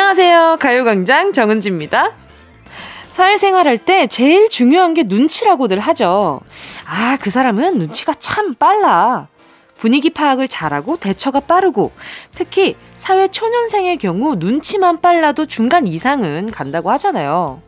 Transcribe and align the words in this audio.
안녕하세요. 0.00 0.56
가요광장 0.60 1.34
정은지입니다. 1.34 2.12
사회생활 3.08 3.68
할 3.68 3.76
때 3.76 4.06
제일 4.06 4.48
중요한 4.48 4.94
게 4.94 5.02
눈치라고들 5.02 5.78
하죠. 5.78 6.40
아, 6.86 7.18
그 7.20 7.28
사람은 7.28 7.76
눈치가 7.78 8.14
참 8.18 8.54
빨라. 8.54 9.28
분위기 9.76 10.08
파악을 10.08 10.48
잘하고 10.48 10.96
대처가 10.96 11.40
빠르고 11.40 11.92
특히 12.34 12.76
사회 12.96 13.28
초년생의 13.28 13.98
경우 13.98 14.36
눈치만 14.36 15.02
빨라도 15.02 15.44
중간 15.44 15.86
이상은 15.86 16.50
간다고 16.50 16.90
하잖아요. 16.92 17.60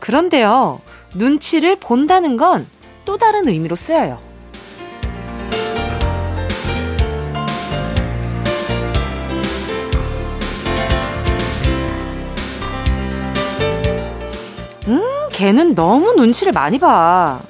그런데요, 0.00 0.80
눈치를 1.16 1.76
본다는 1.76 2.38
건 2.38 2.66
또 3.04 3.18
다른 3.18 3.46
의미로 3.46 3.76
쓰여요. 3.76 4.27
음, 14.88 15.28
걔는 15.30 15.74
너무 15.74 16.14
눈치를 16.14 16.52
많이 16.52 16.78
봐. 16.78 17.40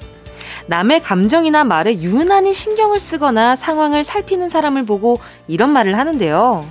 남의 0.66 1.02
감정이나 1.02 1.64
말에 1.64 2.01
유난히 2.01 2.52
신경을 2.52 2.98
쓰거나 2.98 3.56
상황을 3.56 4.05
살피는 4.05 4.48
사람을 4.51 4.84
보고 4.84 5.19
이런 5.47 5.70
말을 5.70 5.97
하는데요. 5.97 6.64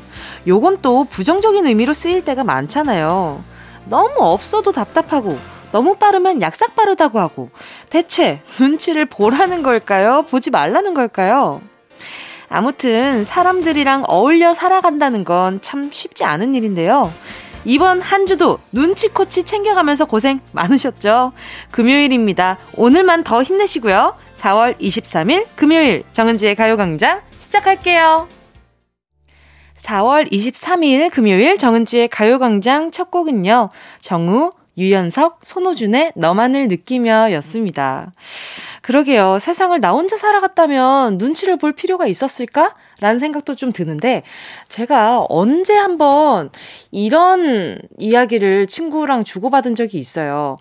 요건 0.46 0.80
또 0.82 1.06
부정적인 1.06 1.66
의미로 1.66 1.94
쓰일 1.94 2.24
때가 2.24 2.44
많잖아요. 2.44 3.44
너무 3.90 4.14
없어도 4.20 4.72
답답하고, 4.72 5.38
너무 5.72 5.96
빠르면 5.96 6.42
약삭 6.42 6.76
빠르다고 6.76 7.20
하고, 7.20 7.50
대체 7.90 8.42
눈치를 8.60 9.06
보라는 9.06 9.64
걸까요? 9.64 10.24
보지 10.30 10.52
말라는 10.52 10.94
걸까요? 10.94 11.62
아무튼 12.50 13.24
사람들이랑 13.24 14.06
어울려 14.08 14.54
살아간다는 14.54 15.24
건 15.26 15.60
참 15.62 15.90
쉽지 15.92 16.24
않은 16.24 16.56
일인데요. 16.56 17.12
이번 17.68 18.00
한 18.00 18.26
주도 18.26 18.60
눈치코치 18.72 19.44
챙겨가면서 19.44 20.06
고생 20.06 20.40
많으셨죠? 20.54 21.34
금요일입니다. 21.70 22.58
오늘만 22.78 23.26
더 23.26 23.44
힘내시고요. 23.44 24.16
4월 24.36 24.80
23일 24.80 25.48
금요일 25.58 26.06
정은지의 26.14 26.56
가요광장 26.56 27.20
시작할게요. 27.40 28.30
4월 29.76 30.32
23일 30.32 31.12
금요일 31.12 31.58
정은지의 31.58 32.08
가요광장 32.08 32.92
첫 32.92 33.12
곡은요. 33.12 33.70
정우, 34.00 34.52
유연석, 34.78 35.40
손호준의 35.44 36.14
너만을 36.16 36.70
느끼며 36.70 37.34
였습니다. 37.34 38.14
그러게요. 38.88 39.38
세상을 39.40 39.78
나 39.82 39.92
혼자 39.92 40.16
살아갔다면 40.16 41.18
눈치를 41.18 41.58
볼 41.58 41.74
필요가 41.74 42.08
있었을까? 42.08 42.74
라는 43.02 43.20
생각도 43.20 43.54
좀 43.54 43.74
드는데, 43.74 44.24
제가 44.70 45.26
언제 45.28 45.76
한번 45.76 46.50
이런 46.92 47.80
이야기를 48.00 48.68
친구랑 48.68 49.26
주고받은 49.26 49.76
적이 49.76 49.98
있어요. 49.98 50.56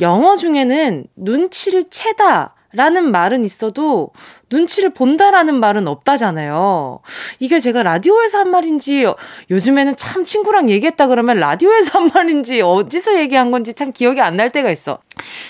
영어 0.00 0.36
중에는 0.36 1.06
눈치를 1.14 1.84
채다 1.90 2.56
라는 2.72 3.12
말은 3.12 3.44
있어도 3.44 4.10
눈치를 4.54 4.90
본다라는 4.90 5.58
말은 5.58 5.88
없다잖아요. 5.88 7.00
이게 7.40 7.58
제가 7.58 7.82
라디오에서 7.82 8.38
한 8.38 8.50
말인지 8.50 9.04
요즘에는 9.50 9.96
참 9.96 10.24
친구랑 10.24 10.70
얘기했다 10.70 11.08
그러면 11.08 11.38
라디오에서 11.38 11.98
한 11.98 12.10
말인지 12.14 12.60
어디서 12.62 13.18
얘기한 13.18 13.50
건지 13.50 13.74
참 13.74 13.90
기억이 13.92 14.20
안 14.20 14.34
날 14.34 14.50
때가 14.50 14.70
있어. 14.70 14.98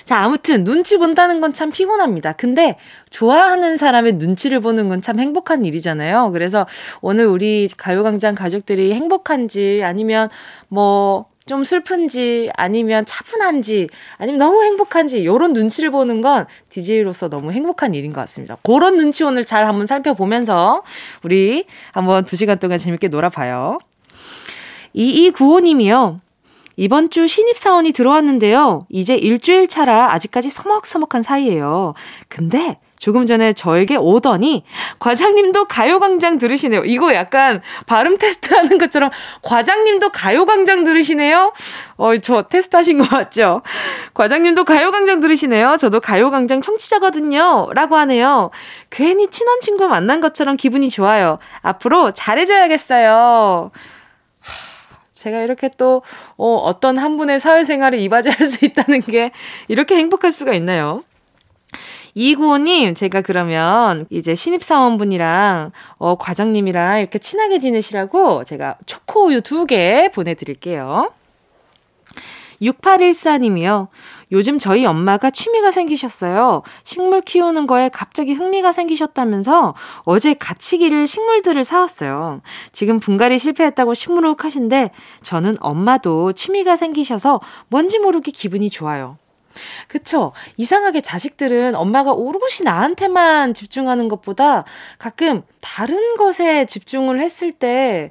자, 0.04 0.18
아무튼 0.18 0.62
눈치 0.64 0.98
본다는 0.98 1.40
건 1.40 1.54
참 1.54 1.70
피곤합니다. 1.70 2.32
근데 2.32 2.76
좋아하는 3.10 3.76
사람의 3.76 4.14
눈치를 4.14 4.60
보는 4.60 4.88
건 4.88 5.00
참 5.00 5.18
행복한 5.20 5.64
일이잖아요. 5.64 6.30
그래서 6.32 6.66
오늘 7.00 7.26
우리 7.26 7.68
가요광장 7.76 8.34
가족들이 8.34 8.92
행복한지 8.94 9.82
아니면 9.84 10.28
뭐 10.68 11.26
좀 11.46 11.62
슬픈지 11.62 12.50
아니면 12.56 13.04
차분한지 13.04 13.88
아니면 14.16 14.38
너무 14.38 14.62
행복한지 14.64 15.26
요런 15.26 15.52
눈치를 15.52 15.90
보는 15.90 16.22
건 16.22 16.46
DJ로서 16.70 17.28
너무 17.28 17.52
행복한 17.52 17.92
일인 17.92 18.12
것 18.12 18.20
같습니다. 18.22 18.56
그런 18.62 18.96
눈치 18.96 19.24
오늘 19.24 19.44
잘 19.44 19.66
한번 19.66 19.86
살펴보면서 19.86 20.82
우리 21.22 21.66
한번 21.92 22.24
두 22.24 22.36
시간 22.36 22.58
동안 22.58 22.78
재밌게 22.78 23.08
놀아봐요. 23.08 23.78
2295님이요. 24.96 26.20
이번 26.76 27.10
주 27.10 27.28
신입사원이 27.28 27.92
들어왔는데요. 27.92 28.86
이제 28.88 29.14
일주일 29.14 29.68
차라 29.68 30.12
아직까지 30.12 30.50
서먹서먹한 30.50 31.22
사이예요. 31.22 31.94
근데 32.28 32.78
조금 33.04 33.26
전에 33.26 33.52
저에게 33.52 33.96
오더니 33.96 34.64
과장님도 34.98 35.66
가요광장 35.66 36.38
들으시네요. 36.38 36.86
이거 36.86 37.12
약간 37.12 37.60
발음 37.84 38.16
테스트 38.16 38.54
하는 38.54 38.78
것처럼 38.78 39.10
과장님도 39.42 40.08
가요광장 40.08 40.84
들으시네요. 40.84 41.52
어, 41.98 42.16
저 42.16 42.44
테스트 42.44 42.74
하신 42.74 42.96
거 42.96 43.06
맞죠? 43.14 43.60
과장님도 44.14 44.64
가요광장 44.64 45.20
들으시네요. 45.20 45.76
저도 45.76 46.00
가요광장 46.00 46.62
청취자거든요. 46.62 47.68
라고 47.74 47.96
하네요. 47.96 48.50
괜히 48.88 49.28
친한 49.28 49.60
친구 49.60 49.86
만난 49.86 50.22
것처럼 50.22 50.56
기분이 50.56 50.88
좋아요. 50.88 51.38
앞으로 51.60 52.12
잘해줘야겠어요. 52.12 53.70
제가 55.12 55.40
이렇게 55.40 55.68
또, 55.76 56.00
어, 56.38 56.54
어떤 56.54 56.96
한 56.96 57.18
분의 57.18 57.38
사회생활에 57.38 57.98
이바지할 57.98 58.46
수 58.46 58.64
있다는 58.64 59.00
게 59.00 59.30
이렇게 59.68 59.94
행복할 59.94 60.32
수가 60.32 60.54
있나요? 60.54 61.02
이구호님, 62.14 62.94
제가 62.94 63.22
그러면 63.22 64.06
이제 64.10 64.34
신입사원분이랑, 64.34 65.72
어, 65.98 66.16
과장님이랑 66.16 67.00
이렇게 67.00 67.18
친하게 67.18 67.58
지내시라고 67.58 68.44
제가 68.44 68.76
초코우유 68.86 69.40
두 69.42 69.66
개 69.66 70.10
보내드릴게요. 70.14 71.10
6814님이요. 72.60 73.88
요즘 74.32 74.58
저희 74.58 74.84
엄마가 74.86 75.30
취미가 75.30 75.70
생기셨어요. 75.72 76.62
식물 76.84 77.20
키우는 77.20 77.66
거에 77.66 77.88
갑자기 77.88 78.32
흥미가 78.32 78.72
생기셨다면서 78.72 79.74
어제 80.04 80.34
가치기를 80.34 81.06
식물들을 81.06 81.62
사왔어요. 81.64 82.40
지금 82.72 83.00
분갈이 83.00 83.38
실패했다고 83.38 83.94
식물혹하신데 83.94 84.90
저는 85.22 85.56
엄마도 85.60 86.32
취미가 86.32 86.76
생기셔서 86.76 87.40
뭔지 87.68 87.98
모르게 87.98 88.30
기분이 88.32 88.70
좋아요. 88.70 89.18
그쵸? 89.88 90.32
이상하게 90.56 91.00
자식들은 91.00 91.74
엄마가 91.74 92.12
오롯이 92.12 92.64
나한테만 92.64 93.54
집중하는 93.54 94.08
것보다 94.08 94.64
가끔 94.98 95.42
다른 95.60 96.16
것에 96.16 96.64
집중을 96.66 97.20
했을 97.20 97.52
때, 97.52 98.10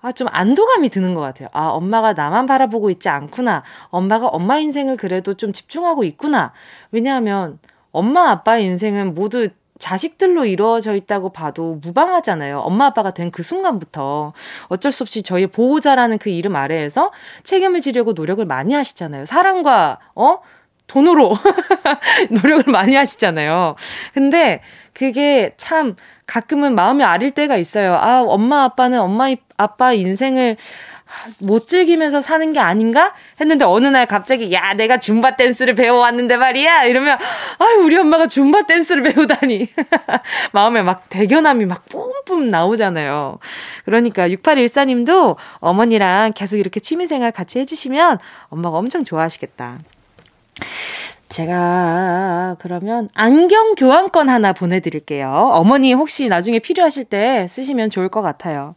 아, 0.00 0.12
좀 0.12 0.28
안도감이 0.30 0.90
드는 0.90 1.14
것 1.14 1.22
같아요. 1.22 1.48
아, 1.52 1.68
엄마가 1.68 2.12
나만 2.12 2.46
바라보고 2.46 2.90
있지 2.90 3.08
않구나. 3.08 3.62
엄마가 3.88 4.26
엄마 4.28 4.58
인생을 4.58 4.96
그래도 4.96 5.34
좀 5.34 5.52
집중하고 5.52 6.04
있구나. 6.04 6.52
왜냐하면 6.92 7.58
엄마 7.90 8.30
아빠의 8.30 8.64
인생은 8.66 9.14
모두 9.14 9.48
자식들로 9.78 10.44
이루어져 10.44 10.94
있다고 10.94 11.30
봐도 11.30 11.76
무방하잖아요. 11.82 12.58
엄마 12.60 12.86
아빠가 12.86 13.10
된 13.12 13.30
그 13.30 13.42
순간부터 13.42 14.32
어쩔 14.68 14.92
수 14.92 15.02
없이 15.02 15.22
저희 15.22 15.46
보호자라는 15.46 16.18
그 16.18 16.30
이름 16.30 16.54
아래에서 16.56 17.10
책임을 17.42 17.80
지려고 17.80 18.12
노력을 18.12 18.44
많이 18.44 18.74
하시잖아요. 18.74 19.26
사랑과 19.26 19.98
어 20.14 20.38
돈으로 20.86 21.36
노력을 22.30 22.70
많이 22.72 22.94
하시잖아요. 22.94 23.76
근데 24.12 24.60
그게 24.92 25.52
참 25.56 25.96
가끔은 26.26 26.74
마음이 26.74 27.02
아릴 27.04 27.32
때가 27.32 27.56
있어요. 27.56 27.94
아, 27.94 28.22
엄마 28.26 28.64
아빠는 28.64 29.00
엄마 29.00 29.28
아빠 29.56 29.92
인생을 29.92 30.56
못 31.38 31.68
즐기면서 31.68 32.20
사는 32.20 32.52
게 32.52 32.58
아닌가? 32.58 33.14
했는데 33.40 33.64
어느 33.64 33.86
날 33.86 34.06
갑자기 34.06 34.52
야 34.52 34.74
내가 34.74 34.98
줌바 34.98 35.36
댄스를 35.36 35.74
배워왔는데 35.74 36.36
말이야 36.36 36.84
이러면 36.84 37.18
아유 37.58 37.84
우리 37.84 37.96
엄마가 37.96 38.26
줌바 38.26 38.66
댄스를 38.66 39.02
배우다니 39.02 39.68
마음에 40.52 40.82
막 40.82 41.08
대견함이 41.08 41.66
막 41.66 41.84
뿜뿜 41.86 42.48
나오잖아요. 42.48 43.38
그러니까 43.84 44.28
6814님도 44.28 45.36
어머니랑 45.58 46.32
계속 46.34 46.56
이렇게 46.56 46.80
취미생활 46.80 47.32
같이 47.32 47.58
해주시면 47.60 48.18
엄마가 48.48 48.78
엄청 48.78 49.04
좋아하시겠다. 49.04 49.78
제가 51.28 52.56
그러면 52.60 53.08
안경 53.14 53.74
교환권 53.74 54.28
하나 54.28 54.52
보내드릴게요. 54.52 55.28
어머니 55.52 55.92
혹시 55.92 56.28
나중에 56.28 56.58
필요하실 56.60 57.06
때 57.06 57.46
쓰시면 57.48 57.90
좋을 57.90 58.08
것 58.08 58.22
같아요. 58.22 58.76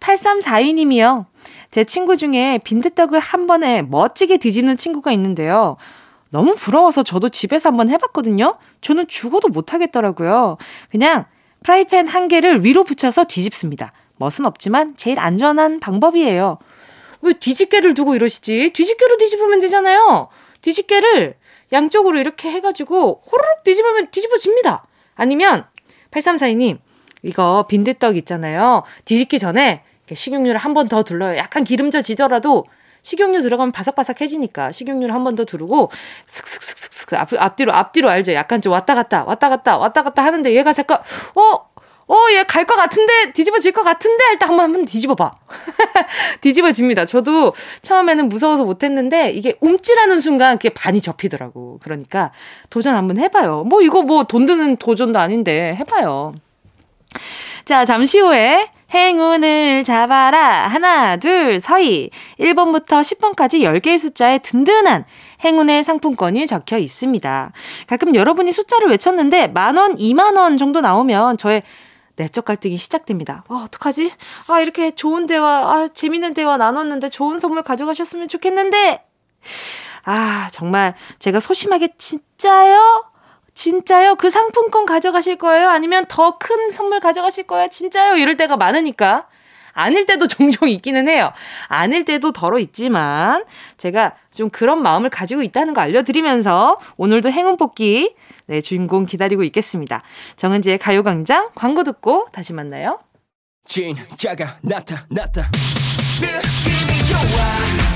8342님이요. 0.00 1.26
제 1.70 1.84
친구 1.84 2.16
중에 2.16 2.58
빈대떡을 2.64 3.20
한 3.20 3.46
번에 3.46 3.82
멋지게 3.82 4.38
뒤집는 4.38 4.76
친구가 4.76 5.12
있는데요. 5.12 5.76
너무 6.30 6.54
부러워서 6.54 7.02
저도 7.02 7.30
집에서 7.30 7.70
한번 7.70 7.88
해봤거든요. 7.88 8.56
저는 8.80 9.08
죽어도 9.08 9.48
못하겠더라고요. 9.48 10.58
그냥 10.90 11.24
프라이팬 11.62 12.06
한 12.06 12.28
개를 12.28 12.64
위로 12.64 12.84
붙여서 12.84 13.24
뒤집습니다. 13.24 13.92
멋은 14.16 14.44
없지만 14.44 14.94
제일 14.96 15.18
안전한 15.18 15.80
방법이에요. 15.80 16.58
왜 17.22 17.32
뒤집개를 17.32 17.94
두고 17.94 18.14
이러시지? 18.14 18.70
뒤집개로 18.74 19.16
뒤집으면 19.16 19.60
되잖아요. 19.60 20.28
뒤집개를 20.72 21.34
양쪽으로 21.72 22.18
이렇게 22.18 22.50
해가지고 22.50 23.22
호로록 23.24 23.64
뒤집으면 23.64 24.10
뒤집어집니다. 24.10 24.86
아니면 25.16 25.64
8342님 26.10 26.78
이거 27.22 27.66
빈대떡 27.68 28.16
있잖아요. 28.16 28.82
뒤집기 29.04 29.38
전에 29.38 29.82
식용유를 30.12 30.58
한 30.58 30.72
번 30.74 30.88
더 30.88 31.02
둘러요. 31.02 31.36
약간 31.36 31.64
기름져지더라도 31.64 32.64
식용유 33.02 33.42
들어가면 33.42 33.72
바삭바삭해지니까 33.72 34.72
식용유를 34.72 35.14
한 35.14 35.24
번 35.24 35.34
더 35.36 35.44
두르고 35.44 35.90
슥슥슥슥슥 36.26 37.14
앞, 37.14 37.28
앞뒤로 37.38 37.72
앞뒤로 37.72 38.10
알죠? 38.10 38.32
약간 38.34 38.60
좀 38.60 38.72
왔다 38.72 38.94
갔다 38.94 39.24
왔다 39.24 39.48
갔다 39.48 39.78
왔다 39.78 40.02
갔다 40.02 40.24
하는데 40.24 40.52
얘가 40.54 40.72
잠깐 40.72 40.98
어 41.34 41.67
어, 42.08 42.16
얘 42.32 42.42
갈 42.44 42.64
것 42.64 42.74
같은데, 42.74 43.32
뒤집어질 43.32 43.72
것 43.72 43.82
같은데, 43.82 44.24
일단 44.32 44.48
한번 44.48 44.64
한번 44.64 44.84
뒤집어봐. 44.86 45.30
뒤집어집니다. 46.40 47.04
저도 47.04 47.52
처음에는 47.82 48.28
무서워서 48.28 48.64
못했는데, 48.64 49.30
이게 49.30 49.54
움찔하는 49.60 50.18
순간 50.20 50.56
그게 50.56 50.70
반이 50.70 51.00
접히더라고. 51.02 51.78
그러니까 51.82 52.32
도전 52.70 52.94
한번 52.96 53.18
해봐요. 53.18 53.64
뭐 53.64 53.82
이거 53.82 54.02
뭐 54.02 54.24
돈 54.24 54.46
드는 54.46 54.76
도전도 54.76 55.18
아닌데, 55.18 55.76
해봐요. 55.78 56.32
자, 57.64 57.84
잠시 57.84 58.18
후에 58.18 58.70
행운을 58.94 59.84
잡아라. 59.84 60.66
하나, 60.68 61.18
둘, 61.18 61.60
서희. 61.60 62.08
1번부터 62.40 63.02
10번까지 63.02 63.60
10개의 63.60 63.98
숫자에 63.98 64.38
든든한 64.38 65.04
행운의 65.44 65.84
상품권이 65.84 66.46
적혀 66.46 66.78
있습니다. 66.78 67.52
가끔 67.86 68.14
여러분이 68.14 68.50
숫자를 68.52 68.88
외쳤는데 68.88 69.48
만원, 69.48 69.96
2만원 69.96 70.58
정도 70.58 70.80
나오면 70.80 71.36
저의 71.36 71.62
내적 72.18 72.44
갈등이 72.44 72.76
시작됩니다. 72.78 73.44
아, 73.48 73.62
어떡하지? 73.64 74.12
아, 74.48 74.60
이렇게 74.60 74.90
좋은 74.90 75.26
대화, 75.26 75.48
아, 75.72 75.88
재밌는 75.92 76.34
대화 76.34 76.56
나눴는데 76.56 77.08
좋은 77.10 77.38
선물 77.38 77.62
가져가셨으면 77.62 78.26
좋겠는데! 78.28 79.04
아, 80.04 80.48
정말 80.52 80.94
제가 81.20 81.38
소심하게 81.40 81.90
진짜요? 81.96 83.04
진짜요? 83.54 84.16
그 84.16 84.30
상품권 84.30 84.84
가져가실 84.84 85.36
거예요? 85.36 85.68
아니면 85.68 86.04
더 86.08 86.38
큰 86.38 86.70
선물 86.70 87.00
가져가실 87.00 87.44
거예요? 87.46 87.68
진짜요? 87.68 88.16
이럴 88.16 88.36
때가 88.36 88.56
많으니까. 88.56 89.26
아닐 89.72 90.06
때도 90.06 90.26
종종 90.28 90.68
있기는 90.68 91.08
해요. 91.08 91.32
아닐 91.68 92.04
때도 92.04 92.32
덜어 92.32 92.58
있지만 92.58 93.44
제가 93.76 94.14
좀 94.32 94.50
그런 94.50 94.82
마음을 94.82 95.08
가지고 95.08 95.42
있다는 95.42 95.72
거 95.74 95.80
알려드리면서 95.80 96.78
오늘도 96.96 97.30
행운 97.30 97.56
뽑기 97.56 98.14
네, 98.48 98.60
주인공 98.62 99.04
기다리고 99.04 99.44
있겠습니다. 99.44 100.02
정은지의 100.36 100.78
가요광장 100.78 101.50
광고 101.54 101.84
듣고 101.84 102.28
다시 102.32 102.52
만나요. 102.54 102.98
진짜가 103.66 104.56
나타났다. 104.62 105.50
느낌이 106.20 107.04
좋아. 107.04 107.20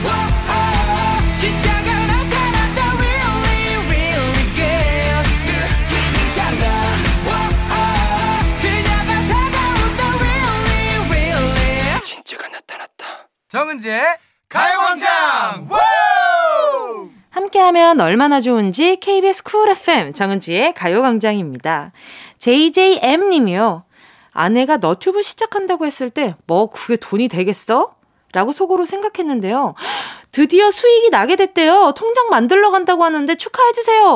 오, 0.04 0.08
오, 0.52 1.36
진짜가 1.40 2.06
나타났다. 2.06 2.78
Really, 2.98 3.74
really 3.88 4.44
good. 4.54 5.24
느낌이 5.48 6.16
달라. 6.36 6.64
오, 7.24 7.32
그녀가 8.60 9.12
다가온다. 9.32 10.00
Really, 10.20 11.08
really. 11.08 12.00
진짜가 12.02 12.48
나타났다. 12.48 13.02
정은지의 13.48 14.04
가요광장. 14.50 15.66
함께하면 17.32 18.00
얼마나 18.00 18.40
좋은지 18.40 18.96
KBS 18.96 19.42
쿨 19.42 19.70
FM 19.70 20.12
정은지의 20.12 20.74
가요광장입니다. 20.74 21.92
JJM님이요. 22.38 23.84
아내가 24.32 24.76
너튜브 24.76 25.22
시작한다고 25.22 25.86
했을 25.86 26.10
때, 26.10 26.36
뭐, 26.46 26.70
그게 26.70 26.96
돈이 26.96 27.28
되겠어? 27.28 27.94
라고 28.34 28.52
속으로 28.52 28.86
생각했는데요. 28.86 29.74
드디어 30.30 30.70
수익이 30.70 31.10
나게 31.10 31.36
됐대요. 31.36 31.92
통장 31.94 32.28
만들러 32.30 32.70
간다고 32.70 33.04
하는데 33.04 33.34
축하해주세요. 33.34 34.06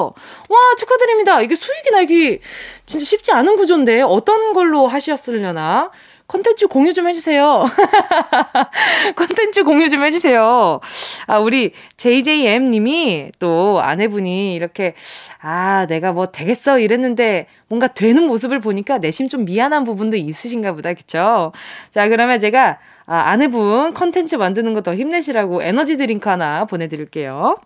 와, 0.49 0.59
축하드립니다. 0.79 1.43
이게 1.43 1.55
수익이 1.55 1.91
나기 1.91 2.41
진짜 2.87 3.05
쉽지 3.05 3.33
않은 3.33 3.57
구조인데, 3.57 4.03
어떤 4.03 4.55
걸로 4.55 4.87
하셨으려나? 4.87 5.91
컨텐츠 6.29 6.69
공유 6.69 6.95
좀 6.95 7.07
해주세요. 7.09 7.67
컨텐츠 9.15 9.65
공유 9.65 9.89
좀 9.89 10.03
해주세요. 10.03 10.81
아, 11.27 11.39
우리 11.39 11.73
JJM 11.97 12.65
님이 12.65 13.31
또 13.39 13.81
아내분이 13.83 14.55
이렇게, 14.55 14.95
아, 15.41 15.87
내가 15.87 16.13
뭐 16.13 16.27
되겠어 16.27 16.79
이랬는데 16.79 17.47
뭔가 17.69 17.89
되는 17.89 18.27
모습을 18.27 18.61
보니까 18.61 18.99
내심 18.99 19.29
좀 19.29 19.45
미안한 19.45 19.85
부분도 19.85 20.17
있으신가 20.17 20.73
보다. 20.73 20.95
그쵸? 20.95 21.53
자, 21.91 22.09
그러면 22.09 22.41
제가 22.41 22.79
아, 23.07 23.17
아내분 23.17 23.93
컨텐츠 23.95 24.37
만드는 24.37 24.73
거 24.75 24.87
더 24.87 24.95
힘내시라고 24.95 25.65
에너지 25.65 25.97
드링크 25.97 26.29
하나 26.29 26.65
보내드릴게요. 26.65 27.57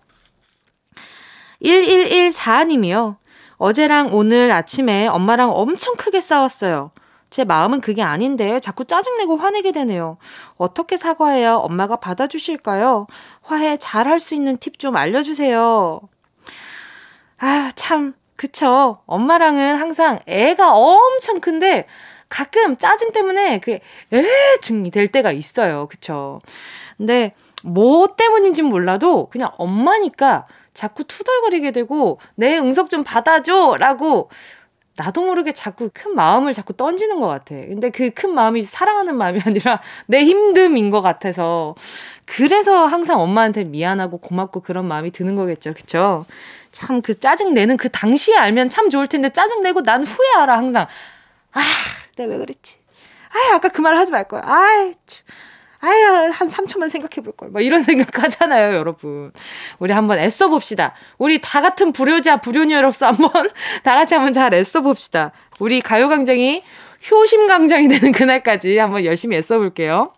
1114님이요. 1.63 3.17
어제랑 3.59 4.15
오늘 4.15 4.51
아침에 4.53 5.07
엄마랑 5.07 5.51
엄청 5.51 5.97
크게 5.97 6.23
싸웠어요. 6.23 6.91
제 7.31 7.45
마음은 7.45 7.81
그게 7.81 8.03
아닌데 8.03 8.59
자꾸 8.61 8.85
짜증내고 8.85 9.37
화내게 9.37 9.73
되네요. 9.73 10.19
어떻게 10.57 10.97
사과해야 10.97 11.55
엄마가 11.55 11.97
받아주실까요? 11.97 13.07
화해 13.43 13.77
잘 13.79 14.07
할 14.09 14.19
수 14.21 14.35
있는 14.35 14.57
팁 14.59 14.79
좀 14.79 14.97
알려주세요. 14.97 16.01
아, 17.39 17.71
참, 17.75 18.15
그쵸. 18.37 18.99
엄마랑은 19.07 19.77
항상 19.77 20.19
애가 20.27 20.75
엄청 20.75 21.41
큰데 21.41 21.87
가끔 22.29 22.77
짜증 22.77 23.13
때문에 23.13 23.59
그게 23.59 23.81
애증이 24.13 24.91
될 24.91 25.09
때가 25.09 25.33
있어요. 25.33 25.87
그쵸. 25.89 26.41
근데 26.97 27.35
뭐 27.63 28.09
때문인진 28.17 28.67
몰라도 28.67 29.29
그냥 29.31 29.51
엄마니까 29.59 30.47
자꾸 30.75 31.05
투덜거리게 31.05 31.73
되고 31.73 32.21
내 32.37 32.59
응석 32.59 32.89
좀 32.91 33.05
받아줘! 33.05 33.77
라고 33.79 34.31
나도 34.97 35.25
모르게 35.25 35.53
자꾸 35.53 35.89
큰 35.93 36.15
마음을 36.15 36.53
자꾸 36.53 36.73
던지는 36.75 37.21
것 37.21 37.29
같아. 37.29 37.55
근데 37.55 37.91
그 37.91 38.11
큰 38.11 38.35
마음이 38.35 38.63
사랑하는 38.65 39.17
마음이 39.17 39.41
아니라 39.47 39.81
내 40.07 40.23
힘듦인 40.25 40.91
것 40.91 41.01
같아서. 41.03 41.75
그래서 42.27 42.87
항상 42.87 43.21
엄마한테 43.21 43.65
미안하고 43.65 44.19
고맙고 44.19 44.61
그런 44.61 44.87
마음이 44.87 45.11
드는 45.11 45.37
거겠죠. 45.37 45.75
그쵸? 45.75 46.27
참 46.73 47.01
그 47.03 47.19
짜증내는 47.19 47.77
그 47.79 47.89
당시에 47.89 48.37
알면 48.37 48.69
참 48.71 48.91
좋을 48.91 49.07
텐데 49.09 49.31
짜증내고 49.31 49.83
난 49.83 50.05
알아, 50.39 50.57
항상. 50.57 50.87
아, 51.53 51.61
내가 52.17 52.31
왜 52.33 52.39
그랬지? 52.39 52.77
아, 53.31 53.55
아까 53.57 53.69
그 53.69 53.81
말 53.83 53.97
하지 53.97 54.13
말 54.13 54.29
거야. 54.29 54.43
아이, 54.45 54.95
아야, 55.81 56.31
한 56.31 56.49
3초만 56.49 56.91
생각해 56.91 57.23
볼 57.25 57.33
걸. 57.33 57.49
뭐 57.49 57.61
이런 57.61 57.83
생각 57.83 58.23
하잖아요, 58.23 58.75
여러분. 58.75 59.33
우리 59.79 59.93
한번 59.93 60.19
애써 60.19 60.49
봅시다. 60.49 60.95
우리 61.17 61.41
다 61.41 61.61
같은 61.61 61.93
불효자, 61.93 62.39
불효녀로서 62.43 63.07
한번 63.07 63.31
다 63.83 63.95
같이 63.95 64.15
한번 64.15 64.33
잘 64.33 64.53
애써 64.53 64.83
봅시다. 64.83 65.33
우리 65.59 65.81
가요광장이 65.81 66.63
효심광장이 67.11 67.89
되는 67.89 68.13
그날까지 68.13 68.77
한번 68.77 69.05
열심히 69.07 69.37
애써 69.37 69.59
볼게요. 69.59 70.13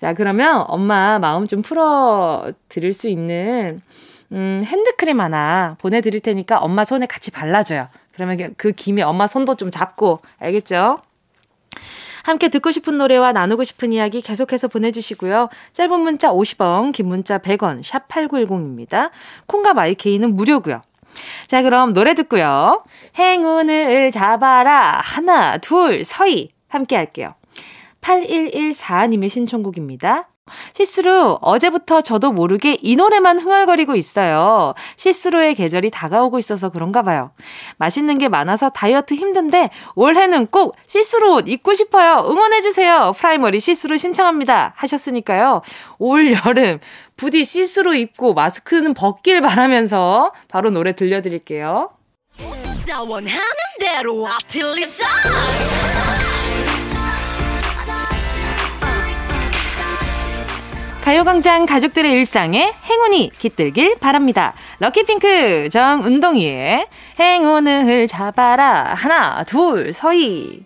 자, 0.00 0.12
그러면 0.12 0.64
엄마 0.68 1.18
마음 1.18 1.46
좀 1.46 1.62
풀어 1.62 2.50
드릴 2.68 2.92
수 2.92 3.08
있는 3.08 3.80
음, 4.32 4.62
핸드크림 4.64 5.20
하나 5.20 5.76
보내드릴 5.78 6.20
테니까 6.20 6.58
엄마 6.58 6.84
손에 6.84 7.06
같이 7.06 7.30
발라줘요. 7.30 7.88
그러면 8.14 8.54
그 8.56 8.72
김에 8.72 9.02
엄마 9.02 9.26
손도 9.26 9.56
좀 9.56 9.70
잡고, 9.70 10.20
알겠죠? 10.38 10.98
함께 12.22 12.48
듣고 12.48 12.70
싶은 12.70 12.98
노래와 12.98 13.32
나누고 13.32 13.64
싶은 13.64 13.92
이야기 13.92 14.20
계속해서 14.20 14.68
보내주시고요. 14.68 15.48
짧은 15.72 16.00
문자 16.00 16.30
50원, 16.30 16.92
긴 16.92 17.06
문자 17.06 17.38
100원, 17.38 17.82
샵 17.84 18.08
8910입니다. 18.08 19.10
콩과 19.46 19.74
마이케이는 19.74 20.34
무료고요. 20.34 20.82
자, 21.46 21.62
그럼 21.62 21.92
노래 21.92 22.14
듣고요. 22.14 22.82
행운을 23.18 24.10
잡아라. 24.10 25.00
하나, 25.02 25.58
둘, 25.58 26.04
서희. 26.04 26.50
함께 26.68 26.96
할게요. 26.96 27.34
8114님의 28.00 29.28
신청곡입니다. 29.28 30.31
시스루, 30.74 31.38
어제부터 31.40 32.00
저도 32.00 32.32
모르게 32.32 32.78
이 32.82 32.96
노래만 32.96 33.38
흥얼거리고 33.38 33.94
있어요. 33.94 34.74
시스루의 34.96 35.54
계절이 35.54 35.90
다가오고 35.90 36.38
있어서 36.38 36.68
그런가 36.70 37.02
봐요. 37.02 37.30
맛있는 37.76 38.18
게 38.18 38.28
많아서 38.28 38.70
다이어트 38.70 39.14
힘든데 39.14 39.70
올해는 39.94 40.46
꼭 40.46 40.76
시스루 40.86 41.34
옷 41.34 41.48
입고 41.48 41.74
싶어요. 41.74 42.26
응원해주세요. 42.28 43.14
프라이머리 43.16 43.60
시스루 43.60 43.96
신청합니다. 43.96 44.72
하셨으니까요. 44.76 45.62
올 45.98 46.32
여름 46.32 46.80
부디 47.16 47.44
시스루 47.44 47.94
입고 47.94 48.34
마스크는 48.34 48.94
벗길 48.94 49.40
바라면서 49.40 50.32
바로 50.48 50.70
노래 50.70 50.92
들려드릴게요. 50.92 51.90
가요광장 61.12 61.66
가족들의 61.66 62.10
일상에 62.10 62.72
행운이 62.84 63.32
깃들길 63.38 63.98
바랍니다. 63.98 64.54
럭키핑크 64.78 65.68
정운동이의 65.68 66.86
행운을 67.20 68.06
잡아라. 68.06 68.94
하나, 68.94 69.44
둘, 69.44 69.92
서희. 69.92 70.64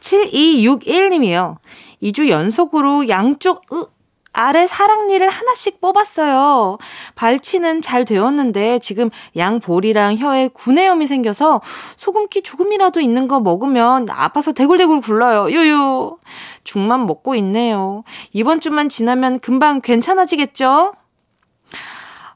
7261님이요. 0.00 1.56
2주 2.02 2.28
연속으로 2.28 3.08
양쪽, 3.08 3.64
으, 3.72 3.86
아래 4.32 4.66
사랑니를 4.66 5.28
하나씩 5.28 5.80
뽑았어요. 5.80 6.78
발치는 7.16 7.82
잘 7.82 8.04
되었는데 8.04 8.78
지금 8.78 9.10
양 9.36 9.58
볼이랑 9.60 10.16
혀에 10.16 10.48
구내염이 10.48 11.06
생겨서 11.06 11.60
소금기 11.96 12.42
조금이라도 12.42 13.00
있는 13.00 13.26
거 13.26 13.40
먹으면 13.40 14.08
아파서 14.10 14.52
대굴대굴 14.52 15.00
굴러요. 15.00 15.50
유유. 15.50 16.18
죽만 16.62 17.06
먹고 17.06 17.34
있네요. 17.36 18.04
이번 18.32 18.60
주만 18.60 18.88
지나면 18.88 19.40
금방 19.40 19.80
괜찮아지겠죠? 19.80 20.94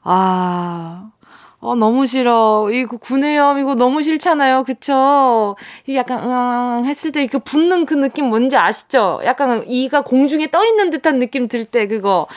아, 0.03 1.09
어, 1.65 1.75
너무 1.75 2.05
싫어. 2.05 2.69
이거 2.71 2.97
구내염, 2.97 3.59
이거 3.59 3.75
너무 3.75 4.01
싫잖아요. 4.03 4.63
그쵸? 4.63 5.55
이 5.87 5.95
약간, 5.95 6.19
응, 6.23 6.85
했을 6.85 7.11
때그 7.11 7.39
붓는 7.39 7.85
그 7.85 7.95
느낌 7.95 8.25
뭔지 8.25 8.55
아시죠? 8.55 9.19
약간 9.25 9.63
이가 9.67 10.01
공중에 10.01 10.51
떠 10.51 10.63
있는 10.65 10.89
듯한 10.91 11.19
느낌 11.19 11.47
들 11.47 11.65
때 11.65 11.87
그거. 11.87 12.27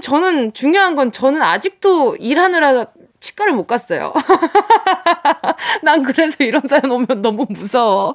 저는 0.00 0.54
중요한 0.54 0.94
건 0.94 1.12
저는 1.12 1.42
아직도 1.42 2.16
일하느라 2.16 2.86
치과를 3.20 3.52
못 3.52 3.66
갔어요. 3.66 4.14
난 5.82 6.02
그래서 6.02 6.42
이런 6.44 6.62
사연 6.66 6.90
오면 6.90 7.20
너무 7.20 7.46
무서워. 7.50 8.14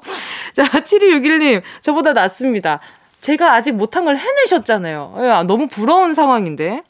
자, 0.56 0.64
7261님, 0.64 1.62
저보다 1.82 2.14
낫습니다. 2.14 2.80
제가 3.22 3.54
아직 3.54 3.74
못한 3.74 4.04
걸 4.06 4.18
해내셨잖아요. 4.18 5.16
야, 5.22 5.44
너무 5.44 5.68
부러운 5.68 6.14
상황인데. 6.14 6.82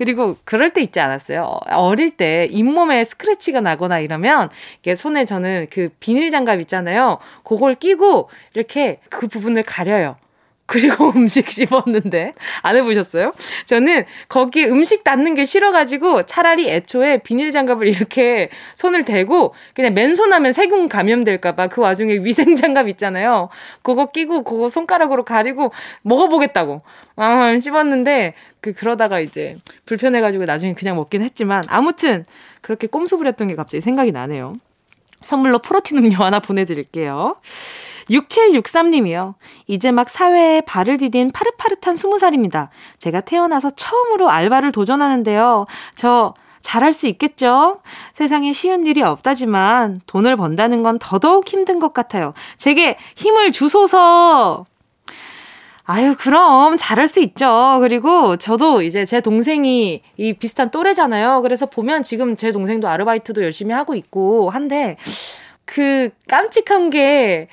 그리고 0.00 0.34
그럴 0.46 0.70
때 0.70 0.80
있지 0.80 0.98
않았어요. 0.98 1.60
어릴 1.72 2.12
때 2.12 2.48
잇몸에 2.50 3.04
스크래치가 3.04 3.60
나거나 3.60 3.98
이러면 3.98 4.48
이게 4.78 4.94
손에 4.94 5.26
저는 5.26 5.66
그 5.68 5.90
비닐 6.00 6.30
장갑 6.30 6.58
있잖아요. 6.62 7.18
그걸 7.44 7.74
끼고 7.74 8.30
이렇게 8.54 9.00
그 9.10 9.28
부분을 9.28 9.62
가려요. 9.62 10.16
그리고 10.64 11.10
음식 11.16 11.50
씹었는데 11.50 12.32
안 12.62 12.76
해보셨어요? 12.76 13.32
저는 13.66 14.04
거기에 14.28 14.66
음식 14.68 15.04
닿는 15.04 15.34
게 15.34 15.44
싫어가지고 15.44 16.24
차라리 16.26 16.70
애초에 16.70 17.18
비닐 17.18 17.50
장갑을 17.50 17.86
이렇게 17.88 18.48
손을 18.76 19.04
대고 19.04 19.52
그냥 19.74 19.92
맨손하면 19.92 20.52
세균 20.52 20.88
감염될까봐 20.88 21.66
그 21.66 21.82
와중에 21.82 22.20
위생 22.22 22.54
장갑 22.54 22.88
있잖아요. 22.88 23.48
그거 23.82 24.06
끼고 24.06 24.44
그거 24.44 24.68
손가락으로 24.70 25.24
가리고 25.24 25.72
먹어보겠다고 26.02 26.80
아 27.22 27.60
씹었는데 27.60 28.32
그 28.62 28.72
그러다가 28.72 29.20
이제 29.20 29.56
불편해 29.84 30.22
가지고 30.22 30.46
나중에 30.46 30.72
그냥 30.72 30.96
먹긴 30.96 31.20
했지만 31.20 31.62
아무튼 31.68 32.24
그렇게 32.62 32.86
꼼수 32.86 33.18
부렸던 33.18 33.48
게 33.48 33.54
갑자기 33.54 33.82
생각이 33.82 34.10
나네요. 34.10 34.54
선물로 35.20 35.58
프로틴 35.58 35.98
음료 35.98 36.16
하나 36.24 36.40
보내 36.40 36.64
드릴게요. 36.64 37.36
6763님이요. 38.08 39.34
이제 39.66 39.92
막 39.92 40.08
사회에 40.08 40.62
발을 40.62 40.96
디딘 40.96 41.32
파릇파릇한 41.32 41.94
20살입니다. 41.96 42.68
제가 42.98 43.20
태어나서 43.20 43.68
처음으로 43.70 44.30
알바를 44.30 44.72
도전하는데요. 44.72 45.66
저 45.94 46.32
잘할 46.62 46.94
수 46.94 47.06
있겠죠? 47.06 47.82
세상에 48.14 48.54
쉬운 48.54 48.86
일이 48.86 49.02
없다지만 49.02 50.00
돈을 50.06 50.36
번다는 50.36 50.82
건 50.82 50.98
더더욱 50.98 51.46
힘든 51.46 51.80
것 51.80 51.92
같아요. 51.92 52.32
제게 52.56 52.96
힘을 53.14 53.52
주소서! 53.52 54.64
아유, 55.92 56.14
그럼 56.16 56.76
잘할 56.78 57.08
수 57.08 57.18
있죠. 57.20 57.78
그리고 57.80 58.36
저도 58.36 58.82
이제 58.82 59.04
제 59.04 59.20
동생이 59.20 60.02
이 60.16 60.32
비슷한 60.34 60.70
또래잖아요. 60.70 61.42
그래서 61.42 61.66
보면 61.66 62.04
지금 62.04 62.36
제 62.36 62.52
동생도 62.52 62.88
아르바이트도 62.88 63.42
열심히 63.42 63.74
하고 63.74 63.96
있고 63.96 64.50
한데 64.50 64.96
그 65.64 66.10
깜찍한 66.28 66.90
게 66.90 67.48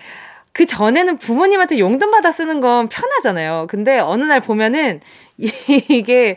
그 0.58 0.66
전에는 0.66 1.18
부모님한테 1.18 1.78
용돈 1.78 2.10
받아 2.10 2.32
쓰는 2.32 2.62
건 2.62 2.90
편하잖아요. 2.90 3.68
근데 3.70 4.00
어느 4.00 4.24
날 4.24 4.42
보면은 4.42 5.02
이게 5.38 6.36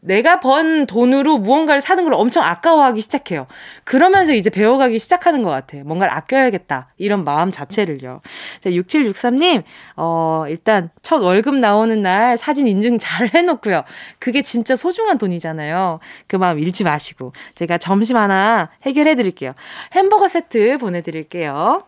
내가 0.00 0.40
번 0.40 0.86
돈으로 0.86 1.38
무언가를 1.38 1.80
사는 1.80 2.02
걸 2.04 2.14
엄청 2.14 2.42
아까워하기 2.42 3.00
시작해요. 3.00 3.46
그러면서 3.84 4.32
이제 4.32 4.50
배워가기 4.50 4.98
시작하는 4.98 5.42
것 5.42 5.50
같아요. 5.50 5.84
뭔가를 5.84 6.12
아껴야겠다. 6.14 6.88
이런 6.98 7.24
마음 7.24 7.50
자체를요. 7.50 8.20
자, 8.60 8.70
6763님, 8.70 9.62
어, 9.96 10.44
일단 10.48 10.90
첫 11.02 11.22
월급 11.22 11.56
나오는 11.56 12.00
날 12.02 12.36
사진 12.36 12.66
인증 12.66 12.98
잘 12.98 13.28
해놓고요. 13.34 13.84
그게 14.18 14.42
진짜 14.42 14.76
소중한 14.76 15.18
돈이잖아요. 15.18 16.00
그 16.26 16.36
마음 16.36 16.58
잃지 16.58 16.84
마시고. 16.84 17.32
제가 17.54 17.78
점심 17.78 18.16
하나 18.16 18.70
해결해 18.82 19.14
드릴게요. 19.14 19.54
햄버거 19.92 20.28
세트 20.28 20.78
보내드릴게요. 20.78 21.84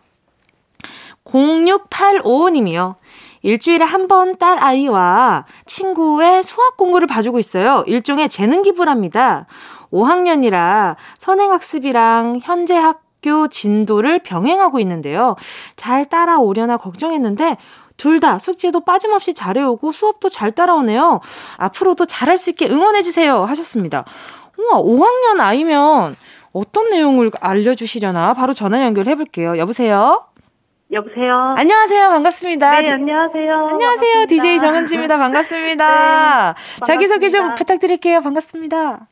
0685님이요. 1.25 2.95
일주일에 3.43 3.83
한 3.85 4.07
번 4.07 4.35
딸 4.37 4.63
아이와 4.63 5.45
친구의 5.65 6.43
수학 6.43 6.77
공부를 6.77 7.07
봐주고 7.07 7.39
있어요. 7.39 7.83
일종의 7.87 8.29
재능 8.29 8.61
기부랍니다. 8.61 9.45
5학년이라 9.91 10.95
선행학습이랑 11.17 12.39
현재 12.41 12.75
학교 12.75 13.47
진도를 13.47 14.19
병행하고 14.19 14.79
있는데요. 14.79 15.35
잘 15.75 16.05
따라오려나 16.05 16.77
걱정했는데 16.77 17.57
둘다 17.97 18.39
숙제도 18.39 18.79
빠짐없이 18.81 19.33
잘해오고 19.33 19.91
수업도 19.91 20.29
잘 20.29 20.51
따라오네요. 20.51 21.19
앞으로도 21.57 22.05
잘할 22.05 22.37
수 22.37 22.49
있게 22.49 22.67
응원해주세요. 22.69 23.43
하셨습니다. 23.45 24.05
우와, 24.57 24.81
5학년 24.81 25.39
아이면 25.39 26.15
어떤 26.51 26.89
내용을 26.89 27.31
알려주시려나 27.39 28.33
바로 28.33 28.53
전화 28.53 28.83
연결해볼게요. 28.83 29.57
여보세요? 29.57 30.25
여보세요. 30.91 31.37
안녕하세요. 31.55 32.09
반갑습니다. 32.09 32.81
네, 32.81 32.91
안녕하세요. 32.91 33.53
안녕하세요. 33.53 33.77
반갑습니다. 33.79 34.25
DJ 34.27 34.59
정은지입니다. 34.59 35.17
반갑습니다. 35.17 36.53
네, 36.53 36.85
자기 36.85 37.07
소개 37.07 37.29
좀 37.29 37.55
부탁드릴게요. 37.55 38.19
반갑습니다. 38.19 39.07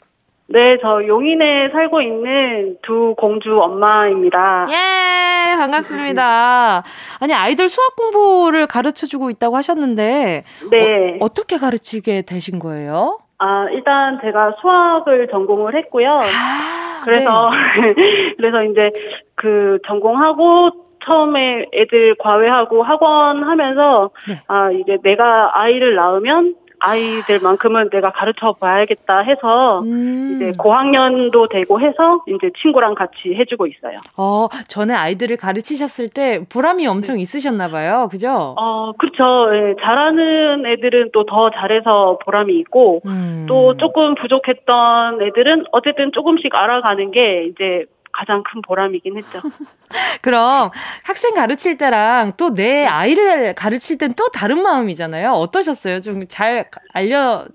네, 0.47 0.77
저 0.81 1.05
용인에 1.07 1.69
살고 1.71 2.01
있는 2.01 2.77
두 2.81 3.15
공주 3.17 3.57
엄마입니다. 3.61 4.67
예, 4.69 5.57
반갑습니다. 5.57 6.83
아니, 7.19 7.33
아이들 7.33 7.69
수학 7.69 7.95
공부를 7.95 8.65
가르쳐 8.67 9.05
주고 9.05 9.29
있다고 9.29 9.55
하셨는데, 9.55 10.41
네. 10.71 11.17
어, 11.21 11.29
떻게 11.29 11.57
가르치게 11.57 12.23
되신 12.23 12.59
거예요? 12.59 13.19
아, 13.37 13.67
일단 13.71 14.19
제가 14.21 14.55
수학을 14.59 15.29
전공을 15.31 15.77
했고요. 15.77 16.09
아, 16.09 17.01
그래서, 17.05 17.51
네. 17.51 17.93
그래서 18.37 18.63
이제 18.63 18.91
그 19.35 19.77
전공하고 19.87 20.88
처음에 21.05 21.65
애들 21.73 22.15
과외하고 22.19 22.83
학원 22.83 23.43
하면서 23.43 24.09
네. 24.27 24.41
아 24.47 24.71
이제 24.71 24.97
내가 25.03 25.59
아이를 25.59 25.95
낳으면 25.95 26.55
아이들만큼은 26.81 27.89
내가 27.89 28.11
가르쳐 28.11 28.53
봐야겠다 28.53 29.19
해서 29.19 29.81
음. 29.81 30.35
이제 30.35 30.53
고학년도 30.57 31.47
되고 31.49 31.79
해서 31.81 32.23
이제 32.27 32.49
친구랑 32.61 32.95
같이 32.95 33.35
해주고 33.35 33.67
있어요. 33.67 33.97
어 34.17 34.47
전에 34.67 34.93
아이들을 34.93 35.35
가르치셨을 35.35 36.07
때 36.07 36.45
보람이 36.51 36.87
엄청 36.87 37.15
네. 37.15 37.21
있으셨나 37.21 37.67
봐요, 37.69 38.07
그죠? 38.09 38.55
어 38.57 38.93
그렇죠. 38.97 39.49
예, 39.53 39.75
잘하는 39.81 40.65
애들은 40.65 41.09
또 41.13 41.25
더 41.29 41.51
잘해서 41.51 42.17
보람이 42.25 42.57
있고 42.59 43.01
음. 43.05 43.45
또 43.47 43.75
조금 43.77 44.15
부족했던 44.15 45.21
애들은 45.21 45.65
어쨌든 45.71 46.11
조금씩 46.11 46.55
알아가는 46.55 47.11
게 47.11 47.43
이제 47.43 47.85
가장 48.19 48.43
큰 48.43 48.61
보람이긴 48.61 49.17
했죠. 49.17 49.39
그럼 50.21 50.69
학생 51.03 51.33
가르칠 51.33 51.77
때랑 51.77 52.33
또 52.37 52.49
내 52.53 52.85
아이를 52.85 53.53
가르칠 53.53 53.97
땐 53.97 54.13
또 54.17 54.27
다른 54.29 54.61
마음이잖아요. 54.61 55.31
어떠셨어요? 55.31 55.99
좀 55.99 56.27
잘 56.27 56.65
알려 56.93 57.45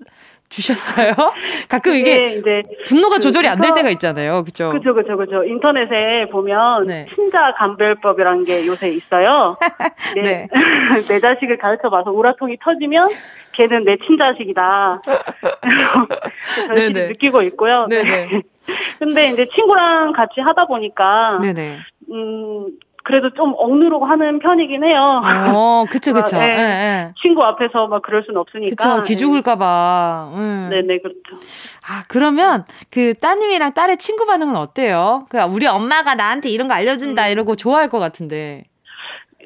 주셨어요? 0.49 1.13
가끔 1.69 1.95
이게 1.95 2.35
이제 2.37 2.63
분노가 2.87 3.15
그 3.17 3.21
조절이 3.21 3.47
안 3.47 3.59
될 3.59 3.73
때가 3.73 3.89
있잖아요. 3.91 4.43
그죠? 4.43 4.71
그죠, 4.71 4.93
그죠, 4.95 5.17
그죠. 5.17 5.43
인터넷에 5.43 6.29
보면 6.31 6.85
네. 6.85 7.05
친자 7.13 7.53
감별법이라는 7.57 8.45
게 8.45 8.65
요새 8.65 8.89
있어요. 8.89 9.57
내, 10.15 10.21
네. 10.21 10.47
내 11.07 11.19
자식을 11.19 11.57
가르쳐 11.57 11.89
봐서 11.89 12.11
우라통이 12.11 12.57
터지면 12.63 13.05
걔는 13.55 13.85
내 13.85 13.97
친자식이다. 13.97 15.01
저희 16.67 16.89
느끼고 16.89 17.41
있고요. 17.43 17.87
네네. 17.87 18.09
네. 18.09 18.41
근데 18.99 19.29
이제 19.29 19.47
친구랑 19.53 20.13
같이 20.13 20.41
하다 20.41 20.65
보니까 20.65 21.39
네네. 21.41 21.77
음 22.11 22.67
그래도 23.05 23.29
좀 23.35 23.53
억누르고 23.55 24.03
하는 24.05 24.39
편이긴 24.39 24.83
해요. 24.83 25.21
어, 25.53 25.85
그쵸, 25.91 26.11
그쵸. 26.11 26.39
네. 26.39 26.55
네. 26.55 27.13
친구 27.21 27.43
앞에서 27.43 27.85
막 27.85 28.01
그럴 28.01 28.23
수는 28.23 28.41
없으니까. 28.41 28.69
그쵸, 28.69 29.01
기죽을까봐. 29.03 30.31
음. 30.33 30.69
네네, 30.71 31.01
그렇죠. 31.01 31.35
아, 31.87 32.03
그러면 32.07 32.65
그 32.89 33.13
따님이랑 33.13 33.75
딸의 33.75 33.97
친구 33.97 34.25
반응은 34.25 34.55
어때요? 34.55 35.27
그 35.29 35.39
우리 35.39 35.67
엄마가 35.67 36.15
나한테 36.15 36.49
이런 36.49 36.67
거 36.67 36.73
알려준다 36.73 37.27
음. 37.27 37.31
이러고 37.31 37.55
좋아할 37.55 37.89
것 37.89 37.99
같은데. 37.99 38.63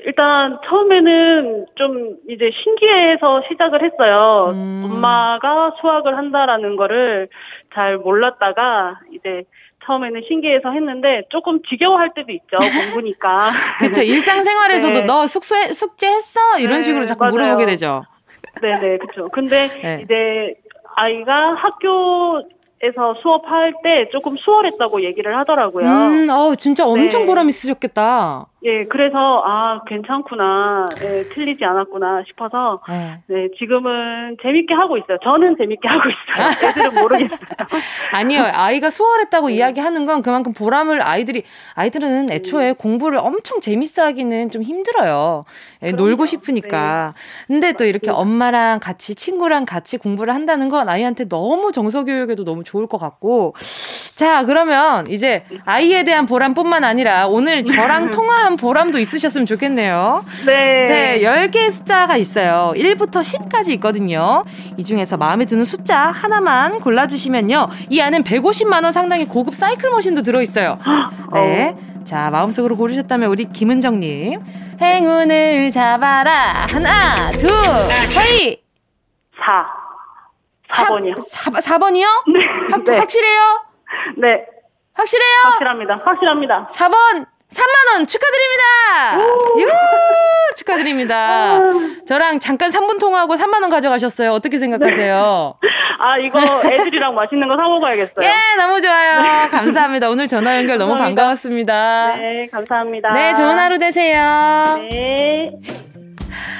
일단 0.06 0.58
처음에는 0.66 1.66
좀 1.76 2.16
이제 2.30 2.52
신기해서 2.64 3.44
시작을 3.50 3.84
했어요. 3.84 4.52
음. 4.54 4.84
엄마가 4.86 5.74
수학을 5.82 6.18
한다라는 6.18 6.76
거를 6.76 7.28
잘 7.74 7.98
몰랐다가 7.98 9.00
이제 9.14 9.44
처음에는 9.86 10.22
신기해서 10.28 10.72
했는데 10.72 11.24
조금 11.30 11.62
지겨워할 11.64 12.14
때도 12.14 12.32
있죠 12.32 12.58
공부니까. 12.94 13.52
그렇죠 13.80 14.02
일상생활에서도 14.04 14.94
네. 15.02 15.06
너 15.06 15.28
숙소에 15.28 15.74
숙제했어 15.74 16.60
이런 16.60 16.76
네, 16.78 16.82
식으로 16.84 17.06
자꾸 17.06 17.26
맞아요. 17.26 17.32
물어보게 17.32 17.66
되죠. 17.66 18.04
네네 18.62 18.98
그렇죠. 18.98 19.28
근데 19.30 19.68
네. 19.84 20.02
이제 20.04 20.56
아이가 20.96 21.54
학교 21.56 22.42
에서 22.82 23.14
수업할 23.22 23.74
때 23.84 24.08
조금 24.10 24.38
수월했다고 24.38 25.04
얘기를 25.04 25.36
하더라고요. 25.36 25.86
음, 25.86 26.30
어, 26.30 26.56
진짜 26.56 26.88
엄청 26.88 27.22
네. 27.24 27.28
보람 27.28 27.50
있으셨겠다. 27.50 28.46
예, 28.66 28.86
그래서 28.88 29.42
아 29.46 29.80
괜찮구나, 29.88 30.86
네, 30.98 31.24
틀리지 31.24 31.64
않았구나 31.64 32.24
싶어서 32.28 32.82
네. 32.90 33.22
네. 33.28 33.48
지금은 33.58 34.36
재밌게 34.42 34.74
하고 34.74 34.98
있어요. 34.98 35.18
저는 35.24 35.56
재밌게 35.58 35.88
하고 35.88 36.04
있어요. 36.10 36.70
애들은 36.70 37.02
모르겠어요. 37.02 37.40
아니요, 38.12 38.44
아이가 38.52 38.90
수월했다고 38.90 39.48
네. 39.48 39.56
이야기하는 39.56 40.06
건 40.06 40.22
그만큼 40.22 40.52
보람을 40.52 41.02
아이들이 41.02 41.44
아이들은 41.76 42.32
애초에 42.32 42.72
음. 42.72 42.76
공부를 42.76 43.20
엄청 43.20 43.62
재밌어하기는 43.62 44.52
좀 44.52 44.62
힘들어요. 44.62 45.42
예, 45.84 45.92
놀고 45.94 46.26
싶으니까. 46.26 47.14
네. 47.16 47.48
근데 47.48 47.72
또 47.74 47.86
이렇게 47.86 48.12
엄마랑 48.12 48.82
같이 48.82 49.16
친구랑 49.16 49.64
같이 49.64 49.98
공부를 49.98 50.36
한다는 50.36 50.68
건 50.68 50.90
아이한테 50.90 51.30
너무 51.30 51.72
정서 51.72 52.04
교육에도 52.04 52.44
너무 52.44 52.66
좋을 52.66 52.88
것 52.88 52.98
같고. 52.98 53.54
자, 54.16 54.44
그러면 54.44 55.08
이제 55.08 55.46
아이에 55.64 56.04
대한 56.04 56.26
보람뿐만 56.26 56.84
아니라 56.84 57.28
오늘 57.28 57.64
저랑 57.64 58.12
통화 58.12 58.49
한 58.50 58.56
보람도 58.56 58.98
있으셨으면 58.98 59.46
좋겠네요. 59.46 60.26
네. 60.48 60.86
네, 60.88 61.20
10개의 61.22 61.70
숫자가 61.70 62.18
있어요. 62.18 62.74
1부터 62.76 63.22
10까지 63.22 63.70
있거든요. 63.74 64.44
이 64.76 64.84
중에서 64.84 65.18
마음에 65.18 65.46
드는 65.46 65.66
숫자 65.66 66.10
하나만 66.10 66.80
골라주시면요. 66.80 67.68
이 67.90 68.02
안엔 68.02 68.24
150만원 68.24 68.92
상당의 68.92 69.26
고급 69.26 69.54
사이클 69.54 69.92
머신도 69.92 70.24
들어있어요. 70.24 70.80
네. 71.36 71.78
자, 72.04 72.32
마음속으로 72.32 72.76
고르셨다면 72.76 73.30
우리 73.30 73.46
김은정님. 73.46 74.42
행운을 74.82 75.70
잡아라. 75.70 76.66
하나, 76.72 77.32
둘, 77.34 77.52
서희. 78.08 78.64
4. 79.46 79.66
4번이요. 80.70 81.22
4, 81.30 81.52
4번이요? 81.52 82.06
네. 82.34 82.40
확, 82.72 82.84
네. 82.84 82.98
확실해요? 82.98 83.42
네. 84.18 84.46
확실해요? 84.94 85.38
확실합니다. 85.44 86.02
확실합니다. 86.04 86.68
4번 86.72 87.28
3만원 87.50 88.08
축하드립니다! 88.08 89.18
유 89.60 89.70
축하드립니다. 90.56 91.16
아. 91.18 91.60
저랑 92.08 92.40
잠깐 92.40 92.70
3분 92.70 93.00
통화하고 93.00 93.36
3만원 93.36 93.70
가져가셨어요. 93.70 94.32
어떻게 94.32 94.58
생각하세요? 94.60 95.56
네. 95.62 95.70
아, 96.00 96.18
이거 96.18 96.40
애들이랑 96.66 97.16
맛있는 97.16 97.48
거 97.48 97.56
사먹어야겠어요. 97.56 98.26
예, 98.26 98.34
너무 98.58 98.82
좋아요. 98.82 99.22
네. 99.22 99.48
감사합니다. 99.50 100.10
오늘 100.10 100.28
전화 100.28 100.58
연결 100.58 100.78
너무 100.78 100.92
감사합니다. 100.92 101.22
반가웠습니다. 101.22 102.16
네, 102.18 102.48
감사합니다. 102.52 103.14
네, 103.14 103.34
좋은 103.34 103.58
하루 103.58 103.80
되세요. 103.80 104.78
네. 104.90 105.52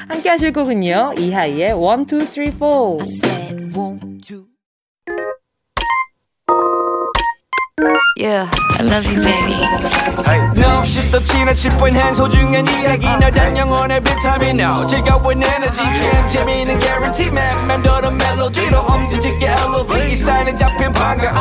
함께 0.08 0.28
하실 0.28 0.52
곡은요. 0.52 1.14
이하이의 1.16 1.68
1, 1.68 1.74
2, 1.76 2.50
3, 2.50 4.00
4. 4.00 4.09
Yeah, 8.20 8.50
I 8.76 8.82
love 8.82 9.06
you, 9.06 9.16
baby. 9.16 9.56
No, 10.60 10.84
she's 10.84 11.10
the 11.10 11.20
china 11.24 11.54
chip 11.54 11.72
when 11.80 11.94
hands 11.94 12.18
hold 12.18 12.34
you 12.34 12.46
and 12.52 12.68
이야기 12.68 13.06
너란 13.18 13.56
영혼의 13.56 14.02
비타민 14.02 14.60
now. 14.60 14.86
즐거운 14.86 15.42
에너지 15.42 15.80
jam 15.98 16.28
재미있는 16.28 16.78
guarantee 16.80 17.28
man. 17.32 17.66
맴도는 17.66 18.18
멜로디로 18.18 18.78
엄지짓게 18.78 19.46
elevate. 19.46 20.16
사인은 20.16 20.58
잡힌 20.58 20.92
반가움. 20.92 21.34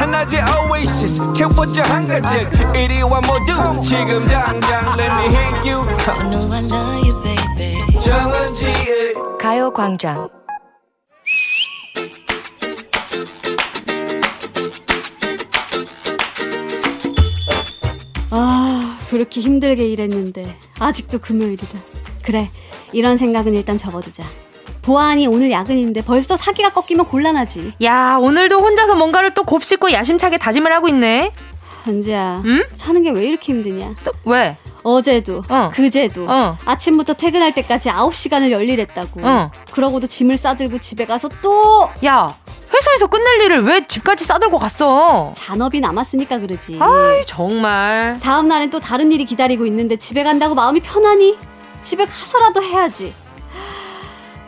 하나의 0.00 0.42
oasis 0.72 1.34
채워져 1.34 1.82
한가득. 1.82 2.50
이리와 2.74 3.20
모두 3.20 3.80
지금 3.80 4.26
당장 4.26 4.98
let 4.98 5.12
me 5.14 5.26
hit 5.30 5.70
you. 5.70 5.86
I 6.08 6.28
know 6.28 6.52
I 6.52 6.64
love 6.66 7.06
you, 7.06 7.14
baby. 7.22 8.00
정은지의 8.00 9.14
가요광장. 9.40 10.28
아, 18.36 18.98
그렇게 19.10 19.40
힘들게 19.40 19.86
일했는데 19.86 20.56
아직도 20.80 21.20
금요일이다. 21.20 21.78
그래, 22.24 22.50
이런 22.92 23.16
생각은 23.16 23.54
일단 23.54 23.76
접어두자. 23.76 24.24
보아하니 24.82 25.28
오늘 25.28 25.50
야근인데 25.52 26.02
벌써 26.02 26.36
사기가 26.36 26.70
꺾이면 26.70 27.06
곤란하지. 27.06 27.74
야, 27.84 28.18
오늘도 28.20 28.58
혼자서 28.60 28.96
뭔가를 28.96 29.34
또 29.34 29.44
곱씹고 29.44 29.92
야심차게 29.92 30.38
다짐을 30.38 30.72
하고 30.72 30.88
있네. 30.88 31.30
현지야, 31.84 32.42
응? 32.44 32.64
사는 32.74 33.00
게 33.02 33.10
왜 33.10 33.26
이렇게 33.28 33.52
힘드냐? 33.52 33.94
또 34.04 34.12
왜? 34.24 34.56
어제도, 34.82 35.42
어. 35.48 35.70
그제도, 35.72 36.26
어. 36.28 36.58
아침부터 36.64 37.14
퇴근할 37.14 37.52
때까지 37.54 37.88
9시간을 37.88 38.50
열일했다고. 38.50 39.20
어. 39.26 39.50
그러고도 39.70 40.06
짐을 40.08 40.36
싸들고 40.36 40.78
집에 40.80 41.06
가서 41.06 41.28
또. 41.40 41.88
야, 42.04 42.36
회사에서 42.74 43.06
끝낼 43.06 43.42
일을 43.42 43.62
왜 43.64 43.86
집까지 43.86 44.24
싸들고 44.24 44.58
갔어? 44.58 45.32
잔업이 45.34 45.80
남았으니까 45.80 46.38
그러지. 46.38 46.78
아이, 46.80 47.24
정말. 47.26 48.18
다음 48.20 48.48
날엔 48.48 48.70
또 48.70 48.80
다른 48.80 49.12
일이 49.12 49.24
기다리고 49.24 49.64
있는데 49.66 49.96
집에 49.96 50.24
간다고 50.24 50.54
마음이 50.54 50.80
편하니? 50.80 51.36
집에 51.82 52.04
가서라도 52.06 52.62
해야지. 52.62 53.14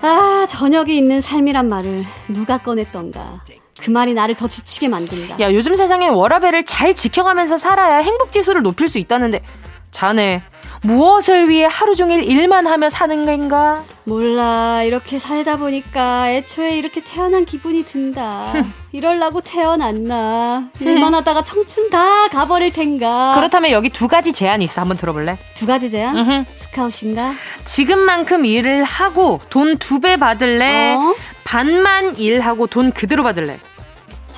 아, 0.03 0.47
저녁이 0.49 0.97
있는 0.97 1.21
삶이란 1.21 1.69
말을 1.69 2.05
누가 2.29 2.59
꺼냈던가. 2.59 3.43
그 3.81 3.91
말이 3.91 4.15
나를 4.15 4.35
더 4.35 4.49
지치게 4.49 4.89
만든다. 4.89 5.39
야, 5.41 5.53
요즘 5.53 5.77
세상엔 5.77 6.11
워라벨을 6.13 6.65
잘 6.65 6.95
지켜가면서 6.95 7.59
살아야 7.59 7.99
행복 7.99 8.33
지수를 8.33 8.63
높일 8.63 8.89
수 8.89 8.99
있다는데 8.99 9.43
자네 9.91 10.43
무엇을 10.83 11.49
위해 11.49 11.67
하루 11.71 11.95
종일 11.95 12.23
일만 12.23 12.67
하며 12.67 12.89
사는 12.91 13.25
건가? 13.25 13.83
몰라. 14.05 14.83
이렇게 14.85 15.19
살다 15.19 15.57
보니까 15.57 16.31
애초에 16.31 16.79
이렇게 16.79 17.01
태어난 17.03 17.45
기분이 17.45 17.85
든다. 17.85 18.53
이럴라고 18.93 19.41
태어났나. 19.41 20.69
일만 20.81 21.13
하다가 21.15 21.43
청춘 21.45 21.91
다 21.91 22.29
가버릴 22.29 22.73
텐가. 22.73 23.33
그렇다면 23.35 23.73
여기 23.73 23.89
두 23.91 24.07
가지 24.09 24.33
제안이 24.33 24.65
있어. 24.65 24.81
한번 24.81 24.97
들어볼래? 24.97 25.39
두 25.55 25.67
가지 25.67 25.91
제안? 25.91 26.17
스카웃인가? 26.55 27.33
지금만큼 27.65 28.45
일을 28.47 28.85
하고 28.85 29.41
돈 29.51 29.77
두 29.79 29.99
배 30.01 30.17
받을래? 30.17 30.95
어? 30.95 31.15
반만 31.45 32.17
일하고 32.17 32.67
돈 32.67 32.93
그대로 32.93 33.23
받을래? 33.23 33.59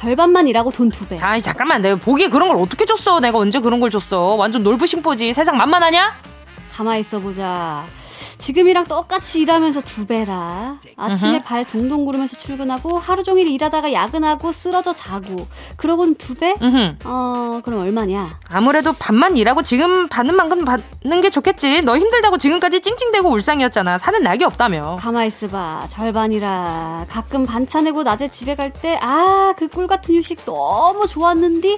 절반만 0.03 0.47
일하고 0.47 0.71
돈 0.71 0.91
두 0.91 1.07
배. 1.09 1.17
아이 1.21 1.43
잠깐만 1.43 1.83
내가 1.83 1.97
보기에 1.97 2.29
그런 2.29 2.49
걸 2.49 2.57
어떻게 2.59 2.85
줬어? 2.87 3.19
내가 3.19 3.39
언제 3.39 3.59
그런 3.59 3.81
걸 3.81 3.91
줬어? 3.91 4.35
완전 4.35 4.63
놀부심보지. 4.63 5.33
세상 5.33 5.57
만만하냐? 5.57 6.15
가만히 6.73 7.01
있어 7.01 7.19
보자. 7.19 7.85
지금이랑 8.39 8.85
똑같이 8.85 9.41
일하면서 9.41 9.81
두 9.83 10.07
배라. 10.07 10.79
아침에 10.97 11.43
발 11.43 11.65
동동 11.65 12.05
구르면서 12.05 12.37
출근하고 12.37 12.99
하루 12.99 13.23
종일 13.25 13.49
일하다가 13.49 13.93
야근하고 13.93 14.53
쓰러져 14.53 14.95
자고. 14.95 15.47
그러곤 15.77 16.15
두 16.15 16.35
배? 16.35 16.55
어, 17.05 17.61
그럼 17.65 17.81
얼마냐? 17.81 18.39
아무래도 18.49 18.93
반만 18.93 19.37
일하고 19.37 19.63
지금 19.63 20.09
받는 20.09 20.37
만큼 20.37 20.65
받는 20.65 21.21
게 21.21 21.31
좋겠지. 21.31 21.81
너 21.85 21.97
힘들다고 21.99 22.39
지금까지 22.39 22.81
찡찡대고 22.81 23.29
울상이었잖아. 23.29 23.99
사는 23.99 24.23
낙이 24.23 24.45
없다며. 24.45 24.97
가만히 25.01 25.27
있어봐. 25.27 25.87
절반이라. 25.89 27.07
가끔 27.09 27.45
반차 27.45 27.81
내고 27.81 28.03
낮에 28.05 28.29
집에 28.29 28.55
갈 28.55 28.73
때, 28.73 28.99
아, 29.03 29.53
그 29.57 29.69
꿀 29.69 29.87
같은 29.87 30.15
휴식 30.15 30.45
너무 30.47 31.07
좋았는디? 31.07 31.77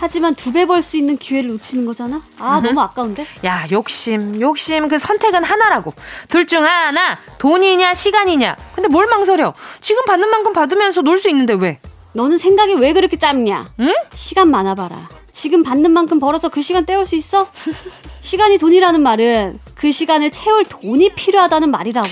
하지만 0.00 0.34
두 0.34 0.50
배 0.50 0.64
벌 0.66 0.82
수 0.82 0.96
있는 0.96 1.16
기회를 1.16 1.50
놓치는 1.50 1.84
거잖아. 1.86 2.20
아. 2.40 2.60
너무 2.60 2.80
아까운데. 2.80 3.24
야 3.44 3.64
욕심 3.70 4.40
욕심 4.40 4.88
그 4.88 4.98
선택은 4.98 5.44
하나 5.44 5.68
라고. 5.72 5.94
둘 6.28 6.46
중 6.46 6.64
하나 6.64 7.18
돈이냐 7.38 7.94
시간이냐. 7.94 8.56
근데 8.74 8.88
뭘 8.88 9.06
망설여? 9.06 9.54
지금 9.80 10.04
받는 10.04 10.28
만큼 10.28 10.52
받으면서 10.52 11.00
놀 11.02 11.18
수 11.18 11.28
있는데 11.30 11.54
왜? 11.54 11.78
너는 12.12 12.36
생각이 12.38 12.74
왜 12.74 12.92
그렇게 12.92 13.16
짧냐? 13.16 13.70
응? 13.80 13.94
시간 14.14 14.50
많아봐라. 14.50 15.08
지금 15.32 15.62
받는 15.62 15.90
만큼 15.92 16.20
벌어서 16.20 16.50
그 16.50 16.60
시간 16.60 16.84
때울 16.84 17.06
수 17.06 17.16
있어? 17.16 17.48
시간이 18.20 18.58
돈이라는 18.58 19.00
말은 19.02 19.60
그 19.74 19.90
시간을 19.90 20.30
채울 20.30 20.64
돈이 20.64 21.10
필요하다는 21.14 21.70
말이라고. 21.70 22.08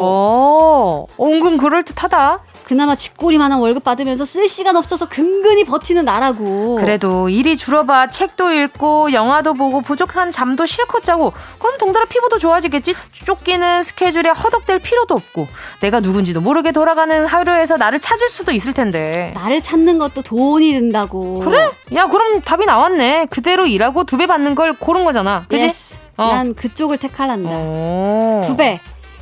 어, 0.00 1.06
은근 1.20 1.58
그럴듯하다. 1.58 2.40
그나마 2.66 2.96
쥐꼬리만한 2.96 3.60
월급 3.60 3.84
받으면서 3.84 4.24
쓸 4.24 4.48
시간 4.48 4.74
없어서 4.74 5.08
근근히 5.08 5.62
버티는 5.62 6.04
나라고. 6.04 6.74
그래도 6.80 7.28
일이 7.28 7.56
줄어봐 7.56 8.08
책도 8.10 8.50
읽고 8.52 9.12
영화도 9.12 9.54
보고 9.54 9.80
부족한 9.82 10.32
잠도 10.32 10.66
실컷 10.66 11.04
자고 11.04 11.32
그럼 11.60 11.78
동달아 11.78 12.06
피부도 12.06 12.38
좋아지겠지. 12.38 12.92
쫓기는 13.12 13.84
스케줄에 13.84 14.30
허덕댈 14.30 14.80
필요도 14.80 15.14
없고 15.14 15.46
내가 15.80 16.00
누군지도 16.00 16.40
모르게 16.40 16.72
돌아가는 16.72 17.24
하루에서 17.24 17.76
나를 17.76 18.00
찾을 18.00 18.28
수도 18.28 18.50
있을 18.50 18.72
텐데. 18.72 19.32
나를 19.36 19.62
찾는 19.62 19.98
것도 19.98 20.22
돈이 20.22 20.72
든다고. 20.72 21.38
그래? 21.38 21.70
야 21.94 22.06
그럼 22.06 22.40
답이 22.42 22.66
나왔네. 22.66 23.26
그대로 23.30 23.66
일하고 23.66 24.02
두 24.02 24.16
배 24.16 24.26
받는 24.26 24.56
걸 24.56 24.72
고른 24.72 25.04
거잖아. 25.04 25.44
그지? 25.48 25.66
Yes. 25.66 25.96
어. 26.16 26.26
난 26.28 26.54
그쪽을 26.54 26.98
택할란다. 26.98 28.40
두 28.40 28.56
배. 28.56 28.80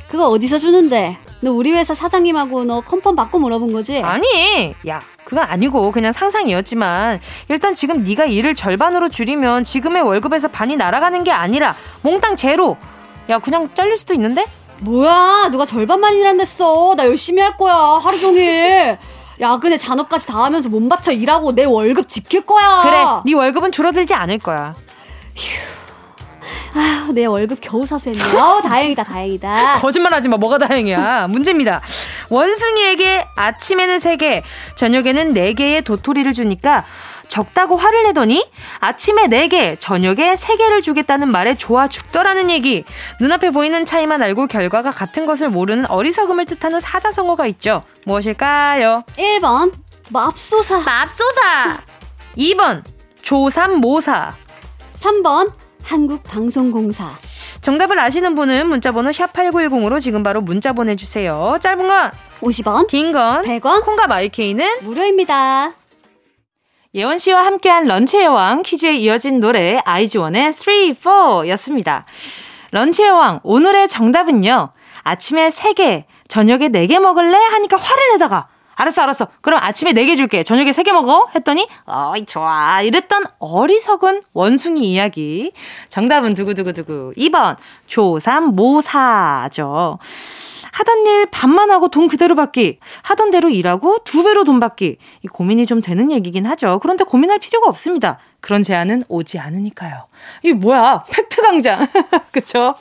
그거 0.09 0.29
어디서 0.29 0.57
주는데? 0.57 1.17
너 1.45 1.51
우리 1.51 1.71
회사 1.73 1.93
사장님하고 1.93 2.63
너 2.63 2.81
컨펌 2.81 3.13
받고 3.13 3.37
물어본 3.37 3.71
거지? 3.71 3.99
아니, 3.99 4.73
야, 4.87 4.99
그건 5.25 5.43
아니고 5.43 5.91
그냥 5.91 6.11
상상이었지만 6.11 7.19
일단 7.49 7.75
지금 7.75 8.01
네가 8.03 8.25
일을 8.25 8.55
절반으로 8.55 9.09
줄이면 9.09 9.63
지금의 9.63 10.01
월급에서 10.01 10.47
반이 10.47 10.75
날아가는 10.75 11.23
게 11.23 11.31
아니라 11.31 11.75
몽땅 12.01 12.35
제로. 12.35 12.77
야, 13.29 13.37
그냥 13.37 13.69
잘릴 13.75 13.95
수도 13.95 14.15
있는데? 14.15 14.47
뭐야, 14.79 15.49
누가 15.51 15.65
절반만 15.65 16.15
일한댔어. 16.15 16.95
나 16.97 17.05
열심히 17.05 17.43
할 17.43 17.55
거야. 17.57 17.99
하루 18.01 18.19
종일. 18.19 18.97
야근에 19.39 19.77
잔업까지 19.77 20.25
다 20.25 20.45
하면서 20.45 20.67
몸 20.67 20.89
바쳐 20.89 21.11
일하고 21.11 21.53
내 21.53 21.63
월급 21.63 22.07
지킬 22.07 22.41
거야. 22.41 22.81
그래, 22.81 23.05
네 23.23 23.35
월급은 23.35 23.71
줄어들지 23.71 24.15
않을 24.15 24.39
거야. 24.39 24.73
휴. 25.35 25.84
아, 26.73 27.07
내 27.13 27.25
월급 27.25 27.59
겨우 27.61 27.85
사수했네. 27.85 28.23
어, 28.35 28.61
다행이다, 28.61 29.03
다행이다. 29.03 29.79
거짓말하지 29.81 30.27
마. 30.29 30.37
뭐가 30.37 30.57
다행이야. 30.57 31.27
문제입니다. 31.29 31.81
원숭이에게 32.29 33.25
아침에는 33.35 33.97
3개, 33.97 34.41
저녁에는 34.75 35.33
4개의 35.33 35.83
도토리를 35.83 36.31
주니까 36.33 36.85
적다고 37.27 37.75
화를 37.77 38.03
내더니 38.03 38.47
아침에 38.79 39.23
4개, 39.27 39.79
저녁에 39.79 40.33
3개를 40.33 40.83
주겠다는 40.83 41.29
말에 41.31 41.55
좋아 41.55 41.87
죽더라는 41.87 42.49
얘기. 42.51 42.83
눈앞에 43.19 43.49
보이는 43.49 43.85
차이만 43.85 44.21
알고 44.21 44.47
결과가 44.47 44.91
같은 44.91 45.25
것을 45.25 45.49
모르는 45.49 45.89
어리석음을 45.89 46.45
뜻하는 46.45 46.79
사자성어가 46.81 47.47
있죠. 47.47 47.83
무엇일까요? 48.05 49.03
1번 49.17 49.73
맙소사 50.09 50.79
맙소사 50.79 51.79
2번 52.37 52.83
조삼모사 53.23 54.35
3번 54.95 55.51
한국방송공사 55.85 57.17
정답을 57.61 57.99
아시는 57.99 58.35
분은 58.35 58.67
문자번호 58.67 59.11
샵8910으로 59.11 59.99
지금 59.99 60.23
바로 60.23 60.41
문자 60.41 60.73
보내주세요. 60.73 61.57
짧은 61.61 61.87
건 61.87 62.11
50원, 62.41 62.87
긴 62.87 63.11
건 63.11 63.43
100원, 63.43 63.83
콩과 63.85 64.07
마이케이는 64.07 64.67
무료입니다. 64.81 65.73
예원 66.93 67.17
씨와 67.17 67.45
함께한 67.45 67.85
런치의 67.87 68.27
왕 68.27 68.61
퀴즈에 68.61 68.95
이어진 68.95 69.39
노래 69.39 69.81
아이즈원의 69.83 70.53
3, 70.53 70.93
4 70.93 71.47
였습니다. 71.49 72.05
런치의 72.71 73.09
왕 73.11 73.39
오늘의 73.43 73.87
정답은요. 73.87 74.69
아침에 75.03 75.49
3개, 75.49 76.05
저녁에 76.27 76.69
4개 76.69 76.99
먹을래? 76.99 77.35
하니까 77.37 77.77
화를 77.77 78.13
내다가 78.13 78.47
알았어, 78.75 79.01
알았어. 79.03 79.27
그럼 79.41 79.59
아침에 79.63 79.93
4개 79.93 80.15
줄게. 80.15 80.43
저녁에 80.43 80.71
3개 80.71 80.91
먹어. 80.91 81.27
했더니, 81.35 81.67
어이, 81.85 82.25
좋아. 82.25 82.81
이랬던 82.81 83.23
어리석은 83.39 84.21
원숭이 84.33 84.91
이야기. 84.91 85.51
정답은 85.89 86.33
두구두구두구. 86.33 87.13
2번, 87.17 87.55
조삼모사죠. 87.87 88.39
하던 90.75 91.07
일 91.07 91.25
반만 91.27 91.71
하고 91.71 91.87
돈 91.87 92.09
그대로 92.09 92.35
받기. 92.35 92.79
하던 93.03 93.31
대로 93.31 93.49
일하고 93.49 93.99
두 94.03 94.23
배로 94.23 94.43
돈 94.43 94.59
받기. 94.59 94.97
이 95.23 95.27
고민이 95.27 95.65
좀 95.65 95.81
되는 95.81 96.11
얘기긴 96.11 96.45
하죠. 96.45 96.79
그런데 96.81 97.05
고민할 97.05 97.39
필요가 97.39 97.69
없습니다. 97.69 98.17
그런 98.41 98.61
제안은 98.61 99.03
오지 99.07 99.39
않으니까요. 99.39 100.07
이게 100.43 100.53
뭐야? 100.53 101.05
팩트 101.09 101.41
강장. 101.41 101.87
그쵸? 102.31 102.75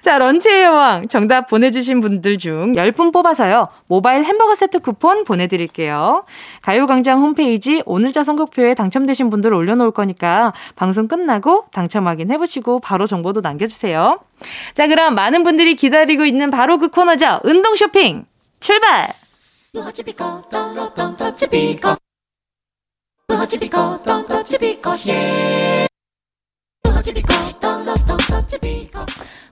자, 0.00 0.18
런치의 0.18 0.62
여왕 0.64 1.08
정답 1.08 1.46
보내주신 1.46 2.00
분들 2.00 2.38
중 2.38 2.72
10분 2.72 3.12
뽑아서요. 3.12 3.68
모바일 3.86 4.24
햄버거 4.24 4.54
세트 4.54 4.80
쿠폰 4.80 5.24
보내드릴게요. 5.24 6.24
가요광장 6.62 7.20
홈페이지 7.20 7.82
오늘자 7.84 8.24
선곡표에 8.24 8.74
당첨되신 8.74 9.28
분들 9.30 9.52
올려놓을 9.52 9.90
거니까 9.90 10.54
방송 10.74 11.06
끝나고 11.06 11.66
당첨 11.70 12.08
확인해보시고 12.08 12.80
바로 12.80 13.06
정보도 13.06 13.42
남겨주세요. 13.42 14.20
자, 14.74 14.86
그럼 14.86 15.14
많은 15.14 15.42
분들이 15.42 15.74
기다리고 15.76 16.24
있는 16.24 16.50
바로 16.50 16.78
그 16.78 16.88
코너죠. 16.88 17.40
운동 17.44 17.76
쇼핑 17.76 18.24
출발! 18.60 19.08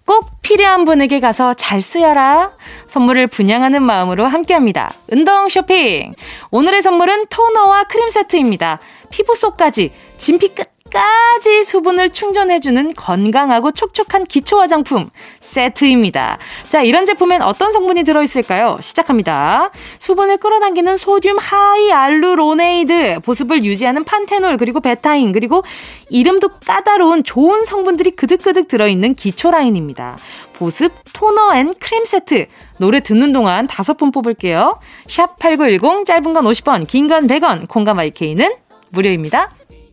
꼭 0.05 0.42
필요한 0.42 0.85
분에게 0.85 1.20
가서 1.20 1.55
잘 1.55 1.81
쓰여라. 1.81 2.52
선물을 2.87 3.28
분양하는 3.28 3.83
마음으로 3.83 4.26
함께 4.26 4.55
합니다. 4.55 4.92
운동 5.11 5.48
쇼핑. 5.48 6.14
오늘의 6.50 6.83
선물은 6.83 7.26
토너와 7.28 7.85
크림 7.85 8.11
세트입니다. 8.11 8.81
피부 9.11 9.35
속까지 9.35 9.92
진피 10.18 10.48
끝 10.48 10.71
끝까지 10.92 11.64
수분을 11.64 12.11
충전해주는 12.11 12.92
건강하고 12.94 13.70
촉촉한 13.70 14.24
기초 14.24 14.61
화장품 14.61 15.09
세트입니다. 15.40 16.38
자, 16.68 16.83
이런 16.83 17.07
제품엔 17.07 17.42
어떤 17.42 17.72
성분이 17.72 18.05
들어있을까요? 18.05 18.76
시작합니다. 18.81 19.70
수분을 19.98 20.37
끌어당기는 20.37 20.98
소듐 20.98 21.37
hyaluronate, 21.38 23.20
보습을 23.20 23.64
유지하는 23.64 24.05
판테놀, 24.05 24.59
그리고 24.59 24.81
베타인, 24.81 25.33
그리고 25.33 25.64
이름도 26.11 26.48
까다로운 26.66 27.24
좋은 27.24 27.64
성분들이 27.64 28.12
그득그득 28.12 28.68
들어있는 28.68 29.14
기초 29.14 29.50
라인입니다. 29.50 30.18
보습, 30.52 30.92
토너 31.14 31.55
and 31.57 31.72
크림 31.81 32.05
세트. 32.05 32.46
노래 32.76 33.00
듣는 33.00 33.33
동안 33.33 33.66
다섯 33.66 33.96
분 33.96 34.11
뽑을게요. 34.12 34.78
샵 35.09 35.38
8910, 35.38 36.05
짧은 36.05 36.35
건 36.35 36.44
50원, 36.44 36.87
긴 36.87 37.09
건 37.09 37.26
100원, 37.26 37.66
콩과 37.68 37.98
마이케이는 37.98 38.55
무료입니다. 38.90 39.50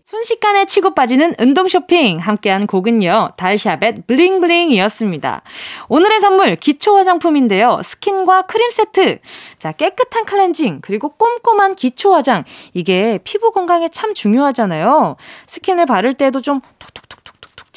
순식간에 0.10 0.66
치고 0.66 0.96
빠지는 0.96 1.36
운동 1.38 1.68
쇼핑 1.68 2.18
함께한 2.18 2.66
곡은요. 2.66 3.34
달샤벳 3.38 4.08
블링블링이었습니다. 4.08 5.44
오늘의 5.88 6.20
선물 6.20 6.56
기초 6.56 6.98
화장품인데요. 6.98 7.82
스킨과 7.84 8.44
크림 8.44 8.72
세트. 8.72 9.20
자, 9.60 9.72
깨끗한 9.72 10.26
클렌징 10.26 10.80
그리고 10.82 11.10
꼼꼼한 11.10 11.76
기초 11.76 12.16
화장. 12.16 12.44
이게 12.74 13.20
피부 13.24 13.52
건강에 13.52 13.88
참 13.90 14.16
중요하잖아요. 14.16 15.16
스킨을 15.46 15.86
바를 15.86 16.16
때도 16.16 16.42
좀 16.42 16.60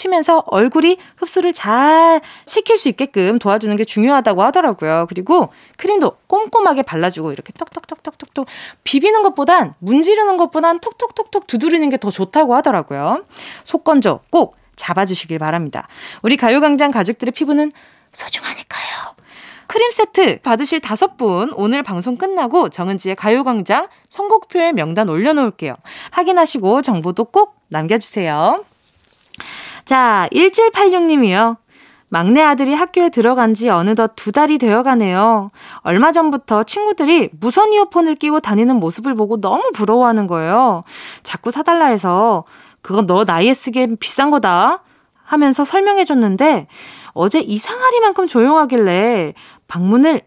치면서 0.02 0.42
얼굴이 0.46 0.98
흡수를 1.16 1.52
잘 1.52 2.20
시킬 2.44 2.76
수 2.76 2.88
있게끔 2.88 3.38
도와주는 3.38 3.74
게 3.76 3.84
중요하다고 3.84 4.42
하더라고요. 4.42 5.06
그리고 5.08 5.52
크림도 5.76 6.16
꼼꼼하게 6.26 6.82
발라주고 6.82 7.32
이렇게 7.32 7.52
톡톡톡톡톡톡 7.52 8.46
비비는 8.82 9.22
것보단 9.22 9.74
문지르는 9.78 10.36
것보단 10.36 10.80
톡톡톡톡 10.80 11.46
두드리는 11.46 11.88
게 11.88 12.02
더 12.02 12.10
좋다고 12.10 12.56
하더라고요. 12.56 13.22
속건조 13.62 14.20
꼭 14.30 14.56
잡아주시길 14.74 15.38
바랍니다. 15.38 15.86
우리 16.22 16.36
가요광장 16.36 16.90
가족들의 16.90 17.30
피부는 17.30 17.70
소중하니까요. 18.10 19.14
크림 19.68 19.92
세트 19.92 20.40
받으실 20.40 20.80
다섯 20.80 21.16
분 21.16 21.52
오늘 21.54 21.84
방송 21.84 22.16
끝나고 22.16 22.70
정은지의 22.70 23.14
가요광장 23.14 23.86
선곡표에 24.08 24.72
명단 24.72 25.08
올려놓을게요. 25.08 25.74
확인하시고 26.10 26.82
정보도 26.82 27.26
꼭 27.26 27.54
남겨주세요. 27.68 28.64
자, 29.84 30.28
1786님이요. 30.32 31.56
막내 32.08 32.42
아들이 32.42 32.74
학교에 32.74 33.08
들어간 33.08 33.54
지 33.54 33.70
어느덧 33.70 34.12
두 34.16 34.32
달이 34.32 34.58
되어 34.58 34.82
가네요. 34.82 35.48
얼마 35.78 36.12
전부터 36.12 36.64
친구들이 36.64 37.30
무선 37.32 37.72
이어폰을 37.72 38.16
끼고 38.16 38.40
다니는 38.40 38.76
모습을 38.76 39.14
보고 39.14 39.40
너무 39.40 39.70
부러워하는 39.72 40.26
거예요. 40.26 40.84
자꾸 41.22 41.50
사달라 41.50 41.86
해서 41.86 42.44
그건 42.82 43.06
너 43.06 43.24
나이에 43.24 43.54
쓰기엔 43.54 43.96
비싼 43.96 44.30
거다 44.30 44.82
하면서 45.24 45.64
설명해 45.64 46.04
줬는데 46.04 46.66
어제 47.14 47.40
이상하리만큼 47.40 48.26
조용하길래 48.26 49.32
방문을 49.66 50.20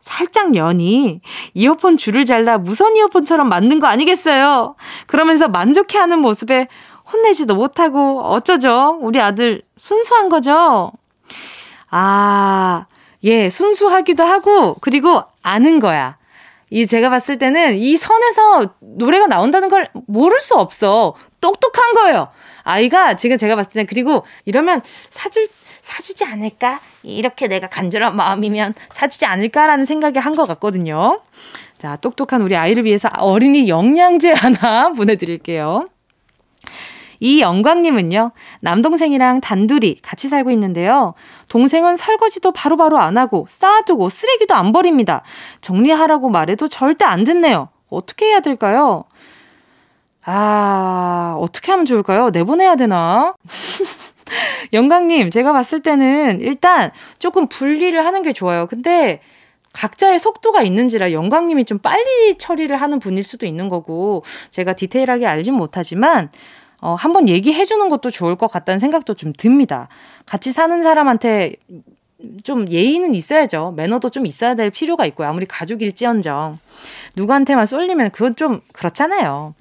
살짝 0.00 0.56
여니 0.56 1.20
이어폰 1.54 1.96
줄을 1.96 2.24
잘라 2.24 2.58
무선 2.58 2.96
이어폰처럼 2.96 3.48
만든 3.48 3.78
거 3.78 3.86
아니겠어요? 3.86 4.74
그러면서 5.06 5.46
만족해하는 5.46 6.18
모습에 6.18 6.66
혼내지도 7.12 7.54
못하고 7.54 8.20
어쩌죠? 8.22 8.98
우리 9.00 9.20
아들 9.20 9.62
순수한 9.76 10.28
거죠? 10.28 10.92
아, 11.90 12.86
예, 13.24 13.50
순수하기도 13.50 14.24
하고, 14.24 14.74
그리고 14.80 15.22
아는 15.42 15.78
거야. 15.80 16.16
이 16.70 16.86
제가 16.86 17.10
봤을 17.10 17.36
때는 17.38 17.74
이 17.76 17.96
선에서 17.96 18.74
노래가 18.80 19.26
나온다는 19.26 19.68
걸 19.68 19.88
모를 20.06 20.40
수 20.40 20.54
없어. 20.54 21.14
똑똑한 21.40 21.92
거예요. 21.92 22.28
아이가 22.64 23.14
지금 23.14 23.36
제가 23.36 23.56
봤을 23.56 23.72
때는 23.72 23.86
그리고 23.86 24.24
이러면 24.46 24.80
사줄 25.10 25.48
사주지 25.82 26.24
않을까? 26.24 26.80
이렇게 27.02 27.48
내가 27.48 27.66
간절한 27.66 28.14
마음이면 28.16 28.74
사주지 28.92 29.26
않을까라는 29.26 29.84
생각이 29.84 30.18
한 30.20 30.34
것 30.36 30.46
같거든요. 30.46 31.20
자, 31.76 31.96
똑똑한 31.96 32.40
우리 32.40 32.56
아이를 32.56 32.84
위해서 32.84 33.10
어린이 33.18 33.68
영양제 33.68 34.32
하나 34.32 34.90
보내드릴게요. 34.96 35.88
이 37.22 37.40
영광님은요, 37.40 38.32
남동생이랑 38.62 39.40
단둘이 39.40 40.00
같이 40.02 40.28
살고 40.28 40.50
있는데요. 40.50 41.14
동생은 41.46 41.96
설거지도 41.96 42.50
바로바로 42.50 42.96
바로 42.96 42.98
안 42.98 43.16
하고 43.16 43.46
쌓아두고 43.48 44.08
쓰레기도 44.08 44.54
안 44.54 44.72
버립니다. 44.72 45.22
정리하라고 45.60 46.30
말해도 46.30 46.66
절대 46.66 47.04
안 47.04 47.22
듣네요. 47.22 47.68
어떻게 47.88 48.26
해야 48.26 48.40
될까요? 48.40 49.04
아, 50.24 51.36
어떻게 51.38 51.70
하면 51.70 51.86
좋을까요? 51.86 52.30
내보내야 52.30 52.74
되나? 52.74 53.34
영광님, 54.72 55.30
제가 55.30 55.52
봤을 55.52 55.78
때는 55.78 56.40
일단 56.40 56.90
조금 57.20 57.46
분리를 57.46 58.04
하는 58.04 58.22
게 58.24 58.32
좋아요. 58.32 58.66
근데 58.66 59.20
각자의 59.74 60.18
속도가 60.18 60.62
있는지라 60.62 61.12
영광님이 61.12 61.66
좀 61.66 61.78
빨리 61.78 62.34
처리를 62.36 62.76
하는 62.76 62.98
분일 62.98 63.22
수도 63.22 63.46
있는 63.46 63.68
거고, 63.68 64.24
제가 64.50 64.72
디테일하게 64.72 65.24
알진 65.24 65.54
못하지만, 65.54 66.30
어, 66.82 66.94
한번 66.94 67.28
얘기해 67.28 67.64
주는 67.64 67.88
것도 67.88 68.10
좋을 68.10 68.34
것 68.34 68.50
같다는 68.50 68.80
생각도 68.80 69.14
좀 69.14 69.32
듭니다. 69.32 69.88
같이 70.26 70.50
사는 70.50 70.82
사람한테 70.82 71.54
좀 72.42 72.68
예의는 72.68 73.14
있어야죠. 73.14 73.72
매너도 73.76 74.10
좀 74.10 74.26
있어야 74.26 74.54
될 74.56 74.70
필요가 74.70 75.06
있고요. 75.06 75.28
아무리 75.28 75.46
가족일지언정. 75.46 76.58
누구한테만 77.16 77.66
쏠리면 77.66 78.10
그건 78.10 78.34
좀 78.34 78.60
그렇잖아요. 78.72 79.54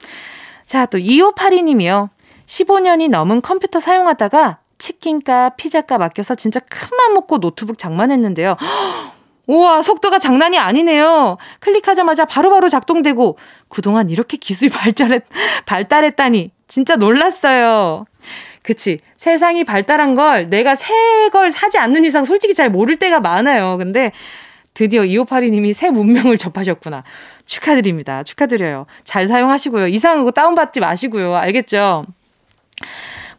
자, 0.65 0.87
또 0.87 0.97
2582님이요. 0.97 2.09
15년이 2.47 3.09
넘은 3.09 3.41
컴퓨터 3.41 3.79
사용하다가 3.79 4.57
치킨값, 4.79 5.57
피자값 5.57 6.01
아껴서 6.01 6.33
진짜 6.33 6.59
큰맘 6.59 7.13
먹고 7.13 7.39
노트북 7.39 7.77
장만했는데요. 7.77 8.57
우와, 9.51 9.81
속도가 9.81 10.19
장난이 10.19 10.57
아니네요. 10.57 11.37
클릭하자마자 11.59 12.25
바로바로 12.25 12.61
바로 12.61 12.69
작동되고, 12.69 13.37
그동안 13.69 14.09
이렇게 14.09 14.37
기술이 14.37 14.69
발달했, 14.73 15.23
발달했다니, 15.65 16.51
진짜 16.67 16.95
놀랐어요. 16.95 18.05
그치. 18.63 18.99
세상이 19.17 19.63
발달한 19.63 20.15
걸 20.15 20.49
내가 20.49 20.75
새 20.75 20.93
걸 21.31 21.49
사지 21.49 21.77
않는 21.77 22.03
이상 22.05 22.25
솔직히 22.25 22.53
잘 22.53 22.69
모를 22.69 22.97
때가 22.97 23.19
많아요. 23.21 23.77
근데 23.77 24.11
드디어 24.73 25.01
2582님이 25.01 25.73
새 25.73 25.89
문명을 25.89 26.37
접하셨구나. 26.37 27.03
축하드립니다. 27.45 28.23
축하드려요. 28.23 28.85
잘 29.03 29.27
사용하시고요. 29.27 29.87
이상한 29.87 30.23
거 30.25 30.31
다운받지 30.31 30.79
마시고요. 30.81 31.35
알겠죠? 31.35 32.05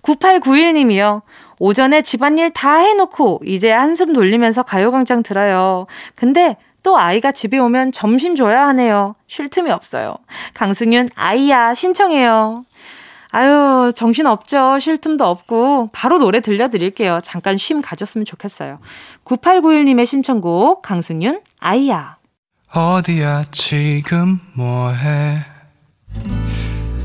9891님이요. 0.03 1.23
오전에 1.63 2.03
집안일 2.03 2.51
다 2.51 2.79
해놓고 2.79 3.43
이제 3.47 3.71
한숨 3.71 4.13
돌리면서 4.13 4.65
가요광장 4.65 5.23
들어요. 5.23 5.87
근데 6.17 6.57
또 6.83 6.99
아이가 6.99 7.31
집에 7.31 7.57
오면 7.57 7.93
점심 7.93 8.35
줘야 8.35 8.67
하네요. 8.67 9.15
쉴 9.29 9.49
틈이 9.49 9.71
없어요. 9.71 10.17
강승윤, 10.55 11.11
아이야, 11.15 11.75
신청해요. 11.75 12.65
아유, 13.31 13.93
정신 13.95 14.27
없죠. 14.27 14.81
쉴 14.81 14.99
틈도 14.99 15.25
없고. 15.25 15.91
바로 15.93 16.19
노래 16.19 16.41
들려드릴게요. 16.41 17.21
잠깐 17.23 17.57
쉼 17.57 17.81
가졌으면 17.81 18.25
좋겠어요. 18.25 18.81
9891님의 19.25 20.05
신청곡, 20.05 20.83
강승윤, 20.83 21.43
아이야. 21.61 22.17
어디야, 22.75 23.45
지금 23.53 24.41
뭐해? 24.55 25.39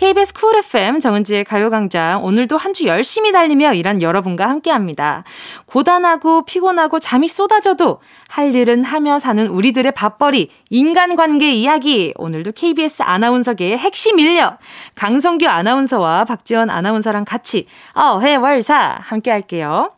KBS 0.00 0.32
쿨 0.32 0.56
FM 0.56 0.98
정은지의 0.98 1.44
가요광장 1.44 2.24
오늘도 2.24 2.56
한 2.56 2.72
주 2.72 2.86
열심히 2.86 3.32
달리며 3.32 3.74
일한 3.74 4.00
여러분과 4.00 4.48
함께합니다. 4.48 5.24
고단하고 5.66 6.46
피곤하고 6.46 6.98
잠이 6.98 7.28
쏟아져도 7.28 8.00
할 8.26 8.54
일은 8.54 8.82
하며 8.82 9.18
사는 9.18 9.46
우리들의 9.46 9.92
밥벌이 9.92 10.50
인간관계 10.70 11.52
이야기 11.52 12.14
오늘도 12.16 12.52
KBS 12.52 13.02
아나운서계의 13.02 13.76
핵심 13.76 14.18
인력 14.18 14.56
강성규 14.94 15.46
아나운서와 15.46 16.24
박지원 16.24 16.70
아나운서랑 16.70 17.26
같이 17.26 17.66
어회월사 17.92 19.00
함께할게요. 19.02 19.92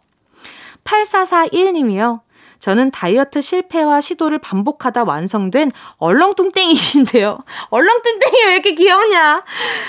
8441님이요. 0.82 2.22
저는 2.62 2.92
다이어트 2.92 3.40
실패와 3.40 4.00
시도를 4.00 4.38
반복하다 4.38 5.02
완성된 5.02 5.72
얼렁뚱땡이신데요. 5.96 7.40
얼렁뚱땡이 7.70 8.44
왜 8.46 8.52
이렇게 8.52 8.76
귀엽냐? 8.76 9.42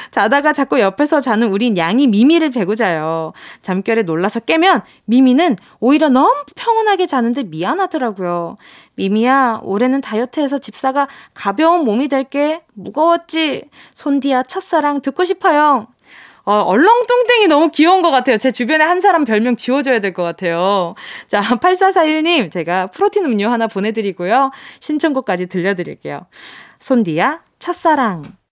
자다가 0.09 0.53
자꾸 0.53 0.79
옆에서 0.79 1.21
자는 1.21 1.49
우린 1.49 1.77
양이 1.77 2.07
미미를 2.07 2.49
베고 2.49 2.73
자요. 2.73 3.31
잠결에 3.61 4.01
놀라서 4.01 4.39
깨면 4.39 4.81
미미는 5.05 5.55
오히려 5.79 6.09
너무 6.09 6.33
평온하게 6.55 7.05
자는데 7.05 7.43
미안하더라고요. 7.43 8.57
미미야, 8.95 9.59
올해는 9.61 10.01
다이어트해서 10.01 10.57
집사가 10.57 11.07
가벼운 11.35 11.85
몸이 11.85 12.07
될게. 12.07 12.63
무거웠지? 12.73 13.69
손디야, 13.93 14.43
첫사랑 14.43 15.01
듣고 15.01 15.25
싶어요. 15.25 15.92
어, 16.45 16.53
얼렁뚱땡이 16.59 17.47
너무 17.47 17.69
귀여운 17.71 18.01
것 18.01 18.11
같아요. 18.11 18.37
제 18.37 18.51
주변에 18.51 18.83
한 18.83 18.99
사람 18.99 19.23
별명 19.23 19.55
지워줘야 19.55 19.99
될 19.99 20.13
것 20.13 20.23
같아요. 20.23 20.93
자, 21.27 21.41
8441님, 21.59 22.51
제가 22.51 22.87
프로틴 22.87 23.25
음료 23.25 23.49
하나 23.49 23.67
보내드리고요. 23.67 24.51
신청곡까지 24.81 25.47
들려드릴게요. 25.47 26.27
손디야, 26.79 27.41
첫사랑. 27.59 28.42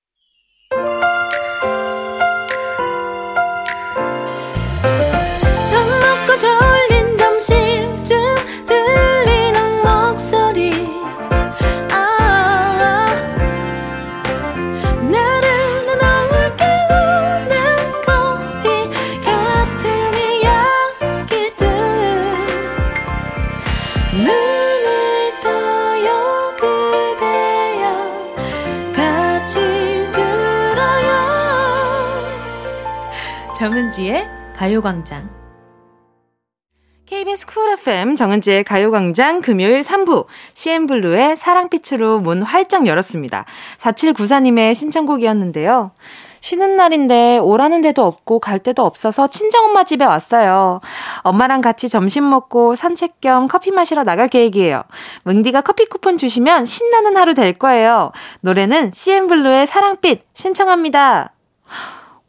정은지의 33.62 34.28
가요광장. 34.56 35.30
KBS 37.06 37.46
쿨 37.46 37.70
FM 37.74 38.16
정은지의 38.16 38.64
가요광장 38.64 39.42
금요일 39.42 39.82
3부 39.82 40.26
CN블루의 40.56 41.38
사랑빛으로 41.38 42.22
문 42.22 42.42
활짝 42.42 42.88
열었습니다. 42.88 43.46
4794님의 43.78 44.74
신청곡이었는데요. 44.74 45.92
쉬는 46.40 46.76
날인데 46.76 47.38
오라는 47.38 47.82
데도 47.82 48.04
없고 48.04 48.40
갈 48.40 48.58
데도 48.58 48.84
없어서 48.84 49.28
친정엄마 49.28 49.84
집에 49.84 50.06
왔어요. 50.06 50.82
엄마랑 51.22 51.62
같이 51.62 51.88
점심 51.88 52.28
먹고 52.32 52.74
산책 52.74 53.22
겸 53.22 53.48
커피 53.48 53.70
마시러 53.70 54.04
나갈 54.04 54.28
계획이에요. 54.28 54.82
은디가 55.26 55.62
커피 55.62 55.86
쿠폰 55.86 56.18
주시면 56.18 56.66
신나는 56.66 57.16
하루 57.16 57.36
될 57.36 57.54
거예요. 57.54 58.12
노래는 58.40 58.90
CN블루의 58.92 59.68
사랑빛 59.68 60.24
신청합니다. 60.34 61.34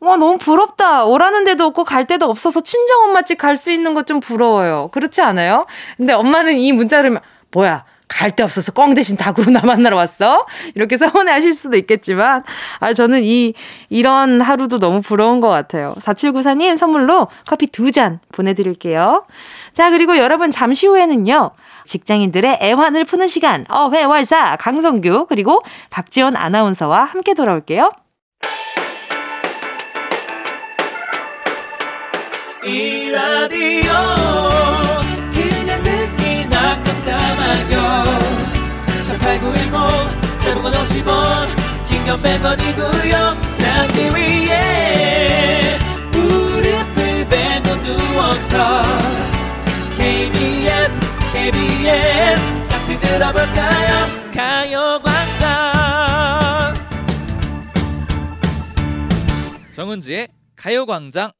와, 0.02 0.16
너무 0.16 0.36
부럽다. 0.36 1.04
오라는 1.04 1.44
데도 1.44 1.64
없고 1.66 1.84
갈 1.84 2.06
데도 2.06 2.26
없어서 2.28 2.60
친정 2.60 3.04
엄마 3.04 3.22
집 3.22 3.36
갈 3.38 3.56
수 3.56 3.70
있는 3.70 3.94
것 3.94 4.02
좀 4.04 4.18
부러워요. 4.18 4.88
그렇지 4.92 5.22
않아요? 5.22 5.66
근데 5.96 6.12
엄마는 6.12 6.56
이 6.56 6.72
문자를, 6.72 7.20
뭐야, 7.52 7.84
갈 8.08 8.32
데 8.34 8.42
없어서 8.42 8.72
꽝 8.72 8.94
대신 8.94 9.16
닭으로 9.16 9.50
나 9.52 9.60
만나러 9.64 9.96
왔어? 9.96 10.44
이렇게 10.74 10.96
서운해 10.96 11.30
하실 11.30 11.52
수도 11.54 11.76
있겠지만, 11.76 12.42
아, 12.80 12.92
저는 12.94 13.22
이, 13.22 13.54
이런 13.90 14.40
하루도 14.40 14.80
너무 14.80 15.02
부러운 15.02 15.40
것 15.40 15.48
같아요. 15.48 15.94
4794님 16.00 16.76
선물로 16.76 17.28
커피 17.46 17.68
두 17.68 17.92
잔 17.92 18.18
보내드릴게요. 18.32 19.24
자, 19.72 19.90
그리고 19.90 20.18
여러분 20.18 20.50
잠시 20.50 20.88
후에는요, 20.88 21.52
직장인들의 21.84 22.58
애환을 22.60 23.04
푸는 23.04 23.28
시간, 23.28 23.64
어회월사 23.70 24.56
강성규, 24.56 25.26
그리고 25.28 25.62
박지원 25.90 26.34
아나운서와 26.36 27.04
함께 27.04 27.34
돌아올게요. 27.34 27.92
이 32.64 33.10
라디오 33.10 33.92
그냥 35.32 35.82
듣기나 35.82 36.80
깜짝마요. 36.80 38.04
18910 39.04 40.40
대목은 40.44 40.70
50원 40.70 41.48
긴건 41.88 42.22
100원이고요. 42.22 43.34
잡기 43.56 44.14
위해 44.14 45.76
무릎을 46.12 47.28
베고 47.28 47.82
누워서 47.82 48.84
KBS 49.96 51.00
KBS 51.32 52.40
같이 52.68 52.96
들어볼까요? 53.00 53.90
가요광장. 54.32 55.50
정은지의 59.72 60.28
가요광장 60.54 61.32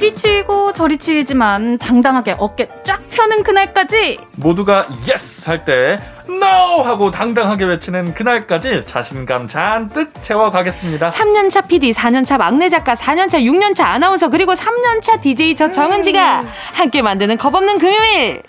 이리 0.00 0.14
치고 0.14 0.72
저리 0.72 0.96
치지만 0.96 1.76
당당하게 1.76 2.34
어깨 2.38 2.70
쫙 2.84 3.02
펴는 3.10 3.42
그날까지 3.42 4.16
모두가 4.36 4.88
yes 5.06 5.50
할 5.50 5.62
때 5.62 5.98
NO 6.26 6.80
하고 6.82 7.10
당당하게 7.10 7.64
외치는 7.66 8.14
그날까지 8.14 8.86
자신감 8.86 9.46
잔뜩 9.46 10.10
채워가겠습니다. 10.22 11.10
3년차 11.10 11.68
PD, 11.68 11.92
4년차 11.92 12.38
막내 12.38 12.70
작가, 12.70 12.94
4년차, 12.94 13.42
6년차 13.42 13.82
아나운서 13.84 14.30
그리고 14.30 14.54
3년차 14.54 15.20
DJ 15.20 15.54
저 15.54 15.70
정은지가 15.70 16.44
함께 16.72 17.02
만드는 17.02 17.36
겁없는 17.36 17.78
금요일. 17.78 18.42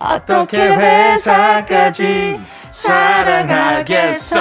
어떻게 0.00 0.58
회사까지 0.58 2.38
사랑하겠어? 2.70 4.40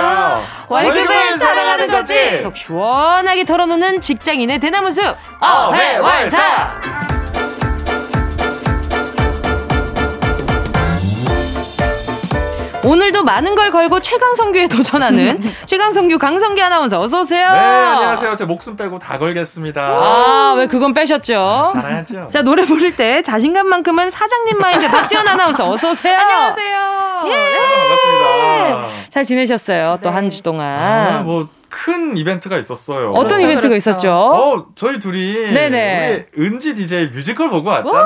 월급을 0.68 1.38
사랑하는 1.38 1.88
거지. 1.88 2.38
속 2.40 2.56
시원하게 2.56 3.46
털어놓는 3.46 4.02
직장인의 4.02 4.60
대나무 4.60 4.92
숲. 4.92 5.16
어회월사. 5.40 7.19
오늘도 12.90 13.24
많은 13.24 13.54
걸 13.54 13.70
걸고 13.70 14.00
최강성규에 14.00 14.68
도전하는 14.68 15.40
최강성규 15.68 16.18
강성규 16.18 16.60
아나운서 16.60 17.00
어서 17.00 17.22
오세요. 17.22 17.52
네, 17.52 17.60
안녕하세요. 17.60 18.36
제 18.36 18.46
목숨 18.46 18.76
빼고 18.76 18.98
다 18.98 19.20
걸겠습니다. 19.20 19.80
아, 19.80 20.56
왜 20.58 20.66
그건 20.66 20.96
빼셨죠? 20.96 21.68
살아야죠. 21.72 22.30
자, 22.32 22.42
노래 22.42 22.66
부를 22.66 22.96
때 22.96 23.22
자신감만큼은 23.22 24.10
사장님 24.10 24.58
마인드 24.58 24.90
박지원 24.92 25.28
아나운서 25.28 25.70
어서 25.70 25.92
오세요. 25.92 26.18
안녕하세요. 26.18 27.22
예. 27.26 27.30
네, 27.30 27.58
반갑습니다. 27.78 29.10
잘 29.12 29.24
지내셨어요? 29.24 30.00
또한 30.02 30.32
주 30.32 30.42
동안. 30.42 30.68
아, 30.80 31.20
뭐큰 31.20 32.18
이벤트가 32.18 32.58
있었어요. 32.58 33.12
어떤 33.12 33.28
그렇죠, 33.38 33.46
이벤트가 33.46 33.70
그렇죠. 33.70 33.76
있었죠? 33.76 34.12
어, 34.12 34.66
저희 34.74 34.98
둘이 34.98 35.52
네네. 35.54 36.26
우리 36.36 36.44
은지 36.44 36.74
DJ 36.74 37.10
뮤지컬 37.10 37.50
보고 37.50 37.70
왔잖아요. 37.70 38.06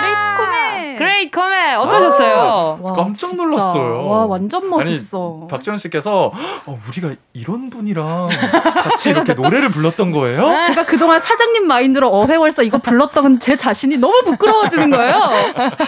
Great 0.00 0.20
Comet. 0.36 0.96
Great 0.98 1.15
Comet 1.30 1.74
어떠셨어요? 1.74 2.80
아, 2.84 2.92
깜짝 2.92 3.34
놀랐어요. 3.36 4.06
와 4.06 4.26
완전 4.26 4.68
멋있어. 4.68 5.38
아니, 5.40 5.48
박지원 5.48 5.78
씨께서 5.78 6.32
어, 6.66 6.78
우리가 6.88 7.14
이런 7.32 7.70
분이랑 7.70 8.28
같이 8.84 9.10
이렇게 9.10 9.34
노래를 9.34 9.70
불렀던 9.70 10.12
거예요? 10.12 10.62
제가 10.66 10.84
그동안 10.84 11.18
사장님 11.20 11.66
마인드로 11.66 12.08
어회월사 12.08 12.62
이거 12.62 12.78
불렀던 12.78 13.40
제 13.40 13.56
자신이 13.56 13.96
너무 13.96 14.22
부끄러워지는 14.24 14.90
거예요. 14.90 15.20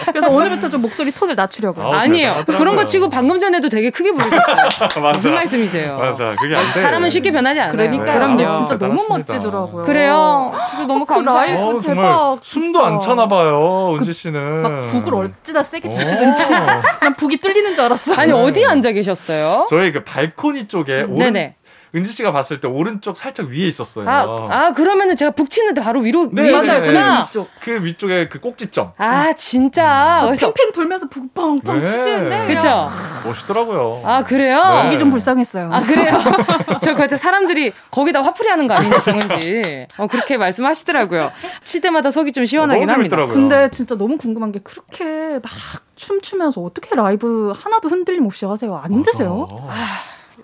그래서 0.07 0.29
오늘부터 0.29 0.69
좀 0.69 0.81
목소리 0.81 1.11
톤을 1.11 1.35
낮추려고. 1.35 1.81
아, 1.81 1.99
아니에요. 1.99 2.43
그런 2.45 2.75
거 2.75 2.85
치고 2.85 3.09
방금 3.09 3.39
전에도 3.39 3.69
되게 3.69 3.89
크게 3.89 4.11
부르셨어요. 4.11 4.55
맞아. 5.01 5.09
무슨 5.11 5.33
말씀이세요? 5.35 5.97
맞아. 5.97 6.35
그게 6.39 6.55
안 6.55 6.65
돼. 6.73 6.81
사람은 6.81 7.09
쉽게 7.09 7.31
변하지 7.31 7.59
않아요. 7.59 7.71
그러니까요. 7.75 8.27
네. 8.35 8.49
진짜 8.51 8.77
너무 8.77 8.95
대단하십니다. 8.97 9.17
멋지더라고요. 9.17 9.83
그래요. 9.85 10.51
진짜 10.69 10.85
너무 10.85 11.05
그 11.05 11.13
감사해요. 11.13 11.55
라이브 11.57 11.77
어, 11.77 11.81
정말 11.81 12.05
대박, 12.05 12.37
숨도 12.41 12.79
진짜. 12.79 12.87
안 12.87 12.99
차나 12.99 13.27
봐요, 13.27 13.95
은지 13.97 14.13
씨는. 14.13 14.61
막 14.61 14.81
북을 14.81 15.28
어찌다 15.41 15.63
세게 15.63 15.89
어. 15.89 15.93
치시는지 15.93 16.49
난 16.49 17.15
북이 17.17 17.37
뚫리는 17.37 17.75
줄 17.75 17.83
알았어. 17.83 18.13
아니 18.15 18.31
어디 18.31 18.65
앉아 18.65 18.91
계셨어요? 18.91 19.67
저희 19.69 19.91
그 19.91 20.03
발코니 20.03 20.67
쪽에 20.67 21.01
오른, 21.03 21.15
네네. 21.17 21.55
은지 21.95 22.11
씨가 22.11 22.31
봤을 22.31 22.59
때 22.59 22.67
오른쪽 22.67 23.17
살짝 23.17 23.47
위에 23.47 23.67
있었어요. 23.67 24.07
아, 24.07 24.47
아 24.49 24.73
그러면은 24.73 25.15
제가 25.15 25.31
북 25.31 25.49
치는데 25.49 25.81
바로 25.81 26.01
위로 26.01 26.29
네, 26.31 26.43
위에 26.43 26.51
맞아요. 26.51 26.81
계셨구나. 26.81 27.27
이쪽. 27.29 27.49
그 27.61 27.83
위쪽에 27.83 28.29
그 28.29 28.39
꼭지점. 28.39 28.91
아 28.97 29.33
진짜. 29.33 30.21
그래서 30.25 30.53
팽팽 30.53 30.71
돌면서 30.71 31.07
북 31.09 31.33
펑펑 31.33 31.79
네. 31.79 31.85
치시는데 31.85 32.45
그쵸? 32.45 32.89
멋있더라고요. 33.25 34.01
아 34.05 34.23
그래요? 34.23 34.63
네. 34.75 34.83
북이 34.83 34.99
좀 34.99 35.09
불쌍했어요. 35.09 35.69
아 35.73 35.79
그래요? 35.81 36.13
저 36.81 36.93
그때 36.95 37.17
사람들이 37.17 37.73
거기다 37.91 38.21
화풀이 38.21 38.49
하는 38.49 38.67
거 38.67 38.75
아니냐 38.75 39.01
정은지. 39.01 39.87
어 39.97 40.07
그렇게 40.07 40.37
말씀하시더라고요. 40.37 41.31
칠 41.63 41.81
때마다 41.81 42.11
속이 42.11 42.31
좀 42.31 42.45
시원하긴 42.45 42.85
너무 42.85 42.93
합니다. 42.93 43.15
재밌더라고요. 43.15 43.33
근데 43.33 43.69
진짜 43.71 43.95
너무 43.95 44.17
궁금한 44.17 44.51
게 44.51 44.59
그렇게 44.63 45.39
막 45.41 45.51
춤추면서 45.95 46.61
어떻게 46.61 46.95
라이브 46.95 47.51
하나도 47.55 47.89
흔들림 47.89 48.25
없이 48.25 48.45
하세요? 48.45 48.75
안 48.75 48.93
힘드세요? 48.93 49.47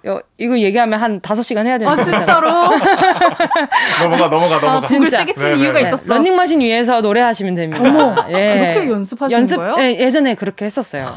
어, 0.08 0.20
이거 0.38 0.58
얘기하면 0.58 1.00
한 1.00 1.20
5시간 1.20 1.65
해야 1.65 1.78
되는 1.78 1.91
아 1.91 1.96
거잖아요. 1.96 2.24
진짜로? 2.24 2.50
넘어가, 4.02 4.30
넘어가, 4.30 4.60
넘어가. 4.60 4.82
북을 4.82 5.10
진짜. 5.10 5.18
세게 5.20 5.36
치는 5.36 5.54
네, 5.54 5.60
이유가 5.60 5.74
네, 5.74 5.82
네. 5.84 5.88
있었어. 5.88 6.13
런닝머신 6.13 6.62
위에서 6.62 7.02
노래하시면 7.02 7.56
됩니다. 7.56 7.84
어머, 7.89 8.15
예. 8.30 8.74
그렇게 8.74 8.91
연습하시는 8.91 9.38
연습, 9.39 9.58
거예요? 9.58 9.76
예, 9.80 10.00
예전에 10.00 10.36
그렇게 10.36 10.65
했었어요. 10.65 11.08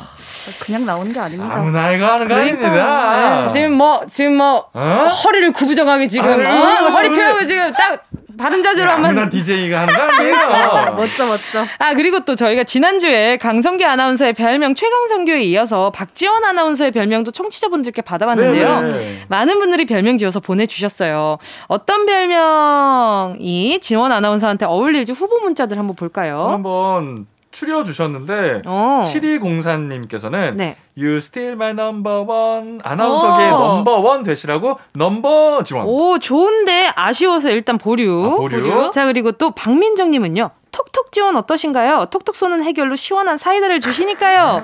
그냥 0.60 0.86
나오는 0.86 1.12
게 1.12 1.20
아닙니다. 1.20 1.54
아무나 1.56 1.92
이거 1.92 2.06
하는 2.06 2.26
거. 2.28 2.34
아닙니다. 2.34 3.42
네. 3.46 3.52
지금 3.52 3.72
뭐, 3.74 4.00
지금 4.08 4.36
뭐, 4.38 4.64
어? 4.72 4.80
허리를 5.24 5.52
구부정하게 5.52 6.08
지금, 6.08 6.30
아유, 6.30 6.86
어? 6.86 6.88
허리 6.90 7.10
펴고 7.10 7.46
지금 7.46 7.70
딱 7.74 8.04
바른 8.38 8.62
자세로 8.62 8.90
한번. 8.90 9.28
DJ가 9.28 9.80
하는 9.80 9.94
거 9.94 10.02
아니에요. 10.02 10.94
멋져 10.96 11.26
멋져. 11.26 11.66
아, 11.78 11.94
그리고 11.94 12.20
또 12.20 12.34
저희가 12.36 12.64
지난주에 12.64 13.36
강성규 13.36 13.84
아나운서의 13.84 14.32
별명 14.32 14.74
최강성규에 14.74 15.42
이어서 15.44 15.90
박지원 15.90 16.44
아나운서의 16.44 16.92
별명도 16.92 17.30
청취자분들께 17.32 18.02
받아봤는데요. 18.02 18.80
네네. 18.80 19.22
많은 19.28 19.58
분들이 19.58 19.84
별명 19.84 20.16
지어서 20.16 20.40
보내주셨어요. 20.40 21.38
어떤 21.66 22.06
별명이 22.06 23.80
지원 23.80 24.12
아나운서한테 24.12 24.66
어울릴지 24.66 25.12
후보 25.12 25.40
문자들 25.40 25.78
한번 25.78 25.96
볼까요? 25.96 26.48
한번 26.50 27.26
추려 27.50 27.82
주셨는데 27.82 28.62
어. 28.66 29.02
7204님께서는 29.04 30.54
네. 30.56 30.76
You 30.96 31.16
still 31.16 31.52
my 31.52 31.70
number 31.70 32.20
one 32.28 32.78
아나운서계의 32.82 33.50
오. 33.52 33.56
넘버 33.58 33.90
원 34.00 34.22
되시라고 34.22 34.78
넘버 34.92 35.62
지원. 35.64 35.86
오, 35.86 36.18
좋은데 36.18 36.92
아쉬워서 36.94 37.50
일단 37.50 37.78
보류. 37.78 38.32
아, 38.34 38.36
보류. 38.36 38.90
자, 38.92 39.06
그리고 39.06 39.32
또 39.32 39.50
박민정님은요. 39.52 40.50
톡톡 40.72 41.12
지원 41.12 41.36
어떠신가요? 41.36 42.06
톡톡 42.10 42.36
쏘는 42.36 42.62
해결로 42.62 42.96
시원한 42.96 43.38
사이다를 43.38 43.80
주시니까요. 43.80 44.62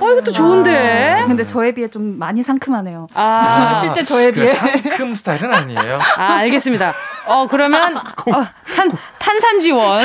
어, 0.00 0.10
이것도 0.10 0.32
좋은데. 0.32 1.24
근데 1.28 1.44
저에 1.46 1.72
비해 1.72 1.88
좀 1.88 2.18
많이 2.18 2.42
상큼하네요. 2.42 3.08
아, 3.14 3.74
실제 3.80 4.02
저에 4.04 4.32
그 4.32 4.40
비해. 4.42 4.46
상큼 4.46 5.14
스타일은 5.14 5.52
아니에요. 5.52 5.98
아, 6.16 6.34
알겠습니다. 6.38 6.92
어, 7.26 7.46
그러면, 7.48 7.96
어, 7.96 8.02
탄, 8.74 8.90
탄산 9.18 9.60
지원. 9.60 10.02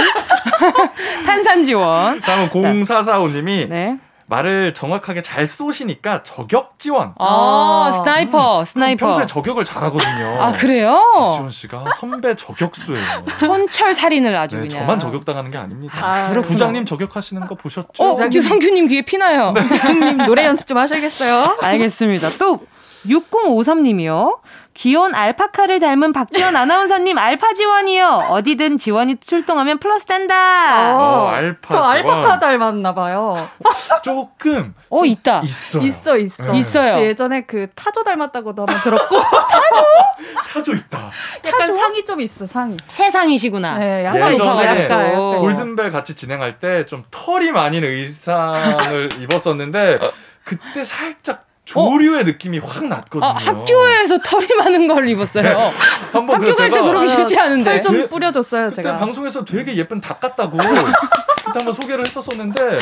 탄산 1.25 1.63
지원. 1.63 2.19
다음은 2.21 2.49
0445님이 2.49 3.67
네. 3.67 3.97
말을 4.29 4.73
정확하게 4.73 5.21
잘 5.21 5.47
쏘시니까 5.47 6.21
저격 6.23 6.77
지원. 6.77 7.13
어, 7.17 7.89
sniper, 7.93 8.65
sniper. 8.65 9.05
평소에 9.05 9.25
저격을 9.25 9.63
잘하거든요. 9.63 10.41
아, 10.41 10.51
그래요? 10.51 11.01
지원 11.33 11.49
씨가 11.49 11.85
선배 11.97 12.35
저격수예요. 12.35 13.23
촌철 13.39 13.93
살인을 13.93 14.35
아주 14.35 14.57
네, 14.57 14.67
그냥. 14.67 14.79
저만 14.81 14.99
저격당하는 14.99 15.49
게 15.49 15.57
아닙니다. 15.57 15.95
아. 16.01 16.33
부장님 16.41 16.85
저격하시는 16.85 17.47
거 17.47 17.55
보셨죠? 17.55 18.03
어, 18.03 18.11
성규님 18.11 18.87
귀에 18.87 19.01
피나요. 19.03 19.53
부장님 19.53 20.17
노래 20.25 20.45
연습 20.45 20.67
좀 20.67 20.77
하셔야겠어요. 20.77 21.59
알겠습니다. 21.61 22.31
또 22.37 22.59
6053님이요. 23.05 24.39
귀여운 24.73 25.15
알파카를 25.15 25.79
닮은 25.79 26.13
박지원 26.13 26.55
아나운서님 26.55 27.17
알파 27.17 27.51
지원이요. 27.53 28.27
어디든 28.29 28.77
지원이 28.77 29.17
출동하면 29.17 29.79
플러스 29.79 30.05
된다. 30.05 30.95
어, 30.95 31.27
알파 31.29 31.69
저. 31.71 31.81
알파카 31.81 32.37
닮았나 32.37 32.93
봐요. 32.93 33.49
조금 34.03 34.75
어 34.89 35.03
있다. 35.03 35.41
있어요. 35.43 35.83
있어 35.83 36.17
있어. 36.17 36.51
네. 36.51 36.57
있어요. 36.59 36.99
예전에 37.05 37.41
그 37.45 37.67
타조 37.75 38.03
닮았다고도 38.03 38.61
한번 38.67 38.79
들었고 38.83 39.15
타조 40.53 40.73
있다. 40.75 41.11
약간 41.45 41.73
상이 41.75 42.05
좀 42.05 42.21
있어 42.21 42.45
상이. 42.45 42.77
세상이시구나. 42.87 43.77
네, 43.79 44.05
약간 44.05 44.31
있어. 44.33 44.43
예전에 44.43 44.65
약간, 44.83 45.05
약간. 45.07 45.37
골든벨 45.37 45.91
같이 45.91 46.15
진행할 46.15 46.55
때 46.55 46.85
좀 46.85 47.03
털이 47.09 47.51
많은 47.51 47.83
의상을 47.83 49.09
입었었는데 49.21 49.99
그때 50.43 50.83
살짝 50.83 51.45
조류의 51.67 52.23
느낌이 52.23 52.59
확 52.59 52.85
났거든요. 52.85 53.25
어, 53.25 53.33
학교에서 53.33 54.17
털이 54.19 54.47
많은 54.57 54.87
걸 54.87 55.07
입었어요. 55.09 55.73
한번 56.13 56.41
학교 56.41 56.55
갈 56.55 56.69
때 56.71 56.81
그러기. 56.81 57.07
쉽지 57.09 57.37
않은데. 57.37 57.81
털좀 57.81 57.93
그- 57.93 58.09
뿌려줬어요 58.09 58.69
그때 58.69 58.81
제가. 58.81 58.97
방송에서 58.97 59.43
되게 59.43 59.75
예쁜 59.75 59.99
닭 59.99 60.19
같다고 60.21 60.57
그때 60.57 61.51
한번 61.53 61.73
소개를 61.73 62.05
했었었는데 62.05 62.79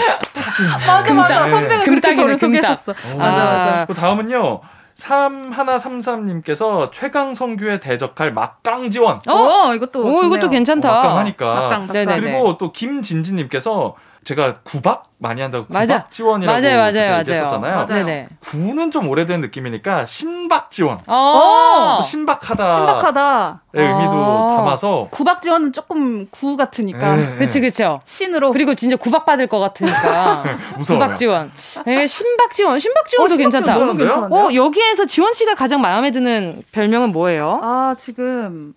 맞아. 0.87 1.13
맞아 1.13 1.49
선배가 1.49 1.83
그렇게 1.83 2.13
저를. 2.13 2.37
소개했었어. 2.37 2.91
오. 3.13 3.17
맞아 3.17 3.37
맞아. 3.43 3.81
아, 3.81 3.85
그 3.85 3.93
다음은요. 3.93 4.61
3133님께서 4.95 6.89
최강성규에 6.91 7.79
대적할 7.79 8.31
막강 8.33 8.89
지원. 8.89 9.19
어? 9.27 9.33
어 9.33 9.75
이것도 9.75 9.99
오 10.05 10.19
이것도 10.25 10.41
좋네요. 10.41 10.49
괜찮다. 10.51 10.89
막강 10.89 11.17
하니까. 11.17 11.53
막강, 11.53 11.87
막강. 11.87 12.05
그리고 12.21 12.57
또 12.57 12.71
김진진님께서 12.71 13.95
제가 14.25 14.55
구박 14.63 15.11
많이 15.19 15.39
한다고 15.39 15.67
구박 15.67 15.79
맞아. 15.79 16.07
지원이라고 16.09 16.59
맞아요, 16.59 16.79
맞아요. 16.79 17.19
얘기했었잖아요. 17.19 17.75
맞아요. 17.75 17.85
네네. 17.85 18.27
구는 18.41 18.89
좀 18.89 19.07
오래된 19.07 19.39
느낌이니까 19.39 20.07
신박 20.07 20.71
지원. 20.71 20.99
어. 21.05 21.95
또 21.97 22.01
신박하다. 22.01 22.67
신박하다. 22.67 23.61
의 23.73 23.87
의미도 23.87 24.11
아. 24.11 24.57
담아서. 24.57 25.09
구박 25.11 25.43
지원은 25.43 25.73
조금 25.73 26.27
구 26.31 26.57
같으니까 26.57 27.15
네, 27.15 27.35
그치 27.37 27.61
그쵸. 27.61 28.01
신으로. 28.05 28.51
그리고 28.51 28.73
진짜 28.73 28.95
구박 28.97 29.25
받을 29.25 29.45
것 29.45 29.59
같으니까. 29.59 30.43
무서워요. 30.77 31.03
구박 31.03 31.15
지원. 31.17 31.51
네, 31.85 32.07
신박 32.07 32.51
지원. 32.51 32.79
신박 32.79 33.07
지원도 33.07 33.33
어, 33.35 33.37
괜찮다. 33.37 33.73
지원 33.73 33.87
너무 33.87 33.99
괜찮은데요? 33.99 34.29
괜찮은데요? 34.31 34.61
어 34.61 34.65
여기에서 34.65 35.05
지원 35.05 35.33
씨가 35.33 35.53
가장 35.53 35.81
마음에 35.81 36.09
드는 36.09 36.63
별명은 36.71 37.11
뭐예요? 37.11 37.59
아 37.61 37.95
지금 37.97 38.73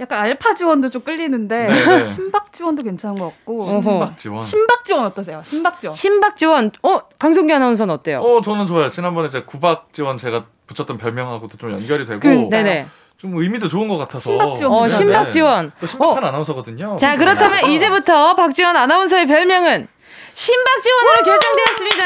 약간 0.00 0.20
알파 0.20 0.54
지원도 0.54 0.90
좀 0.90 1.02
끌리는데 1.02 1.64
네, 1.66 1.84
네. 1.84 2.04
신박 2.04 2.52
지원도 2.52 2.82
괜찮은 2.84 3.18
것 3.18 3.26
같고. 3.26 3.60
신박 3.62 4.16
지원. 4.16 4.42
신박 4.42 4.84
지원 4.84 5.06
어떠세요? 5.06 5.42
신박 5.44 5.80
지원. 5.80 5.94
신박 5.94 6.36
지원. 6.36 6.70
어, 6.82 7.00
강성기 7.18 7.52
아나운서는 7.52 7.92
어때요? 7.94 8.20
어, 8.20 8.40
저는 8.40 8.66
좋아요. 8.66 8.88
지난번에 8.88 9.28
제 9.28 9.42
구박 9.42 9.88
지원 9.92 10.16
제가 10.16 10.44
붙였던 10.66 10.98
별명하고도 10.98 11.56
좀 11.58 11.72
연결이 11.72 12.04
되고. 12.04 12.20
그, 12.20 12.28
네네. 12.28 12.86
좀 13.16 13.36
의미도 13.36 13.66
좋은 13.66 13.88
것 13.88 13.96
같아서. 13.96 14.30
신박 14.30 14.54
지원. 14.54 14.72
어, 14.84 14.88
신박 14.88 15.30
지원. 15.30 15.72
또 15.80 15.86
신박한 15.88 16.22
어. 16.22 16.26
아나운서거든요. 16.28 16.96
자, 17.00 17.16
그렇다면 17.16 17.66
이제부터 17.72 18.36
박지원 18.36 18.76
아나운서의 18.76 19.26
별명은 19.26 19.88
신박 20.34 20.82
지원으로 20.82 21.24
결정되었습니다. 21.24 22.04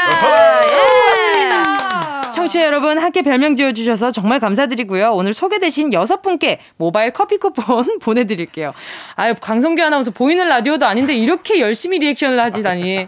예. 0.71 0.81
고맙습니다. 0.81 2.12
청취자 2.33 2.65
여러분 2.65 2.97
함께 2.97 3.21
별명 3.21 3.55
지어주셔서 3.55 4.11
정말 4.11 4.39
감사드리고요. 4.39 5.11
오늘 5.13 5.33
소개되신 5.33 5.93
여섯 5.93 6.21
분께 6.21 6.59
모바일 6.77 7.11
커피 7.11 7.37
쿠폰 7.37 7.85
보내드릴게요. 8.01 8.73
아유 9.15 9.33
강성규 9.39 9.83
아나운서 9.83 10.11
보이는 10.11 10.47
라디오도 10.49 10.85
아닌데 10.85 11.13
이렇게 11.15 11.59
열심히 11.59 11.99
리액션을 11.99 12.39
하시다니. 12.39 13.07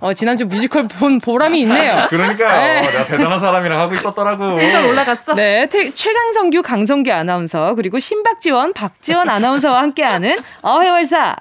어, 0.00 0.12
지난주 0.12 0.46
뮤지컬 0.46 0.86
본 0.88 1.20
보람이 1.20 1.58
있네요. 1.62 2.06
그러니까요. 2.10 2.60
네. 2.60 2.80
내가 2.82 3.04
대단한 3.06 3.38
사람이랑 3.38 3.80
하고 3.80 3.94
있었더라고. 3.94 4.56
텐션 4.58 4.84
올라갔어. 4.84 5.34
네, 5.34 5.66
태, 5.70 5.90
최강성규 5.90 6.62
강성규 6.62 7.10
아나운서 7.10 7.74
그리고 7.74 7.98
신박지원 7.98 8.74
박지원 8.74 9.30
아나운서와 9.30 9.80
함께하는 9.82 10.38
어회월사. 10.62 11.36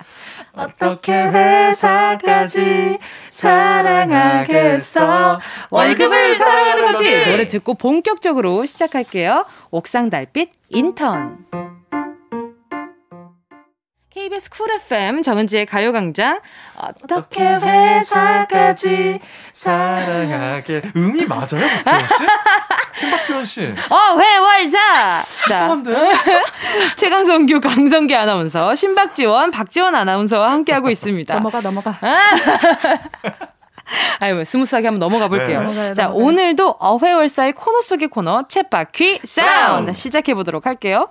어떻게 0.55 1.13
회사까지 1.13 2.97
사랑하겠어? 3.29 5.39
월급을 5.69 6.35
사랑하는 6.35 6.85
거지. 6.85 7.25
노래 7.25 7.47
듣고 7.47 7.73
본격적으로 7.73 8.65
시작할게요. 8.65 9.45
옥상 9.71 10.09
달빛 10.09 10.51
인턴 10.69 11.45
KBS 14.15 14.49
쿨 14.49 14.71
FM 14.71 15.21
정은지의 15.23 15.65
가요광장 15.65 16.39
어떻게 16.77 17.43
회사까지 17.43 19.19
사랑하겠 19.51 20.83
음이 20.95 21.25
맞아요 21.25 21.59
박지원 21.83 22.07
씨? 22.07 22.15
신박지원 22.95 23.43
씨. 23.45 23.61
어 23.89 24.17
회월사. 24.17 25.21
자 25.49 25.67
최강성규 26.95 27.59
강성규 27.59 28.15
아나운서 28.15 28.73
신박지원 28.73 29.51
박지원 29.51 29.95
아나운서와 29.95 30.49
함께 30.49 30.71
하고 30.71 30.89
있습니다. 30.89 31.33
넘어가 31.33 31.59
넘어가. 31.59 31.99
아유, 34.19 34.45
스무스하게 34.45 34.87
한번 34.87 34.99
넘어가 34.99 35.27
볼게요. 35.27 35.59
네. 35.59 35.65
넘어가요, 35.65 35.93
자, 35.93 36.03
넘어가요. 36.03 36.25
오늘도 36.25 36.77
어회월사의 36.79 37.51
코너 37.51 37.81
속의 37.81 38.07
코너, 38.07 38.43
쳇바퀴 38.43 39.25
사운드 39.25 39.91
시작해 39.91 40.33
보도록 40.33 40.65
할게요. 40.65 41.07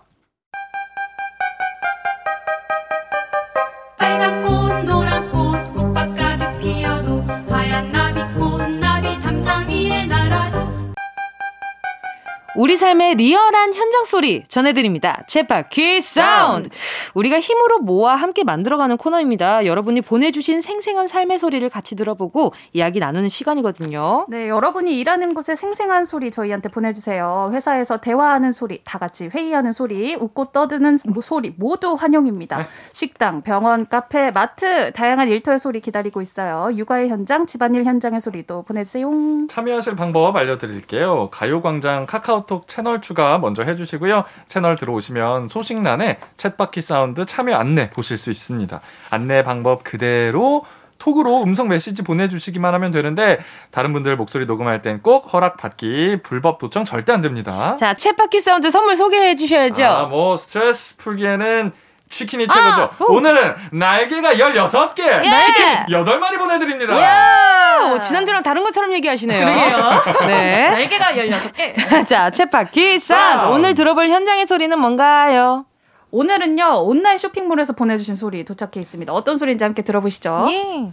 우리 12.57 12.77
삶의 12.77 13.17
리얼한 13.17 13.75
현장 13.75 14.05
소리 14.05 14.45
전해드립니다. 14.45 15.25
쳇바퀴 15.29 16.01
사운드. 16.01 16.69
우리가 17.15 17.41
힘을 17.41 17.81
모아 17.81 18.15
함께 18.15 18.45
만들어가는 18.45 18.97
코너입니다. 18.97 19.67
여러분이 19.67 20.03
보내주신 20.03 20.61
생생한 20.61 21.09
삶의 21.09 21.41
소리를 21.41 21.69
같이 21.69 21.97
들어보고 21.97 22.53
이야기 22.73 23.01
나누는 23.01 23.29
시간이거든요. 23.29 24.27
네, 24.29 24.49
여러분이 24.49 24.97
일하는 24.99 25.35
곳의 25.35 25.57
생생한 25.57 26.05
소리 26.05 26.31
저희한테 26.31 26.69
보내주세요. 26.69 27.51
회사에서 27.53 27.97
대화하는 27.97 28.53
소리, 28.53 28.83
다 28.85 28.99
같이 28.99 29.27
회의하는 29.27 29.73
소리, 29.73 30.15
웃고 30.15 30.47
떠드는 30.47 30.97
소리 31.23 31.53
모두 31.57 31.95
환영입니다. 31.95 32.59
네. 32.59 32.65
식당, 32.93 33.43
병원, 33.43 33.89
카페, 33.89 34.31
마트 34.31 34.93
다양한 34.93 35.29
일터의 35.29 35.59
소리 35.59 35.81
기다리고 35.81 36.21
있어요. 36.23 36.71
육아의 36.73 37.09
현장, 37.09 37.47
집안일 37.47 37.85
현장의 37.85 38.21
소리도 38.21 38.63
보내주세요. 38.63 39.11
참여하실 39.51 39.97
방법 39.97 40.37
알려드릴게요. 40.37 41.31
가요광장 41.33 42.07
카카오 42.07 42.44
톡 42.47 42.69
채널 42.69 43.01
추가 43.01 43.39
먼저 43.39 43.63
해주시고요. 43.63 44.25
채널 44.49 44.77
들어오시면 44.77 45.49
소식란에 45.49 46.19
쳇바퀴 46.37 46.81
사운드 46.81 47.25
참여 47.25 47.55
안내 47.57 47.91
보실 47.91 48.19
수 48.19 48.31
있습니다. 48.31 48.81
안내 49.11 49.43
방법 49.43 49.85
그대로 49.85 50.65
톡으로 50.99 51.43
음성 51.43 51.69
메시지 51.69 52.03
보내주시기만 52.03 52.73
하면 52.75 52.91
되는데 52.91 53.39
다른 53.71 53.93
분들 53.93 54.17
목소리 54.17 54.47
녹음할 54.47 54.81
땐 54.81 55.01
꼭 55.03 55.33
허락 55.35 55.57
받기 55.59 56.21
불법 56.23 56.59
도청 56.59 56.85
절대 56.85 57.13
안 57.13 57.21
됩니다. 57.21 57.77
자, 57.77 57.93
쳇바퀴 57.95 58.41
사운드 58.41 58.71
선물 58.71 58.97
소개해 58.97 59.35
주셔야죠. 59.35 59.85
아, 59.85 60.05
뭐 60.07 60.37
스트레스 60.37 60.97
풀기에는 60.97 61.73
치킨이 62.15 62.47
최고죠. 62.47 62.83
아, 62.83 62.97
오늘은 63.01 63.55
날개가 63.73 64.35
16개, 64.35 65.01
예. 65.01 65.43
치킨 65.43 65.65
8마리 65.89 66.39
보내드립니다. 66.39 66.97
이야! 66.97 67.93
오, 67.93 68.01
지난주랑 68.01 68.43
다른 68.43 68.63
것처럼 68.63 68.93
얘기하시네요. 68.95 69.45
그러게요. 69.45 70.03
네. 70.29 70.71
날개가 70.71 71.07
16개. 71.07 72.07
자, 72.07 72.31
챗바퀴. 72.31 72.99
사운드. 73.01 73.53
오늘 73.53 73.75
들어볼 73.75 74.09
현장의 74.09 74.47
소리는 74.47 74.79
뭔가요? 74.79 75.67
오늘은요, 76.13 76.85
온라인 76.85 77.19
쇼핑몰에서 77.19 77.73
보내주신 77.73 78.15
소리 78.15 78.45
도착해 78.45 78.79
있습니다. 78.79 79.13
어떤 79.13 79.37
소리인지 79.37 79.65
함께 79.65 79.83
들어보시죠. 79.83 80.47
예. 80.51 80.93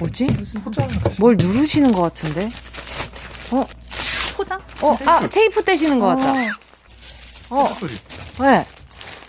뭐지? 0.00 0.26
뭘 1.20 1.36
누르시는 1.38 1.92
것 1.92 2.02
같은데? 2.02 2.48
포장? 4.36 4.58
어, 4.82 4.96
아, 5.06 5.20
테이프 5.30 5.62
떼시는 5.62 5.98
것 6.00 6.08
같다. 6.08 6.32
어, 7.50 7.66
소리. 7.66 7.92
네. 8.40 8.66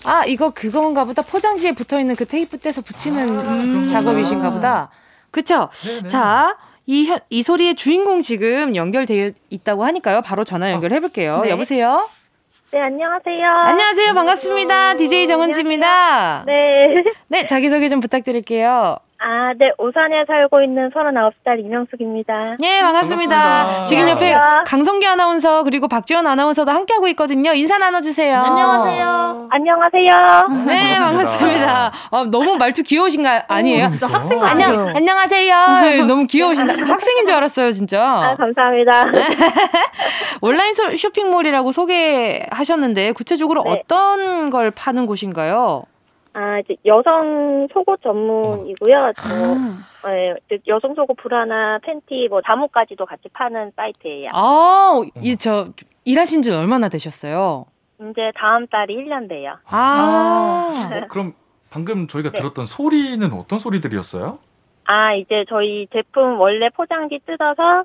아, 0.06 0.24
이거 0.26 0.50
그건가 0.50 1.04
보다. 1.04 1.22
포장지에 1.22 1.72
붙어 1.72 1.98
있는 2.00 2.14
그 2.16 2.24
테이프 2.26 2.58
떼서 2.58 2.80
붙이는 2.82 3.26
그렇구나. 3.26 3.86
작업이신가 3.88 4.50
보다. 4.50 4.90
그쵸? 5.30 5.68
네네. 5.84 6.08
자, 6.08 6.56
이, 6.86 7.06
현- 7.06 7.20
이 7.30 7.42
소리의 7.42 7.74
주인공 7.74 8.20
지금 8.20 8.76
연결되어 8.76 9.30
있다고 9.50 9.84
하니까요. 9.84 10.20
바로 10.22 10.44
전화 10.44 10.70
연결해볼게요. 10.72 11.40
네. 11.42 11.50
여보세요? 11.50 12.08
네, 12.72 12.80
안녕하세요. 12.80 13.48
안녕하세요. 13.50 14.14
반갑습니다. 14.14 14.94
DJ 14.96 15.26
정은지입니다. 15.28 16.44
네. 16.46 17.04
네, 17.28 17.44
자기소개 17.46 17.88
좀 17.88 18.00
부탁드릴게요. 18.00 18.98
아, 19.18 19.54
네, 19.56 19.70
오산에 19.78 20.24
살고 20.26 20.60
있는 20.62 20.90
39살 20.90 21.58
이명숙입니다. 21.60 22.56
예, 22.62 22.80
반갑습니다. 22.82 23.36
반갑습니다. 23.36 23.84
지금 23.86 24.08
옆에 24.08 24.34
안녕하세요. 24.34 24.64
강성기 24.66 25.06
아나운서 25.06 25.62
그리고 25.62 25.88
박지원 25.88 26.26
아나운서도 26.26 26.70
함께하고 26.70 27.08
있거든요. 27.08 27.52
인사 27.54 27.78
나눠주세요. 27.78 28.38
안녕하세요. 28.38 29.48
안녕하세요. 29.50 30.64
네, 30.66 30.96
반갑습니다. 30.98 31.92
어, 32.10 32.24
너무 32.24 32.56
말투 32.56 32.82
귀여우신 32.82 33.22
거 33.22 33.30
아니에요? 33.48 33.86
진짜 33.86 34.06
학생 34.08 34.42
안녕, 34.42 34.70
같아요. 34.76 34.92
안녕하세요. 34.94 36.04
너무 36.06 36.26
귀여우신다. 36.26 36.74
학생인 36.86 37.24
줄 37.24 37.34
알았어요, 37.36 37.68
아, 37.68 37.72
진짜. 37.72 38.36
감사합니다. 38.36 39.04
온라인 40.42 40.74
소- 40.74 40.94
쇼핑몰이라고 40.96 41.72
소개하셨는데, 41.72 43.12
구체적으로 43.12 43.62
네. 43.64 43.70
어떤 43.70 44.50
걸 44.50 44.70
파는 44.70 45.06
곳인가요? 45.06 45.84
아, 46.34 46.58
이제 46.58 46.76
여성 46.84 47.68
속옷 47.72 48.02
전문이고요. 48.02 49.12
저, 49.16 50.08
네, 50.10 50.34
이제 50.46 50.60
여성 50.66 50.94
속옷 50.94 51.16
브라나 51.16 51.78
팬티, 51.82 52.26
뭐 52.28 52.42
잠옷까지도 52.42 53.06
같이 53.06 53.28
파는 53.32 53.70
사이트예요. 53.76 54.30
아, 54.34 55.00
이, 55.22 55.36
저, 55.36 55.68
일하신 56.04 56.42
지 56.42 56.50
얼마나 56.50 56.88
되셨어요? 56.88 57.66
이제 58.10 58.32
다음 58.34 58.66
달이 58.66 58.96
1년 58.96 59.28
돼요. 59.28 59.56
아, 59.66 60.72
어, 60.74 61.06
그럼 61.08 61.34
방금 61.70 62.08
저희가 62.08 62.30
네. 62.30 62.38
들었던 62.38 62.66
소리는 62.66 63.32
어떤 63.32 63.58
소리들이었어요? 63.58 64.38
아, 64.86 65.14
이제 65.14 65.44
저희 65.48 65.86
제품 65.92 66.40
원래 66.40 66.68
포장지 66.68 67.20
뜯어서 67.24 67.84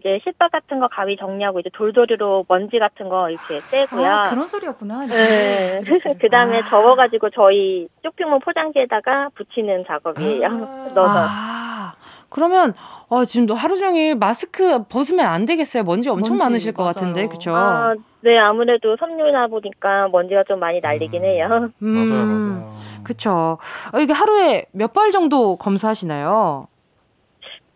이제 0.00 0.18
실밥 0.24 0.50
같은 0.50 0.80
거 0.80 0.88
가위 0.88 1.16
정리하고 1.16 1.60
이제 1.60 1.68
돌돌이로 1.74 2.46
먼지 2.48 2.78
같은 2.78 3.08
거 3.08 3.28
이렇게 3.28 3.60
떼고요. 3.70 4.06
아, 4.10 4.30
그런 4.30 4.46
소리였구나. 4.46 5.06
네. 5.06 5.80
그 6.18 6.28
다음에 6.30 6.62
접어가지고 6.68 7.30
저희 7.30 7.86
쇼핑몰 8.02 8.40
포장지에다가 8.40 9.28
붙이는 9.34 9.84
작업이에요. 9.86 10.48
넣어서. 10.94 11.26
아, 11.28 11.92
그러면, 12.30 12.72
어, 13.08 13.24
지금 13.26 13.54
하루 13.54 13.78
종일 13.78 14.14
마스크 14.16 14.84
벗으면 14.84 15.26
안 15.26 15.44
되겠어요. 15.44 15.82
먼지 15.82 16.08
엄청 16.08 16.36
먼지, 16.36 16.44
많으실 16.44 16.72
것 16.72 16.82
맞아요. 16.82 16.92
같은데, 16.94 17.28
그쵸? 17.28 17.54
아, 17.54 17.94
네, 18.20 18.38
아무래도 18.38 18.96
섬유나 18.96 19.48
보니까 19.48 20.08
먼지가 20.08 20.44
좀 20.44 20.60
많이 20.60 20.80
날리긴 20.80 21.24
해요. 21.24 21.70
음, 21.82 21.94
맞아요, 21.94 22.26
맞아요. 22.26 22.72
그쵸. 23.04 23.58
어, 23.92 23.98
이게 24.00 24.12
하루에 24.14 24.64
몇벌 24.72 25.10
정도 25.10 25.56
검사하시나요? 25.56 26.68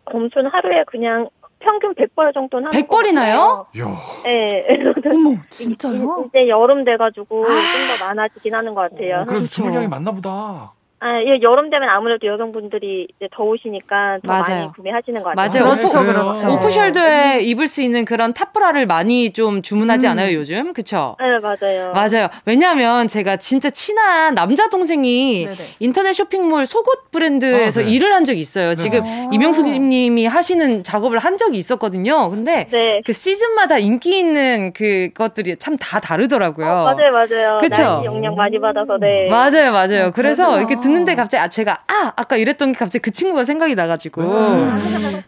검수는 0.05 0.51
하루에 0.51 0.83
그냥 0.85 1.29
평균 1.65 1.93
100벌 1.95 2.33
정도는 2.33 2.67
하는 2.67 2.79
100벌 2.87 3.07
이나요? 3.07 3.65
이야, 3.75 3.85
네. 4.23 4.65
어머, 5.11 5.35
진짜요? 5.49 6.25
이제 6.29 6.47
여름 6.47 6.85
돼가지고 6.85 7.43
좀 7.43 7.55
더 7.97 8.05
많아지긴 8.05 8.53
하는 8.53 8.73
것 8.75 8.81
같아요. 8.81 9.15
그래도 9.25 9.25
그렇죠. 9.25 9.47
주문량이 9.47 9.87
많나 9.87 10.11
보다. 10.11 10.73
아, 11.01 11.19
예, 11.21 11.39
여름 11.41 11.69
되면 11.69 11.87
아무래도 11.89 12.25
여성분들이 12.25 13.07
이제 13.15 13.27
더우시니까 13.35 14.19
더 14.25 14.27
맞아요. 14.27 14.43
많이 14.47 14.71
구매하시는 14.73 15.21
것 15.21 15.35
같아요. 15.35 15.63
맞아요. 15.63 15.75
그렇죠, 15.75 15.99
오프, 15.99 16.05
그렇죠. 16.11 16.47
오프숄더에 16.47 17.41
입을 17.43 17.67
수 17.67 17.81
있는 17.81 18.05
그런 18.05 18.33
탑브라를 18.33 18.85
많이 18.87 19.31
좀 19.33 19.61
주문하지 19.61 20.07
음. 20.07 20.11
않아요, 20.11 20.33
요즘? 20.35 20.73
그쵸? 20.73 21.15
네, 21.19 21.37
맞아요. 21.39 21.91
맞아요. 21.93 22.29
왜냐하면 22.45 23.07
제가 23.07 23.37
진짜 23.37 23.69
친한 23.69 24.33
남자 24.35 24.69
동생이 24.69 25.45
네네. 25.45 25.57
인터넷 25.79 26.13
쇼핑몰 26.13 26.65
속옷 26.65 27.11
브랜드에서 27.11 27.81
아, 27.81 27.83
네. 27.83 27.91
일을 27.91 28.13
한 28.13 28.23
적이 28.23 28.39
있어요. 28.39 28.73
지금 28.73 29.01
아. 29.03 29.29
이명숙 29.31 29.67
님이 29.67 30.25
하시는 30.25 30.81
작업을 30.81 31.19
한 31.19 31.37
적이 31.37 31.57
있었거든요. 31.57 32.29
근데 32.29 32.67
네. 32.71 33.01
그 33.05 33.11
시즌마다 33.13 33.77
인기 33.77 34.17
있는 34.17 34.71
그것들이 34.73 35.57
참 35.57 35.75
다 35.77 35.99
다르더라고요. 35.99 36.65
어, 36.65 36.83
맞아요, 36.85 37.11
맞아요. 37.11 37.57
그쵸? 37.59 37.83
날씨 37.83 38.05
영향 38.05 38.33
많이 38.33 38.57
받아서, 38.59 38.97
네. 38.97 39.27
맞아요, 39.29 39.73
맞아요. 39.73 40.11
그래서 40.15 40.45
그렇구나. 40.45 40.57
이렇게 40.59 40.79
듣는 40.79 40.94
데 41.03 41.15
갑자기 41.15 41.41
아, 41.41 41.49
제가 41.49 41.83
아 41.87 42.13
아까 42.15 42.37
이랬던 42.37 42.71
게 42.71 42.77
갑자기 42.77 43.01
그 43.01 43.11
친구가 43.11 43.43
생각이 43.43 43.75
나가지고 43.75 44.21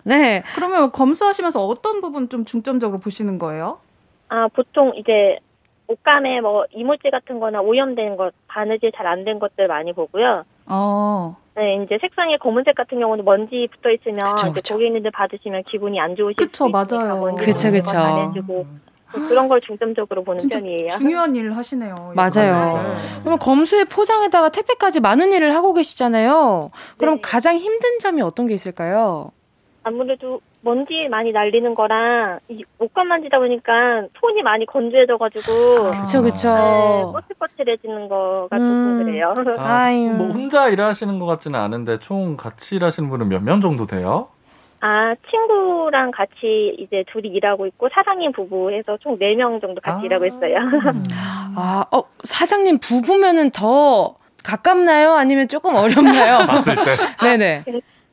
네. 0.05 0.43
그러면 0.55 0.91
검수하시면서 0.93 1.65
어떤 1.65 1.99
부분 1.99 2.29
좀 2.29 2.45
중점적으로 2.45 2.99
보시는 2.99 3.37
거예요? 3.39 3.79
아, 4.29 4.47
보통 4.47 4.93
이제 4.95 5.39
옷감에 5.87 6.41
뭐 6.41 6.63
이물질 6.71 7.11
같은 7.11 7.39
거나 7.39 7.61
오염된 7.61 8.15
것, 8.15 8.33
바느질 8.47 8.91
잘 8.93 9.07
안 9.07 9.23
된 9.25 9.39
것들 9.39 9.67
많이 9.67 9.91
보고요. 9.93 10.33
어. 10.67 11.35
네, 11.55 11.75
이제 11.83 11.97
색상에 11.99 12.37
검은색 12.37 12.75
같은 12.75 12.99
경우는 12.99 13.25
먼지 13.25 13.67
붙어 13.71 13.89
있으면 13.89 14.25
그쵸, 14.35 14.47
이제 14.47 14.51
그쵸. 14.53 14.73
고객님들 14.75 15.11
받으시면 15.11 15.63
기분이 15.63 15.99
안 15.99 16.15
좋으실 16.15 16.35
그쵸, 16.35 16.65
수 16.65 16.69
있으니까 16.69 16.97
맞아요. 17.07 17.19
먼지 17.19 17.45
그쵸, 17.45 17.71
그쵸. 17.71 17.97
해주고 17.97 18.65
그런 19.11 19.47
걸 19.47 19.61
중점적으로 19.61 20.23
보는 20.23 20.39
진짜 20.39 20.59
편이에요. 20.59 20.89
중요한 20.97 21.35
일을 21.35 21.55
하시네요. 21.55 22.13
맞아요. 22.15 22.83
네. 22.83 22.95
그러면 23.21 23.39
검수의 23.39 23.85
포장에다가 23.85 24.49
택배까지 24.49 24.99
많은 24.99 25.31
일을 25.33 25.55
하고 25.55 25.73
계시잖아요. 25.73 26.71
그럼 26.97 27.15
네. 27.15 27.21
가장 27.21 27.57
힘든 27.57 27.99
점이 27.99 28.21
어떤 28.21 28.47
게 28.47 28.53
있을까요? 28.53 29.31
아무래도 29.83 30.41
먼지 30.61 31.07
많이 31.09 31.31
날리는 31.31 31.73
거랑 31.73 32.39
이 32.49 32.65
옷감 32.79 33.07
만지다 33.07 33.39
보니까 33.39 34.01
손이 34.19 34.41
많이 34.43 34.65
건조해져가지고 34.65 35.91
그쵸, 35.91 36.21
네, 36.21 36.29
그쵸. 36.29 37.13
거칠거칠해지는 37.15 38.09
거가 38.09 38.57
음. 38.57 38.59
조금 38.59 39.05
그래요. 39.05 39.33
아, 39.57 39.63
아유. 39.85 40.09
뭐 40.09 40.27
혼자 40.27 40.67
일하시는 40.67 41.17
것 41.19 41.25
같지는 41.25 41.57
않은데 41.59 41.99
총 41.99 42.35
같이 42.35 42.75
일하시는 42.75 43.09
분은 43.09 43.29
몇 43.29 43.41
명 43.41 43.61
정도 43.61 43.85
돼요? 43.85 44.27
아 44.79 45.15
친구랑 45.29 46.11
같이 46.11 46.75
이제 46.77 47.03
둘이 47.11 47.29
일하고 47.29 47.65
있고 47.67 47.89
사장님 47.91 48.31
부부 48.31 48.71
해서 48.71 48.97
총 49.01 49.17
4명 49.17 49.59
정도 49.59 49.81
같이 49.81 50.01
아. 50.01 50.05
일하고 50.05 50.25
있어요. 50.25 50.57
아, 51.55 51.85
어, 51.91 52.03
사장님 52.23 52.79
부부면은 52.79 53.49
더 53.51 54.15
가깝나요? 54.43 55.13
아니면 55.13 55.47
조금 55.47 55.75
어렵나요? 55.75 56.45
봤을 56.47 56.75
때. 56.75 56.81
네네. 57.23 57.63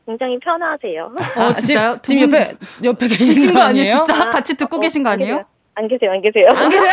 굉장히 0.07 0.39
편하세요. 0.39 1.13
어, 1.37 1.55
진짜요? 1.55 1.91
아, 1.91 1.99
지금, 2.03 2.23
옆에, 2.23 2.57
옆에 2.83 3.09
계신 3.09 3.55
거 3.55 3.61
아니에요? 3.61 3.85
아니에요? 3.85 4.05
진짜 4.05 4.31
같이 4.31 4.57
듣고 4.57 4.81
계신 4.81 5.03
거 5.03 5.11
아니에요? 5.11 5.45
안 5.77 5.89
계세요, 5.89 6.13
안 6.13 6.21
계세요. 6.23 6.47
안 6.55 6.69
계세요? 6.69 6.93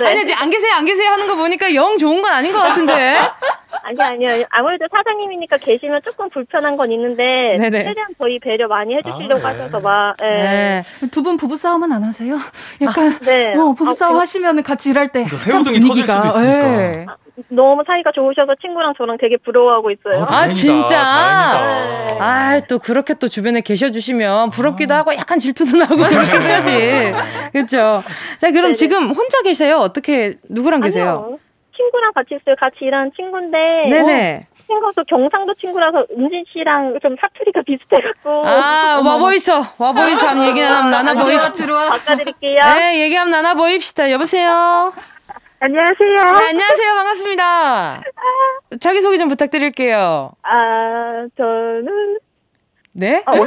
네. 0.00 0.06
아니, 0.10 0.22
이제 0.22 0.34
안 0.34 0.50
계세요, 0.50 0.72
안 0.74 0.84
계세요 0.84 1.10
하는 1.10 1.26
거 1.28 1.36
보니까 1.36 1.72
영 1.74 1.98
좋은 1.98 2.20
건 2.20 2.32
아닌 2.32 2.52
것 2.52 2.58
같은데. 2.60 2.92
아니 3.84 4.02
아니요. 4.02 4.44
아무래도 4.50 4.86
사장님이니까 4.94 5.58
계시면 5.58 6.02
조금 6.04 6.28
불편한 6.28 6.76
건 6.76 6.90
있는데 6.92 7.56
네네. 7.58 7.84
최대한 7.84 8.08
저희 8.20 8.38
배려 8.38 8.66
많이 8.66 8.94
해주시려고 8.96 9.34
아, 9.46 9.50
네. 9.52 9.58
하셔서 9.58 9.80
막. 9.80 10.14
예. 10.22 10.26
네. 10.28 10.84
두 11.12 11.22
분 11.22 11.36
부부 11.36 11.56
싸움은 11.56 11.90
안 11.92 12.02
하세요? 12.02 12.38
약간 12.82 13.18
네. 13.20 13.54
어, 13.54 13.72
부부 13.72 13.90
아, 13.90 13.92
싸움 13.92 14.14
그- 14.14 14.20
하시면 14.20 14.62
같이 14.62 14.90
일할 14.90 15.08
때 15.08 15.24
그러니까 15.24 15.36
새우등이 15.38 15.80
터질 15.80 15.88
분위기가, 15.88 16.14
수도 16.14 16.28
있으니까. 16.28 16.82
예. 16.82 17.06
너무 17.48 17.82
사이가 17.86 18.10
좋으셔서 18.12 18.54
친구랑 18.60 18.94
저랑 18.98 19.16
되게 19.20 19.36
부러워하고 19.36 19.90
있어요. 19.90 20.20
어, 20.20 20.22
아, 20.24 20.26
다행이다, 20.26 20.52
진짜? 20.54 20.96
다행이다. 20.96 22.24
아, 22.24 22.60
또 22.68 22.78
그렇게 22.78 23.14
또 23.14 23.28
주변에 23.28 23.60
계셔주시면 23.60 24.50
부럽기도 24.50 24.94
하고 24.94 25.14
약간 25.14 25.38
질투도 25.38 25.76
나고 25.76 25.96
그렇기도 25.96 26.42
하지. 26.52 27.12
그렇죠. 27.52 28.02
자, 28.38 28.48
그럼 28.50 28.62
네네. 28.64 28.72
지금 28.74 29.10
혼자 29.10 29.42
계세요? 29.42 29.78
어떻게 29.78 30.34
누구랑 30.48 30.80
계세요? 30.80 31.24
아니요. 31.26 31.38
친구랑 31.76 32.12
같이 32.12 32.34
있어요. 32.34 32.56
같이 32.60 32.76
일하는 32.80 33.12
친구인데. 33.14 33.88
네네. 33.88 34.46
어, 34.50 34.54
친구도 34.66 35.04
경상도 35.04 35.54
친구라서 35.54 36.04
은진 36.10 36.44
씨랑 36.52 36.98
좀 37.00 37.14
사투리가 37.20 37.62
비슷해갖고. 37.62 38.46
아, 38.46 39.00
와보이소. 39.04 39.52
와보이소. 39.78 40.44
얘기 40.48 40.60
한번 40.60 40.90
나눠보입시다. 40.90 41.54
들어와. 41.54 41.90
바꿔드릴게요. 41.90 42.60
네, 42.74 43.00
얘기 43.02 43.14
한번 43.14 43.40
나눠보입시다. 43.42 44.10
여보세요? 44.10 44.92
안녕하세요. 45.60 46.16
네, 46.38 46.48
안녕하세요. 46.50 46.94
반갑습니다. 46.94 48.02
자기소개 48.80 49.18
좀 49.18 49.28
부탁드릴게요. 49.28 50.30
아, 50.42 51.26
저는. 51.36 52.18
네? 52.92 53.22
써도 53.24 53.44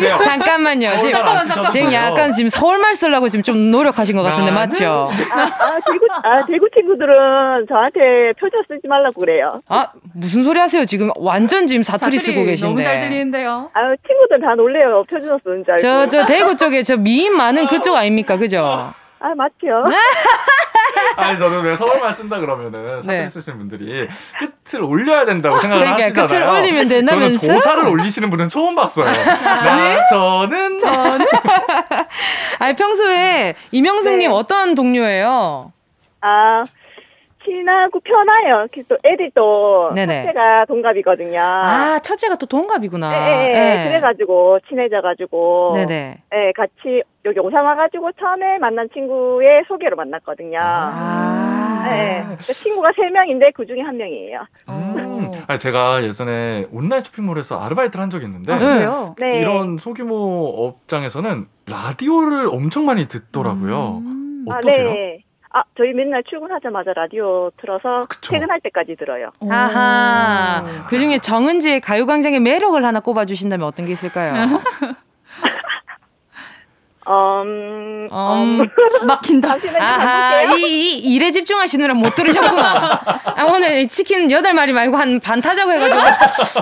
돼요. 0.00 0.18
잠깐만요. 0.24 0.96
지금, 0.98 1.10
잠깐만, 1.12 1.38
잠깐만. 1.46 1.70
지금 1.70 1.92
약간 1.92 2.32
지금 2.32 2.48
서울말 2.48 2.96
쓰려고 2.96 3.28
지금 3.28 3.42
좀 3.44 3.70
노력하신 3.70 4.16
것 4.16 4.22
같은데, 4.22 4.50
맞죠? 4.50 5.08
아, 5.32 5.42
아, 5.42 5.80
대구, 5.90 6.06
아, 6.24 6.44
대구 6.44 6.68
친구들은 6.70 7.66
저한테 7.68 8.32
표정 8.40 8.62
쓰지 8.66 8.88
말라고 8.88 9.20
그래요. 9.20 9.60
아, 9.68 9.88
무슨 10.14 10.42
소리 10.42 10.58
하세요? 10.58 10.84
지금 10.84 11.10
완전 11.20 11.68
지금 11.68 11.84
사투리, 11.84 12.18
쓰고 12.18 12.42
계신데. 12.44 12.68
너무 12.68 12.82
잘 12.82 12.98
들리는데요. 12.98 13.70
아, 13.74 13.80
친구들 14.06 14.40
다 14.40 14.54
놀래요. 14.56 15.04
표정 15.08 15.38
쓰는 15.44 15.64
줄 15.64 15.74
알고. 15.74 15.80
저, 15.80 16.08
저 16.08 16.24
대구 16.26 16.56
쪽에 16.56 16.82
저 16.82 16.96
미인 16.96 17.36
많은 17.36 17.66
그쪽 17.68 17.94
아닙니까? 17.96 18.36
그죠? 18.38 18.92
아, 19.22 19.34
맞죠. 19.36 19.84
아니 21.16 21.38
저는 21.38 21.60
왜 21.62 21.74
서울말 21.74 22.12
쓴다 22.12 22.38
그러면은 22.40 23.00
사투리 23.02 23.18
네. 23.18 23.28
쓰시는 23.28 23.58
분들이 23.58 24.08
끝을 24.64 24.82
올려야 24.82 25.24
된다고 25.24 25.58
생각을 25.58 25.84
그러니까 25.84 26.04
하시잖아요. 26.06 26.26
끝을 26.26 26.42
올리면 26.42 26.88
된다면서? 26.88 27.40
저는 27.40 27.58
조사를 27.58 27.88
올리시는 27.88 28.30
분은 28.30 28.48
처음 28.48 28.74
봤어요. 28.74 29.06
나 29.06 30.06
저는 30.06 30.78
저는 30.78 31.26
아니, 32.58 32.74
평소에 32.76 33.54
이명숙님 33.70 34.30
네. 34.30 34.34
어떤 34.34 34.74
동료예요? 34.74 35.72
아, 36.20 36.64
친하고 37.52 38.00
편해요. 38.00 38.66
또 38.88 38.96
애들도 39.04 39.92
네네. 39.94 40.22
첫째가 40.22 40.64
동갑이거든요. 40.66 41.40
아, 41.40 41.98
첫째가 41.98 42.36
또 42.36 42.46
동갑이구나. 42.46 43.12
예, 43.12 43.52
예, 43.54 43.84
예. 43.84 43.88
그래가지고 43.88 44.60
친해져가지고 44.68 45.72
네네. 45.74 46.22
예, 46.34 46.52
같이 46.56 47.02
여기 47.24 47.38
오사 47.38 47.62
와가지고 47.62 48.12
처음에 48.12 48.58
만난 48.58 48.88
친구의 48.92 49.64
소개로 49.68 49.96
만났거든요. 49.96 50.58
아. 50.60 51.84
예, 51.90 52.24
그 52.38 52.52
친구가 52.54 52.92
세 52.96 53.10
명인데 53.10 53.50
그 53.54 53.66
중에 53.66 53.80
한 53.80 53.96
명이에요. 53.96 54.46
음. 54.68 55.30
아니, 55.46 55.58
제가 55.58 56.04
예전에 56.04 56.66
온라인 56.72 57.02
쇼핑몰에서 57.02 57.58
아르바이트를 57.60 58.02
한 58.02 58.08
적이 58.10 58.26
있는데 58.26 58.52
아, 58.52 58.58
그래요? 58.58 59.14
네. 59.18 59.40
이런 59.40 59.76
소규모 59.78 60.46
업장에서는 60.66 61.46
라디오를 61.66 62.48
엄청 62.50 62.86
많이 62.86 63.08
듣더라고요. 63.08 64.02
음. 64.04 64.44
아, 64.48 64.56
어떠세요? 64.58 64.92
네. 64.92 65.18
아, 65.54 65.62
저희 65.76 65.92
맨날 65.92 66.22
출근하자마자 66.24 66.94
라디오 66.94 67.50
틀어서 67.60 68.06
그쵸. 68.08 68.32
퇴근할 68.32 68.60
때까지 68.60 68.96
들어요. 68.96 69.30
아하. 69.50 70.64
그 70.88 70.98
중에 70.98 71.18
정은지의 71.18 71.80
가요광장의 71.80 72.40
매력을 72.40 72.82
하나 72.82 73.00
꼽아주신다면 73.00 73.66
어떤 73.66 73.84
게 73.86 73.92
있을까요? 73.92 74.32
음, 77.08 78.08
음, 78.12 78.68
막힌다. 79.06 79.48
잠시만요. 79.48 79.82
아하, 79.84 80.36
해볼게요. 80.38 80.66
이, 80.66 80.94
이 80.98 81.14
일에 81.14 81.30
집중하시느라 81.30 81.94
못 81.94 82.14
들으셨구나. 82.14 83.00
아, 83.36 83.44
오늘 83.44 83.78
이 83.80 83.88
치킨 83.88 84.28
8마리 84.28 84.72
말고 84.72 84.96
한 84.96 85.20
반 85.22 85.40
타자고 85.40 85.70
해가지고 85.72 86.00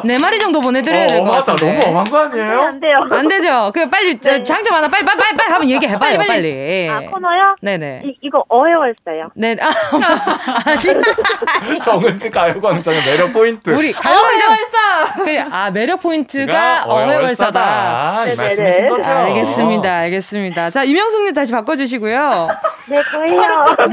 4마리 0.06 0.38
정도 0.38 0.60
보내드려야 0.60 1.06
될 1.06 1.20
어, 1.20 1.24
것 1.24 1.30
맞아. 1.30 1.52
같은데. 1.52 1.78
너무 1.78 1.90
엄한 1.90 2.04
거 2.04 2.18
아니에요? 2.18 2.60
안 2.62 2.80
돼요. 2.80 3.06
안 3.10 3.28
되죠? 3.28 3.70
그 3.74 3.88
빨리 3.88 4.18
저 4.20 4.32
네. 4.32 4.44
장점 4.44 4.76
하나 4.76 4.88
빨리 4.88 5.04
빨리 5.04 5.18
빨리, 5.18 5.36
빨리 5.36 5.52
하면 5.52 5.70
얘기해봐요 5.70 5.98
빨리. 5.98 6.16
빨리, 6.16 6.28
빨리. 6.28 6.88
아, 6.90 7.10
코너요? 7.10 7.56
네네. 7.62 8.02
이, 8.04 8.16
이거 8.22 8.44
어해월사요. 8.48 9.30
네. 9.34 9.56
아, 9.60 9.70
아니 11.62 11.78
정은지 11.80 12.30
가요광장의 12.30 13.04
매력 13.04 13.32
포인트. 13.32 13.70
우리 13.70 13.92
가요광장. 13.92 15.24
그래, 15.24 15.44
아 15.50 15.70
매력 15.70 16.00
포인트가 16.00 16.84
어회월사다. 16.86 18.24
이 18.24 18.28
네네네. 18.30 18.42
말씀이신 18.42 18.88
거죠? 18.88 19.10
아, 19.10 19.14
알겠습니다, 19.24 19.90
알겠습니다. 19.98 20.29
자 20.70 20.84
이명숙님 20.84 21.34
다시 21.34 21.52
바꿔주시고요. 21.52 22.48
네, 22.88 23.02
거예요. 23.02 23.64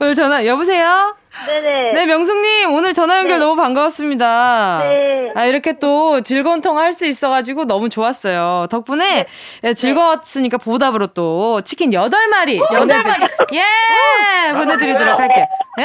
오늘 0.00 0.14
전화 0.14 0.46
여보세요. 0.46 1.16
네네. 1.46 1.92
네 1.92 2.06
명숙님 2.06 2.72
오늘 2.72 2.92
전화 2.92 3.18
연결 3.18 3.38
네. 3.38 3.44
너무 3.44 3.54
반가웠습니다. 3.56 4.80
네. 4.82 5.32
아 5.36 5.44
이렇게 5.44 5.78
또 5.78 6.20
즐거운 6.20 6.60
통화 6.60 6.82
할 6.82 6.92
수 6.92 7.06
있어가지고 7.06 7.66
너무 7.66 7.88
좋았어요. 7.88 8.66
덕분에 8.70 9.26
예, 9.62 9.74
즐거웠으니까 9.74 10.58
보답으로 10.58 11.06
또 11.08 11.60
치킨 11.60 11.90
8마리 11.90 12.58
여덟 12.72 13.02
마리. 13.04 13.24
예 13.54 14.52
보내드리도록 14.52 15.18
할게요. 15.20 15.46
예? 15.80 15.84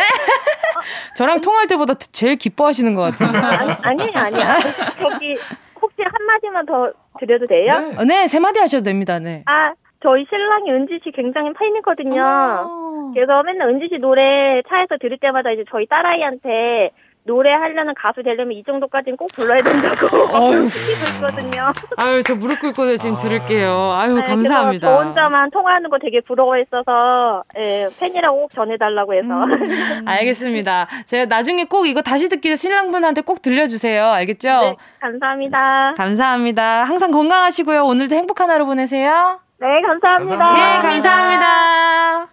저랑 1.15 1.41
통화할 1.41 1.67
때보다 1.67 1.93
제일 2.11 2.36
기뻐하시는 2.38 2.95
것 2.95 3.01
같아요. 3.15 3.30
아니, 3.45 3.74
아니에요, 3.84 4.11
아니야. 4.15 4.59
저기, 4.99 5.38
혹시 5.80 5.97
한마디만 6.01 6.65
더 6.65 6.91
드려도 7.26 7.47
돼요? 7.47 7.80
네. 7.80 7.95
어, 7.97 8.03
네, 8.05 8.28
세 8.28 8.39
마디 8.39 8.59
하셔도 8.59 8.84
됩니다. 8.84 9.19
네. 9.19 9.43
아, 9.45 9.74
저희 10.01 10.26
신랑이 10.30 10.71
은지 10.71 10.99
씨 11.03 11.11
굉장히 11.11 11.53
팬이거든요. 11.53 13.11
그래서 13.13 13.43
맨날 13.43 13.69
은지 13.69 13.88
씨 13.89 13.99
노래 13.99 14.61
차에서 14.67 14.97
들을 14.99 15.17
때마다 15.17 15.51
이제 15.51 15.63
저희 15.69 15.86
딸아이한테 15.88 16.91
노래하려는 17.26 17.93
가수 17.95 18.21
되려면 18.21 18.51
이 18.53 18.63
정도까지는 18.63 19.17
꼭 19.17 19.30
불러야 19.34 19.57
된다고 19.59 20.07
어휴. 20.36 20.67
시키고 20.69 21.26
있거든요. 21.28 21.71
아유, 21.97 22.21
저 22.24 22.36
무릎 22.36 22.59
꿇고 22.59 22.97
지금 22.97 23.17
들을게요. 23.17 23.93
아유, 23.93 24.15
네, 24.15 24.21
감사합니다. 24.24 24.88
저 24.88 25.01
혼자만 25.03 25.51
통화하는 25.51 25.89
거 25.89 25.97
되게 25.99 26.19
부러워했어서 26.21 27.43
예, 27.57 27.88
팬이라고 27.99 28.41
꼭 28.41 28.51
전해달라고 28.51 29.13
해서. 29.13 29.28
음. 29.28 30.03
알겠습니다. 30.07 30.88
제가 31.05 31.26
나중에 31.26 31.65
꼭 31.65 31.86
이거 31.88 32.01
다시 32.01 32.28
듣기 32.30 32.55
신랑분한테 32.57 33.21
꼭 33.21 33.41
들려주세요. 33.41 34.05
알겠죠? 34.05 34.49
네, 34.61 34.76
감사합니다. 34.99 35.93
감사합니다. 35.95 36.84
항상 36.84 37.11
건강하시고요. 37.11 37.86
오늘도 37.86 38.15
행복한 38.15 38.49
하루 38.49 38.65
보내세요. 38.65 39.39
네, 39.59 39.82
감사합니다. 39.82 40.53
네, 40.53 40.82
감사합니다. 40.82 42.28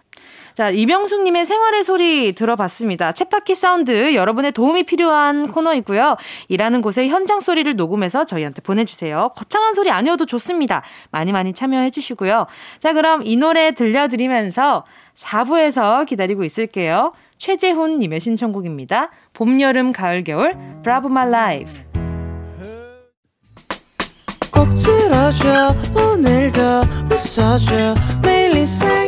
자, 0.53 0.69
이명숙님의 0.69 1.45
생활의 1.45 1.83
소리 1.83 2.33
들어봤습니다. 2.33 3.11
챗바퀴 3.11 3.55
사운드 3.55 4.13
여러분의 4.15 4.51
도움이 4.51 4.83
필요한 4.83 5.51
코너이고요. 5.51 6.17
일하는 6.49 6.81
곳의 6.81 7.09
현장 7.09 7.39
소리를 7.39 7.75
녹음해서 7.75 8.25
저희한테 8.25 8.61
보내주세요. 8.61 9.31
거창한 9.35 9.73
소리 9.73 9.89
아니어도 9.89 10.25
좋습니다. 10.25 10.83
많이 11.11 11.31
많이 11.31 11.53
참여해 11.53 11.89
주시고요. 11.89 12.45
자, 12.79 12.93
그럼 12.93 13.21
이 13.23 13.37
노래 13.37 13.71
들려드리면서 13.71 14.85
4부에서 15.15 16.05
기다리고 16.05 16.43
있을게요. 16.43 17.13
최재훈님의 17.37 18.19
신청곡입니다. 18.19 19.09
봄, 19.33 19.59
여름, 19.61 19.91
가을, 19.91 20.23
겨울, 20.23 20.55
Bravo 20.83 21.09
My 21.09 21.27
Life. 21.27 21.83
꼭 24.51 24.67
들어줘 24.75 25.73
오늘도 25.95 26.61
웃어줘 27.09 27.95
매일 28.21 28.55
일상 28.55 29.07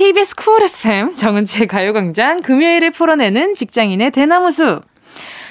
KBS 0.00 0.34
쿨 0.34 0.62
FM 0.62 1.14
정은지의 1.14 1.66
가요광장 1.66 2.40
금요일에 2.40 2.88
풀어내는 2.88 3.54
직장인의 3.54 4.12
대나무 4.12 4.50
숲. 4.50 4.80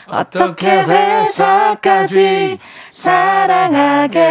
어떻게 0.08 0.68
회사까지 0.72 2.58
사랑하겠어? 2.90 4.26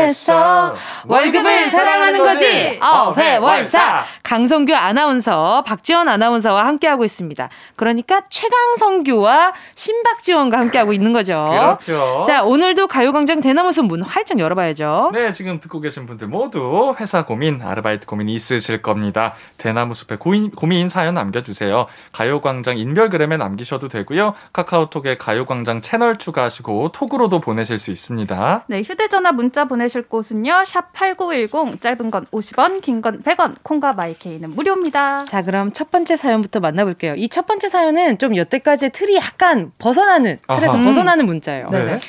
월급을 1.07 1.71
사랑하는 1.71 2.19
거지? 2.19 2.81
어회월사 2.83 4.07
강성규 4.33 4.75
아나운서 4.75 5.63
박지원 5.63 6.07
아나운서와 6.07 6.67
함께하고 6.67 7.03
있습니다 7.03 7.49
그러니까 7.77 8.25
최강성규와 8.29 9.55
신박지원과 9.75 10.59
함께하고 10.59 10.93
있는 10.93 11.15
거죠 11.15 11.47
그렇죠. 11.49 12.25
자 12.27 12.43
오늘도 12.43 12.89
가요광장 12.89 13.41
대나무숲 13.41 13.87
문 13.87 14.03
활짝 14.03 14.39
열어봐야죠 14.39 15.13
네, 15.15 15.33
지금 15.33 15.61
듣고 15.61 15.81
계신 15.81 16.05
분들 16.05 16.27
모두 16.29 16.95
회사 17.01 17.25
고민, 17.25 17.63
아르바이트 17.63 18.05
고민 18.07 18.29
있으실 18.29 18.83
겁니다. 18.83 19.33
대나무 19.57 19.95
숲에 19.95 20.17
고민, 20.17 20.51
고민 20.51 20.89
사연 20.91 21.15
남겨주세요. 21.15 21.87
가요광장 22.13 22.77
인별그램에 22.79 23.37
남기셔도 23.39 23.89
되고요. 23.89 24.35
카카오톡에 24.53 25.17
가요광장 25.17 25.81
채널 25.81 26.19
추가하시고 26.19 26.91
톡으로도 26.93 27.41
보내실 27.41 27.79
수 27.79 27.91
있습니다. 27.91 28.65
네, 28.67 28.83
휴대전화 28.83 29.33
문자 29.33 29.65
보내실 29.65 30.03
곳은요. 30.03 30.65
샵 30.67 30.93
8910 30.93 31.81
짧은 31.81 32.11
건 32.11 32.27
50원, 32.27 32.83
긴 32.83 33.01
건 33.01 33.23
100원. 33.23 33.55
콩과 33.63 33.93
마이 33.95 34.15
K는 34.19 34.51
무료입니다. 34.51 35.25
자, 35.25 35.43
그럼 35.43 35.73
첫 35.73 35.91
번째 35.91 36.17
사연부터 36.17 36.61
만나볼게요. 36.61 37.15
이 37.17 37.29
첫 37.29 37.47
번째 37.47 37.69
사연은 37.69 38.19
좀 38.19 38.37
여태까지의 38.37 38.91
틀이 38.91 39.17
약간 39.17 39.73
벗어나는, 39.79 40.39
틀에서 40.49 40.75
아하. 40.75 40.85
벗어나는 40.85 41.27
문자예요. 41.27 41.69
네. 41.71 42.01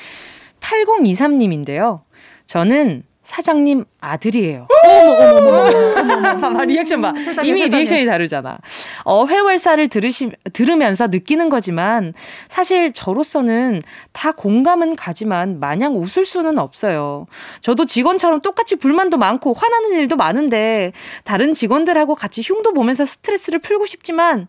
8023님인데요. 0.60 2.02
저는 2.48 3.04
사장님 3.30 3.86
아들이에요. 4.02 4.68
어머, 4.84 5.38
어머, 5.38 6.48
어머, 6.48 6.64
리액션 6.64 7.00
봐. 7.00 7.14
세상에, 7.14 7.48
이미 7.48 7.60
세상에. 7.60 7.78
리액션이 7.84 8.06
다르잖아. 8.08 8.58
어, 9.06 9.28
회월사를 9.28 9.88
들으시, 9.88 10.32
들으면서 10.52 11.06
느끼는 11.06 11.50
거지만 11.50 12.16
사실 12.48 12.92
저로서는 12.92 13.84
다 14.14 14.32
공감은 14.32 14.96
가지만 14.96 15.60
마냥 15.60 15.96
웃을 15.96 16.26
수는 16.26 16.58
없어요. 16.58 17.26
저도 17.62 17.86
직원처럼 17.86 18.42
똑같이 18.42 18.76
불만도 18.78 19.18
많고 19.18 19.54
화나는 19.54 19.92
일도 20.00 20.16
많은데 20.16 20.92
다른 21.24 21.54
직원들하고 21.54 22.16
같이 22.16 22.42
흉도 22.42 22.74
보면서 22.74 23.06
스트레스를 23.06 23.60
풀고 23.60 23.86
싶지만 23.86 24.48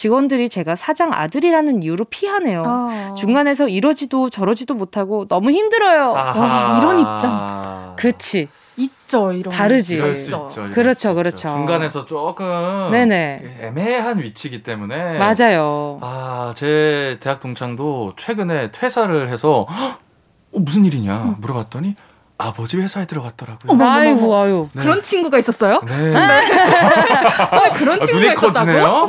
직원들이 0.00 0.50
제가 0.50 0.76
사장 0.76 1.10
아들이라는 1.14 1.82
이유로 1.82 2.04
피하네요. 2.10 2.60
어. 2.62 3.14
중간에서 3.16 3.66
이러지도 3.66 4.28
저러지도 4.28 4.74
못하고 4.74 5.26
너무 5.26 5.50
힘들어요. 5.50 6.14
아하. 6.14 6.78
이런 6.78 6.98
입장. 7.00 7.94
그치. 7.96 8.48
있죠, 8.76 9.32
이런. 9.32 9.54
다르지. 9.54 9.94
이럴 9.94 10.14
수 10.14 10.24
있죠. 10.24 10.48
이럴 10.54 10.70
그렇죠, 10.70 10.98
수 11.00 11.06
있죠. 11.08 11.14
그렇죠. 11.14 11.48
중간에서 11.48 12.04
조금 12.04 12.90
네네. 12.90 13.60
애매한 13.62 14.18
위치이기 14.20 14.62
때문에 14.62 15.16
맞아요. 15.16 15.98
아, 16.02 16.52
제 16.54 17.16
대학 17.20 17.40
동창도 17.40 18.16
최근에 18.16 18.72
퇴사를 18.72 19.30
해서 19.30 19.66
헉! 19.70 19.98
어, 20.52 20.58
무슨 20.58 20.84
일이냐 20.84 21.36
물어봤더니 21.40 21.96
아버지 22.38 22.76
회사에 22.78 23.06
들어갔더라고요. 23.06 23.72
어머. 23.72 23.88
아이고, 23.90 24.36
아유. 24.36 24.68
네. 24.74 24.82
그런 24.82 25.02
친구가 25.02 25.38
있었어요? 25.38 25.80
네. 25.86 26.10
선배 26.10 27.70
그런 27.74 28.00
아, 28.00 28.04
친구가 28.04 28.32
있었다고? 28.34 28.52
커지네요. 28.52 29.08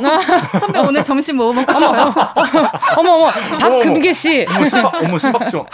선배 0.58 0.78
오늘 0.78 1.04
점심 1.04 1.36
뭐 1.36 1.52
먹고 1.52 1.70
싶어요? 1.72 2.14
어머, 2.96 3.12
어머. 3.12 3.30
박금계 3.30 4.12
씨. 4.14 4.46
어머 4.48 4.64
신박, 4.64 4.94
어머 4.94 5.18
신박종. 5.18 5.66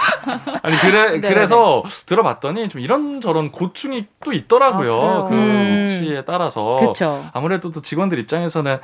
아니 0.62 0.76
그래 0.78 1.20
네, 1.20 1.28
그래서 1.28 1.84
들어봤더니 2.06 2.68
좀 2.68 2.80
이런 2.80 3.20
저런 3.20 3.52
고충이 3.52 4.06
또 4.24 4.32
있더라고요. 4.32 4.94
아, 5.00 5.28
그? 5.28 5.34
음. 5.34 5.84
위치에 5.84 6.24
따라서 6.24 6.76
그쵸. 6.80 7.24
아무래도 7.32 7.70
또 7.70 7.80
직원들 7.82 8.18
입장에서는 8.18 8.78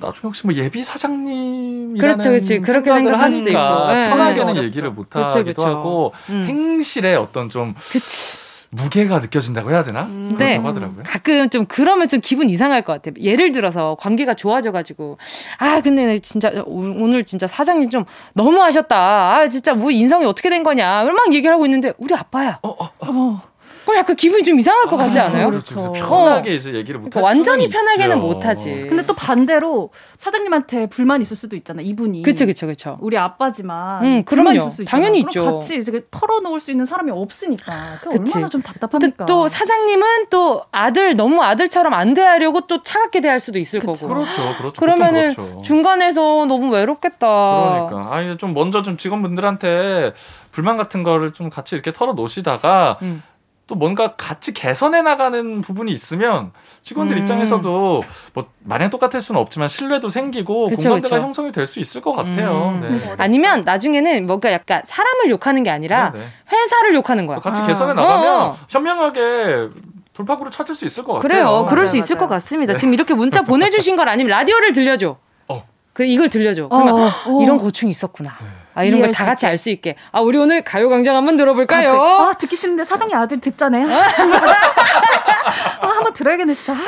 나중에 0.00 0.22
혹시 0.24 0.46
뭐 0.46 0.54
예비 0.54 0.82
사장님이라는 0.82 1.98
그렇죠, 1.98 2.30
그렇지. 2.30 2.60
그렇게 2.60 2.90
생각을 2.90 3.08
생각할 3.08 3.30
수도 3.32 3.50
있고. 3.50 3.58
네. 3.92 4.08
편하게는 4.08 4.42
어렵죠. 4.48 4.62
얘기를 4.64 4.88
못 4.90 5.04
그쵸, 5.10 5.20
하기도 5.24 5.62
그쵸. 5.62 5.66
하고 5.66 6.12
음. 6.30 6.44
행실에 6.48 7.14
어떤 7.14 7.48
좀 7.48 7.74
그치. 7.90 8.36
무게가 8.70 9.20
느껴진다고 9.20 9.70
해야 9.70 9.82
되나? 9.82 10.04
네. 10.04 10.34
그렇다고 10.34 10.68
하더라고요. 10.68 11.02
가끔 11.06 11.48
좀 11.48 11.64
그러면 11.66 12.06
좀 12.06 12.20
기분 12.22 12.50
이상할 12.50 12.82
것 12.82 12.92
같아요. 12.92 13.14
예를 13.18 13.50
들어서 13.52 13.96
관계가 13.98 14.34
좋아져가지고 14.34 15.16
아 15.58 15.80
근데 15.80 16.18
진짜 16.18 16.50
오- 16.66 16.82
오늘 17.02 17.24
진짜 17.24 17.46
사장님 17.46 17.88
좀 17.88 18.04
너무 18.34 18.60
하셨다. 18.62 18.94
아 19.36 19.48
진짜 19.48 19.72
뭐 19.72 19.90
인성이 19.90 20.26
어떻게 20.26 20.50
된 20.50 20.62
거냐. 20.62 21.04
막 21.04 21.32
얘기를 21.32 21.50
하고 21.54 21.64
있는데 21.64 21.94
우리 21.96 22.14
아빠야. 22.14 22.58
어, 22.62 22.68
어, 22.68 22.90
어. 23.00 23.42
그럼 23.88 24.00
약간 24.00 24.16
기분이 24.16 24.42
좀 24.42 24.58
이상할 24.58 24.86
것 24.86 24.98
같지 24.98 25.18
그렇죠, 25.18 25.34
않아요? 25.34 25.48
그렇죠. 25.48 25.92
그렇죠. 25.92 26.08
편하게 26.08 26.54
이제 26.56 26.74
얘기를 26.74 27.00
못 27.00 27.08
그러니까 27.08 27.20
할 27.20 27.24
완전히 27.36 27.68
편하게는 27.70 28.16
있죠. 28.18 28.26
못하지. 28.26 28.86
근데 28.86 29.06
또 29.06 29.14
반대로 29.14 29.88
사장님한테 30.18 30.90
불만 30.90 31.22
있을 31.22 31.34
수도 31.38 31.56
있잖아, 31.56 31.80
이분이. 31.80 32.20
그쵸 32.22 32.44
그쵸 32.44 32.66
그쵸. 32.66 32.98
우리 33.00 33.16
아빠지만 33.16 34.04
음, 34.04 34.24
불만 34.26 34.52
그럼요. 34.52 34.66
있을 34.66 34.70
수 34.76 34.82
있잖아. 34.82 34.90
당연히 35.02 35.20
있죠. 35.20 35.60
같이 35.60 35.78
이제 35.78 36.04
털어놓을 36.10 36.60
수 36.60 36.70
있는 36.70 36.84
사람이 36.84 37.10
없으니까. 37.10 37.72
그. 38.02 38.10
얼마나 38.10 38.48
좀 38.50 38.60
또, 38.60 38.68
답답합니까? 38.68 39.24
또 39.24 39.48
사장님은 39.48 40.26
또 40.28 40.64
아들 40.70 41.16
너무 41.16 41.42
아들처럼 41.42 41.94
안 41.94 42.12
대하려고 42.12 42.66
또 42.66 42.82
차갑게 42.82 43.22
대할 43.22 43.40
수도 43.40 43.58
있을 43.58 43.80
그쵸. 43.80 43.92
거고. 43.92 44.08
그렇죠, 44.08 44.42
그렇죠. 44.58 44.72
그러면은 44.78 45.32
그렇죠. 45.34 45.62
중간에서 45.62 46.44
너무 46.44 46.68
외롭겠다. 46.74 47.86
그러니까 47.88 48.14
아니 48.14 48.36
좀 48.36 48.52
먼저 48.52 48.82
좀 48.82 48.98
직원분들한테 48.98 50.12
불만 50.50 50.76
같은 50.76 51.02
거를 51.02 51.30
좀 51.30 51.48
같이 51.48 51.74
이렇게 51.74 51.92
털어 51.92 52.12
놓으시다가 52.12 52.98
음. 53.02 53.22
또 53.68 53.74
뭔가 53.74 54.14
같이 54.16 54.52
개선해 54.54 55.02
나가는 55.02 55.60
부분이 55.60 55.92
있으면 55.92 56.52
직원들 56.84 57.16
음. 57.16 57.20
입장에서도 57.20 58.02
뭐 58.32 58.46
마냥 58.64 58.88
똑같을 58.88 59.20
수는 59.20 59.38
없지만 59.40 59.68
신뢰도 59.68 60.08
생기고 60.08 60.70
그쵸, 60.70 60.88
공감대가 60.88 61.16
그쵸. 61.16 61.22
형성이 61.24 61.52
될 61.52 61.68
수 61.68 61.78
있을 61.78 62.00
것 62.00 62.12
같아요. 62.14 62.80
음. 62.82 62.98
네. 62.98 63.14
아니면 63.18 63.60
나중에는 63.66 64.26
뭔가 64.26 64.50
약간 64.52 64.80
사람을 64.86 65.28
욕하는 65.28 65.62
게 65.62 65.68
아니라 65.70 66.12
네, 66.12 66.20
네. 66.20 66.26
회사를 66.50 66.94
욕하는 66.94 67.26
거야. 67.26 67.40
같이 67.40 67.60
아. 67.60 67.66
개선해 67.66 67.92
나가면 67.92 68.40
어. 68.40 68.56
현명하게 68.70 69.68
돌파구를 70.14 70.50
찾을 70.50 70.74
수 70.74 70.86
있을 70.86 71.04
것 71.04 71.12
같아요. 71.12 71.28
그래요. 71.28 71.66
그럴 71.68 71.86
수 71.86 71.92
맞아요, 71.92 71.98
있을 72.04 72.16
맞아요. 72.16 72.26
것 72.26 72.34
같습니다. 72.36 72.74
지금 72.74 72.94
이렇게 72.94 73.12
문자 73.12 73.42
보내주신 73.42 73.96
걸 73.96 74.08
아니면 74.08 74.30
라디오를 74.30 74.72
들려줘. 74.72 75.18
어. 75.48 75.62
그 75.92 76.04
이걸 76.04 76.30
들려줘. 76.30 76.64
어, 76.64 76.68
그러면 76.70 76.94
어. 77.26 77.42
이런 77.42 77.58
고충이 77.58 77.90
있었구나. 77.90 78.32
아 78.78 78.84
이런 78.84 79.00
걸다수 79.00 79.24
같이 79.26 79.46
알 79.46 79.58
수 79.58 79.70
있게. 79.70 79.96
아 80.12 80.20
우리 80.20 80.38
오늘 80.38 80.62
가요광장 80.62 81.16
한번 81.16 81.36
들어볼까요? 81.36 81.90
갑자기, 81.98 82.22
아, 82.22 82.32
듣기 82.38 82.54
싫은데 82.56 82.84
사장님 82.84 83.16
아들 83.16 83.40
듣자네. 83.40 83.84
아, 83.92 84.12
정말. 84.14 84.40
아, 84.48 85.86
한번 85.88 86.12
들어야겠네, 86.12 86.54
진짜. 86.54 86.78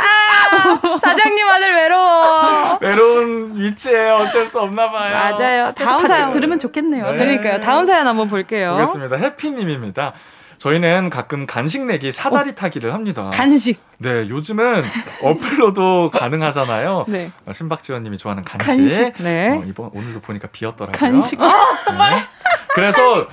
사장님 1.00 1.48
아들 1.48 1.74
외로워. 1.74 2.78
좋은 2.78 3.56
위치에 3.56 4.10
어쩔 4.10 4.46
수 4.46 4.60
없나 4.60 4.90
봐요. 4.90 5.12
맞아요. 5.14 5.72
다음 5.72 5.98
같이 6.02 6.06
사연 6.14 6.30
들으면 6.30 6.58
좋겠네요. 6.58 7.10
네. 7.12 7.18
그러니까요. 7.18 7.60
다음 7.60 7.86
사연 7.86 8.06
한번 8.06 8.28
볼게요. 8.28 8.72
보겠습니다. 8.74 9.16
해피님입니다. 9.16 10.12
저희는 10.60 11.08
가끔 11.08 11.46
간식 11.46 11.86
내기 11.86 12.12
사다리 12.12 12.54
타기를 12.54 12.92
합니다. 12.92 13.30
간식. 13.32 13.80
네, 13.96 14.28
요즘은 14.28 14.84
어플로도 15.24 16.10
가능하잖아요. 16.10 17.06
네. 17.08 17.32
어, 17.46 17.52
신박지원 17.54 18.02
님이 18.02 18.18
좋아하는 18.18 18.44
간식. 18.44 18.66
간식. 18.66 19.14
네. 19.24 19.56
어, 19.56 19.64
이번 19.66 19.90
오늘도 19.94 20.20
보니까 20.20 20.48
비었더라고요. 20.48 20.92
간식. 20.98 21.40
아, 21.40 21.50
정말. 21.82 22.22
그래서 22.74 23.26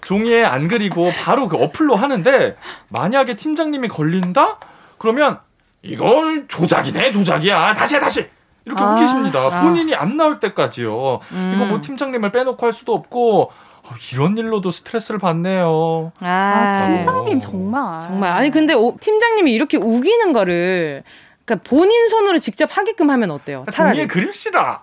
종이에 0.00 0.44
안 0.44 0.66
그리고 0.66 1.12
바로 1.22 1.46
그 1.46 1.56
어플로 1.56 1.94
하는데 1.94 2.56
만약에 2.90 3.36
팀장님이 3.36 3.86
걸린다? 3.86 4.58
그러면 4.98 5.38
이건 5.82 6.48
조작이네, 6.48 7.12
조작이야. 7.12 7.74
다시 7.74 7.94
해, 7.94 8.00
다시. 8.00 8.28
이렇게 8.64 8.82
아, 8.82 8.94
우기십니다. 8.94 9.38
아. 9.38 9.62
본인이 9.62 9.94
안 9.94 10.16
나올 10.16 10.40
때까지요. 10.40 11.20
음. 11.30 11.52
이거 11.54 11.64
뭐 11.64 11.80
팀장님을 11.80 12.32
빼놓고 12.32 12.66
할 12.66 12.72
수도 12.72 12.92
없고 12.92 13.52
어, 13.52 13.71
이런 14.12 14.36
일로도 14.36 14.70
스트레스를 14.70 15.18
받네요. 15.18 16.12
아, 16.20 16.26
아, 16.26 16.86
팀장님 16.86 17.40
정말. 17.40 18.00
정말. 18.02 18.32
아니, 18.32 18.50
근데 18.50 18.74
오- 18.74 18.96
팀장님이 19.00 19.52
이렇게 19.52 19.76
우기는 19.76 20.32
거를, 20.32 21.02
그러니까 21.44 21.68
본인 21.68 22.08
손으로 22.08 22.38
직접 22.38 22.76
하게끔 22.76 23.10
하면 23.10 23.30
어때요? 23.30 23.64
차라리. 23.70 23.96
종이에 23.96 24.06
그립시다. 24.06 24.82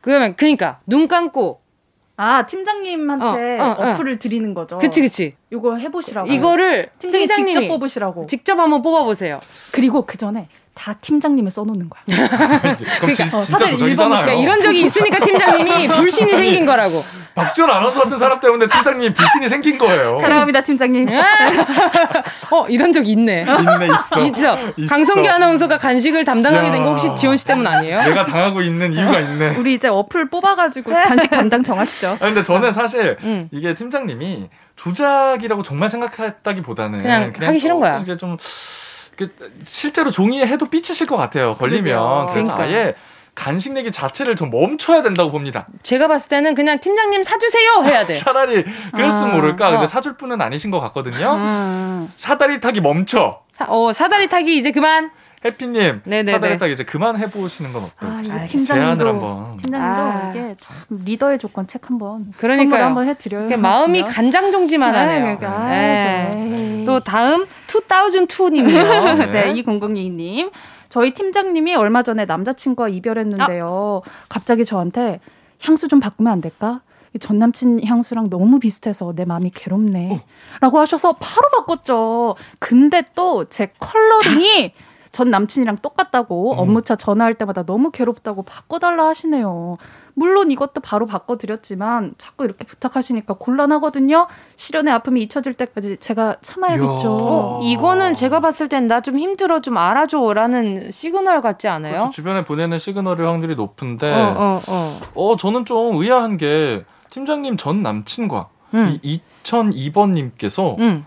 그러면, 0.00 0.36
그니까, 0.36 0.78
눈 0.86 1.08
감고, 1.08 1.60
아 2.18 2.46
팀장님한테 2.46 3.58
어, 3.60 3.64
어, 3.64 3.68
어. 3.78 3.90
어, 3.90 3.94
플을 3.94 4.18
드리는 4.18 4.54
거죠. 4.54 4.78
그치, 4.78 5.02
그치. 5.02 5.34
이거 5.52 5.76
해보시라고. 5.76 6.26
이거를 6.32 6.88
팀장님 6.98 7.26
팀장님이 7.26 7.52
직접 7.60 7.68
뽑으시라고. 7.74 8.26
직접 8.26 8.58
한번 8.58 8.80
뽑아보세요. 8.80 9.40
그리고 9.72 10.06
그 10.06 10.16
전에 10.16 10.48
다 10.72 10.94
팀장님을 10.94 11.50
써놓는 11.50 11.90
거야. 11.90 12.02
그럼 13.00 13.14
진, 13.14 13.26
어, 13.34 13.40
진짜 13.42 13.58
사실 13.58 13.72
조작이잖아요. 13.78 14.22
그러니까 14.24 14.32
이런 14.42 14.62
적이 14.62 14.80
있으니까 14.84 15.18
팀장님이 15.20 15.88
불신이 15.92 16.30
생긴 16.30 16.64
거라고. 16.64 17.02
박지원 17.36 17.70
아나운서 17.70 18.02
같은 18.02 18.16
사람 18.16 18.40
때문에 18.40 18.66
팀장님이 18.66 19.12
불신이 19.12 19.48
생긴 19.50 19.76
거예요. 19.76 20.18
사랑합니다 20.20 20.62
팀장님. 20.62 21.06
어, 22.50 22.66
이런 22.68 22.92
적 22.92 23.06
있네. 23.06 23.42
있네 23.42 23.88
있어. 23.92 24.20
있죠. 24.22 24.72
있어. 24.78 24.94
강성규 24.94 25.28
아나운서가 25.28 25.76
간식을 25.76 26.24
담당하게 26.24 26.70
된거 26.70 26.86
야. 26.86 26.90
혹시 26.92 27.08
지원 27.14 27.36
씨 27.36 27.44
때문 27.44 27.66
아니에요? 27.66 28.02
내가 28.04 28.24
당하고 28.24 28.62
있는 28.62 28.94
이유가 28.94 29.20
있네. 29.20 29.54
우리 29.56 29.74
이제 29.74 29.86
어플 29.88 30.30
뽑아가지고 30.30 30.90
간식 30.90 31.30
담당 31.30 31.62
정하시죠. 31.62 32.12
아, 32.18 32.24
근데 32.24 32.42
저는 32.42 32.72
사실 32.72 33.18
응. 33.22 33.50
이게 33.52 33.74
팀장님이 33.74 34.48
조작이라고 34.76 35.62
정말 35.62 35.90
생각했다기보다는 35.90 37.02
그냥 37.02 37.32
하기 37.38 37.58
싫은 37.58 37.78
거야. 37.80 37.98
이제 37.98 38.16
좀 38.16 38.38
그, 39.14 39.28
실제로 39.64 40.10
종이에 40.10 40.46
해도 40.46 40.64
삐치실 40.66 41.06
것 41.06 41.16
같아요. 41.16 41.54
걸리면. 41.54 42.26
그래서 42.28 42.54
그러니까. 42.54 42.62
아예 42.62 42.94
간식 43.36 43.74
내기 43.74 43.92
자체를 43.92 44.34
좀 44.34 44.50
멈춰야 44.50 45.02
된다고 45.02 45.30
봅니다. 45.30 45.68
제가 45.84 46.08
봤을 46.08 46.28
때는 46.30 46.54
그냥 46.54 46.80
팀장님 46.80 47.22
사주세요 47.22 47.82
해야 47.84 48.04
돼. 48.06 48.16
차라리 48.16 48.64
그랬으면 48.94 49.30
아, 49.30 49.34
모를까. 49.34 49.70
근데 49.70 49.84
어. 49.84 49.86
사줄 49.86 50.16
분은 50.16 50.40
아니신 50.40 50.70
것 50.72 50.80
같거든요. 50.80 51.34
음. 51.36 52.12
사다리 52.16 52.60
타기 52.60 52.80
멈춰. 52.80 53.42
사, 53.52 53.66
어, 53.68 53.92
사다리 53.92 54.28
타기 54.28 54.56
이제 54.56 54.72
그만. 54.72 55.10
해피님 55.44 56.00
네네네. 56.04 56.32
사다리 56.32 56.58
타기 56.58 56.72
이제 56.72 56.84
그만 56.84 57.18
해보시는 57.18 57.72
건 57.74 57.84
어떨지. 57.84 58.32
아. 58.32 58.46
제안을 58.46 59.06
한번. 59.06 59.58
팀장님도 59.58 59.76
아. 59.78 60.30
이게 60.34 60.56
참 60.58 60.76
리더의 61.04 61.38
조건 61.38 61.66
책 61.66 61.90
한번 61.90 62.32
그러니까요. 62.38 62.70
선물 62.70 62.82
한번 62.82 63.08
해드려요. 63.08 63.46
그러니까 63.46 63.68
마음이 63.68 64.02
간장종지만 64.02 64.94
하네요. 64.94 65.36
그러니까 65.38 65.68
네. 65.68 66.30
네. 66.34 66.84
또 66.86 67.00
다음 67.00 67.46
2002님이요. 67.66 69.18
네. 69.30 69.52
네, 69.52 69.62
2002님. 69.62 70.50
저희 70.88 71.14
팀장님이 71.14 71.74
얼마 71.74 72.02
전에 72.02 72.24
남자친구와 72.24 72.88
이별했는데요. 72.88 74.02
갑자기 74.28 74.64
저한테 74.64 75.20
향수 75.60 75.88
좀 75.88 76.00
바꾸면 76.00 76.32
안 76.32 76.40
될까? 76.40 76.80
이전 77.14 77.38
남친 77.38 77.84
향수랑 77.86 78.28
너무 78.28 78.58
비슷해서 78.58 79.12
내 79.14 79.24
마음이 79.24 79.50
괴롭네. 79.50 80.22
라고 80.60 80.78
하셔서 80.78 81.14
바로 81.14 81.48
바꿨죠. 81.56 82.36
근데 82.58 83.02
또 83.14 83.44
제 83.48 83.72
컬러링이 83.78 84.72
전 85.12 85.30
남친이랑 85.30 85.78
똑같다고 85.78 86.52
음. 86.52 86.58
업무차 86.58 86.94
전화할 86.94 87.34
때마다 87.34 87.62
너무 87.64 87.90
괴롭다고 87.90 88.42
바꿔달라 88.42 89.06
하시네요. 89.06 89.76
물론 90.18 90.50
이것도 90.50 90.80
바로 90.80 91.04
바꿔드렸지만 91.04 92.14
자꾸 92.16 92.44
이렇게 92.44 92.64
부탁하시니까 92.64 93.34
곤란하거든요. 93.34 94.28
실연의 94.56 94.94
아픔이 94.94 95.20
잊혀질 95.22 95.52
때까지 95.54 95.98
제가 96.00 96.36
참아야겠죠. 96.40 97.18
어, 97.20 97.60
이거는 97.62 98.14
제가 98.14 98.40
봤을 98.40 98.68
땐 98.68 98.86
나 98.86 99.00
좀 99.02 99.18
힘들어 99.18 99.60
좀 99.60 99.76
알아줘라는 99.76 100.90
시그널 100.90 101.42
같지 101.42 101.68
않아요? 101.68 101.92
그렇죠. 101.98 102.10
주변에 102.10 102.44
보내는 102.44 102.78
시그널일 102.78 103.26
확률이 103.26 103.54
높은데 103.56 104.10
어, 104.10 104.34
어, 104.36 104.60
어. 104.66 105.00
어, 105.14 105.36
저는 105.36 105.66
좀 105.66 105.96
의아한 105.96 106.38
게 106.38 106.84
팀장님 107.10 107.58
전 107.58 107.82
남친과 107.82 108.48
음. 108.74 108.98
이 109.02 109.20
2002번님께서 109.44 110.78
음. 110.78 111.06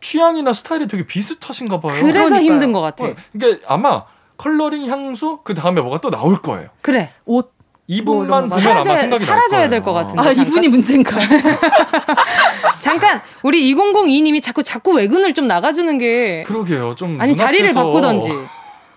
취향이나 0.00 0.52
스타일이 0.52 0.86
되게 0.86 1.04
비슷하신가 1.06 1.80
봐요. 1.80 1.92
그래서 2.00 2.28
그러니까요. 2.30 2.40
힘든 2.40 2.72
것 2.72 2.80
같아. 2.80 3.04
어, 3.04 3.14
이게 3.34 3.60
아마 3.66 4.04
컬러링 4.36 4.86
향수 4.86 5.40
그 5.44 5.54
다음에 5.54 5.80
뭐가 5.80 6.00
또 6.00 6.10
나올 6.10 6.40
거예요. 6.40 6.68
그래. 6.82 7.10
옷. 7.26 7.57
이분만 7.90 8.46
뭐, 8.46 8.56
보면 8.58 8.66
아마 8.76 8.82
사라져야- 8.82 8.96
생각이 8.98 9.24
사라져야 9.24 9.60
날 9.62 9.68
될것 9.70 9.86
거예요. 9.94 10.06
같은데. 10.06 10.20
아, 10.20 10.34
잠깐. 10.34 10.46
이분이 10.46 10.68
문제인가요? 10.68 11.26
잠깐 12.78 13.20
우리 13.42 13.74
2002님이 13.74 14.42
자꾸 14.42 14.62
자꾸 14.62 14.92
외근을 14.92 15.32
좀 15.34 15.46
나가주는 15.46 15.96
게 15.98 16.44
그러게요. 16.46 16.94
좀 16.96 17.20
아니 17.20 17.34
자리를 17.34 17.72
바꾸던지. 17.72 18.30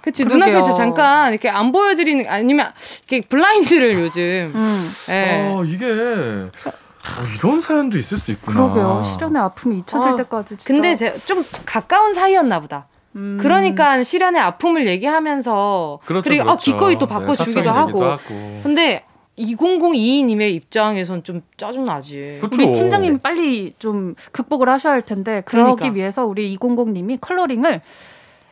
그치 0.01 0.23
그러게요. 0.25 0.45
눈앞에서 0.47 0.75
잠깐 0.75 1.31
이렇게 1.31 1.47
안 1.49 1.71
보여드리는 1.71 2.25
아니면 2.27 2.71
이렇게 3.07 3.25
블라인드를 3.27 3.93
요즘. 3.99 4.51
음. 4.55 4.91
예. 5.09 5.51
어, 5.53 5.63
이게 5.63 5.85
어, 5.85 7.23
이런 7.37 7.61
사연도 7.61 7.97
있을 7.97 8.17
수 8.17 8.31
있구나. 8.31 8.61
그러게요. 8.63 9.03
실연의 9.05 9.41
아픔이 9.41 9.77
잊혀질 9.79 10.11
어, 10.11 10.15
때까지 10.17 10.57
진짜. 10.57 10.63
근데 10.67 10.95
제좀 10.97 11.43
가까운 11.65 12.13
사이였나 12.13 12.59
보다. 12.59 12.87
음. 13.15 13.37
그러니까 13.41 14.03
실연의 14.03 14.41
아픔을 14.41 14.87
얘기하면서 14.87 15.99
그렇죠, 16.05 16.29
리고 16.29 16.45
그렇죠. 16.45 16.53
어, 16.53 16.57
기꺼이 16.57 16.97
또 16.97 17.07
네, 17.07 17.13
바꿔주기도 17.13 17.59
사적인 17.59 17.81
하고. 17.81 18.03
하고. 18.03 18.59
근데 18.63 19.03
2002님의 19.37 20.53
입장에선 20.55 21.23
좀 21.23 21.41
짜증나지. 21.57 22.37
그렇죠. 22.41 22.63
우리 22.63 22.71
팀장님이 22.73 23.19
빨리 23.19 23.73
좀 23.79 24.15
극복을 24.31 24.69
하셔야 24.69 24.93
할 24.93 25.01
텐데 25.01 25.41
그러기 25.45 25.79
그러니까. 25.79 25.99
위해서 25.99 26.25
우리 26.25 26.55
2002님이 26.57 27.19
컬러링을 27.19 27.81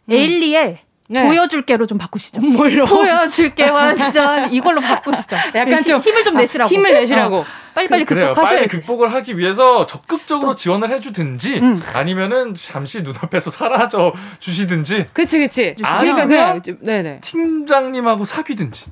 에일리의 0.10 0.80
네. 1.12 1.26
보여줄게로 1.26 1.88
좀 1.88 1.98
바꾸시죠. 1.98 2.40
뭘로? 2.40 2.86
보여줄게 2.86 3.68
완전 3.68 4.54
이걸로 4.54 4.80
바꾸시죠. 4.80 5.36
약간 5.56 5.84
좀 5.84 6.00
힘을 6.02 6.24
좀 6.24 6.36
내시라고. 6.36 6.70
힘을 6.70 6.94
내시라고. 6.94 7.38
어, 7.40 7.46
빨리빨리 7.74 8.06
그래요. 8.06 8.26
빨리 8.28 8.36
극복하셔야지. 8.36 8.68
극복을 8.70 9.12
하기 9.14 9.38
위해서 9.40 9.88
적극적으로 9.88 10.54
지원을 10.54 10.92
해주든지 10.92 11.60
음. 11.60 11.82
아니면은 11.96 12.54
잠시 12.54 13.02
눈앞에서 13.02 13.50
사라져 13.50 14.14
주시든지 14.40 15.08
그치 15.14 15.40
그치. 15.40 15.76
아니면- 15.82 16.16
그러니까 16.16 16.28
그냥 16.28 16.62
좀- 16.62 16.78
네네. 16.82 17.22
팀장님하고 17.22 18.24
사귀든지. 18.24 18.86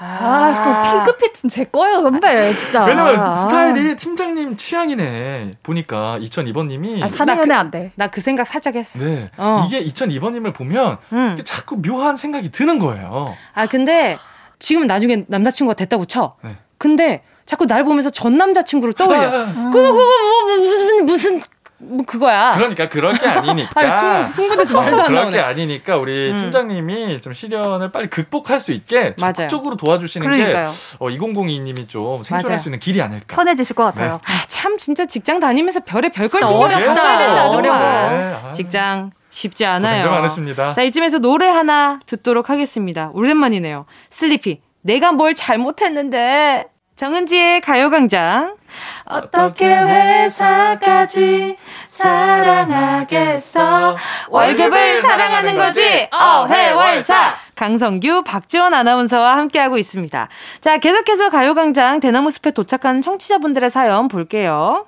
아, 0.00 1.02
또 1.04 1.04
핑크빛은 1.04 1.48
제 1.50 1.64
거예요, 1.64 2.00
선배. 2.00 2.54
진짜. 2.56 2.84
왜냐면 2.84 3.18
아. 3.20 3.34
스타일이 3.34 3.96
팀장님 3.96 4.56
취향이네. 4.56 5.52
보니까 5.62 6.18
2002번님이 6.20 7.02
아, 7.02 7.08
사내연애 7.08 7.54
안 7.54 7.70
돼. 7.70 7.92
나 7.96 8.08
그 8.08 8.20
생각 8.20 8.46
살짝 8.46 8.74
했어. 8.76 8.98
네. 9.04 9.30
어. 9.36 9.64
이게 9.66 9.84
2002번님을 9.84 10.54
보면 10.54 10.98
응. 11.12 11.30
이게 11.34 11.44
자꾸 11.44 11.76
묘한 11.82 12.16
생각이 12.16 12.50
드는 12.50 12.78
거예요. 12.78 13.34
아 13.54 13.66
근데 13.66 14.16
지금 14.58 14.86
나중에 14.86 15.24
남자친구가 15.28 15.74
됐다고 15.74 16.04
쳐. 16.06 16.34
네. 16.42 16.56
근데 16.78 17.22
자꾸 17.44 17.66
날 17.66 17.82
보면서 17.84 18.10
전 18.10 18.36
남자친구를 18.38 18.94
떠올려. 18.94 19.22
아, 19.28 19.44
그거 19.70 19.70
그거 19.72 19.92
뭐, 19.92 20.02
뭐, 20.02 20.56
무슨 20.58 21.06
무슨 21.06 21.40
뭐 21.80 22.04
그거야. 22.04 22.54
그러니까 22.56 22.88
그럴 22.88 23.12
게 23.12 23.24
아니니까. 23.28 23.80
아니 23.80 23.90
흥- 24.24 24.32
흥분해서 24.44 24.74
말도 24.74 25.00
안 25.02 25.06
그럴 25.06 25.30
게 25.30 25.36
나오네. 25.36 25.38
아니니까 25.40 25.96
우리 25.96 26.30
음. 26.32 26.36
팀장님이 26.36 27.20
좀 27.20 27.32
시련을 27.32 27.90
빨리 27.92 28.08
극복할 28.08 28.58
수 28.58 28.72
있게 28.72 29.14
맞아요. 29.20 29.32
적극적으로 29.34 29.76
도와주시는 29.76 30.26
그러니까요. 30.26 30.70
게 30.70 30.72
어, 30.98 31.08
2002님이 31.08 31.88
좀 31.88 32.22
생존할 32.24 32.42
맞아요. 32.44 32.56
수 32.58 32.68
있는 32.68 32.80
길이 32.80 33.00
아닐까. 33.00 33.36
편해지실 33.36 33.76
것 33.76 33.84
같아요. 33.84 34.14
아, 34.24 34.32
참 34.48 34.76
진짜 34.76 35.06
직장 35.06 35.38
다니면서 35.38 35.80
별의 35.80 36.10
별걸 36.10 36.28
진짜 36.28 36.46
신경을 36.46 36.66
어렵다. 36.74 36.94
다 36.94 37.00
써야 37.00 37.18
된다 37.18 37.48
어려워. 37.48 37.62
정말. 37.78 38.10
네, 38.10 38.48
아, 38.48 38.50
직장 38.52 39.10
쉽지 39.30 39.64
않아요. 39.64 40.10
많으십니다. 40.10 40.72
자 40.72 40.82
이쯤에서 40.82 41.18
노래 41.18 41.46
하나 41.46 42.00
듣도록 42.06 42.50
하겠습니다. 42.50 43.10
오랜만이네요. 43.14 43.86
슬리피. 44.10 44.60
내가 44.82 45.12
뭘 45.12 45.34
잘못했는데. 45.34 46.66
정은지의 46.98 47.60
가요광장. 47.60 48.56
어떻게 49.04 49.72
회사까지 49.72 51.56
사랑하겠어? 51.86 53.96
월급을 54.28 54.98
사랑하는 54.98 55.56
거지. 55.56 56.08
어회월사. 56.10 57.36
강성규, 57.54 58.24
박지원 58.24 58.74
아나운서와 58.74 59.36
함께하고 59.36 59.78
있습니다. 59.78 60.28
자, 60.60 60.78
계속해서 60.78 61.30
가요광장 61.30 62.00
대나무 62.00 62.32
숲에 62.32 62.50
도착한 62.50 63.00
청취자분들의 63.00 63.70
사연 63.70 64.08
볼게요. 64.08 64.86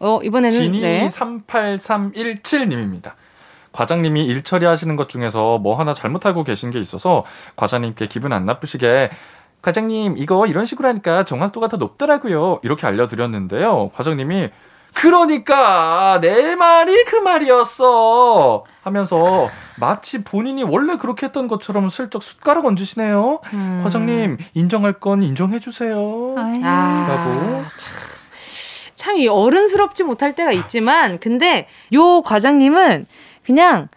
어, 0.00 0.18
이번에는 0.24 0.50
진이 0.50 0.80
네. 0.80 1.06
38317님입니다. 1.06 3.12
과장님이 3.70 4.26
일 4.26 4.42
처리하시는 4.42 4.96
것 4.96 5.08
중에서 5.08 5.58
뭐 5.58 5.78
하나 5.78 5.94
잘못하고 5.94 6.42
계신 6.42 6.72
게 6.72 6.80
있어서 6.80 7.24
과장님께 7.54 8.08
기분 8.08 8.32
안 8.32 8.44
나쁘시게 8.44 9.10
과장님 9.62 10.16
이거 10.18 10.46
이런 10.46 10.64
식으로 10.64 10.88
하니까 10.88 11.24
정확도가 11.24 11.68
더 11.68 11.76
높더라고요. 11.76 12.60
이렇게 12.62 12.86
알려드렸는데요. 12.86 13.90
과장님이 13.94 14.50
그러니까 14.94 16.18
내 16.20 16.56
말이 16.56 17.04
그 17.04 17.16
말이었어 17.16 18.64
하면서 18.82 19.48
마치 19.78 20.24
본인이 20.24 20.62
원래 20.64 20.96
그렇게 20.96 21.26
했던 21.26 21.46
것처럼 21.46 21.88
슬쩍 21.88 22.22
숟가락 22.22 22.64
얹으시네요. 22.64 23.40
음. 23.52 23.80
과장님 23.82 24.38
인정할 24.54 24.94
건 24.94 25.22
인정해 25.22 25.58
주세요. 25.60 26.34
아, 26.38 27.06
라고. 27.08 27.64
참 28.94 29.16
이 29.16 29.26
어른스럽지 29.28 30.04
못할 30.04 30.34
때가 30.34 30.52
있지만 30.52 31.18
근데 31.18 31.66
요 31.94 32.20
과장님은 32.22 33.06
그냥 33.44 33.88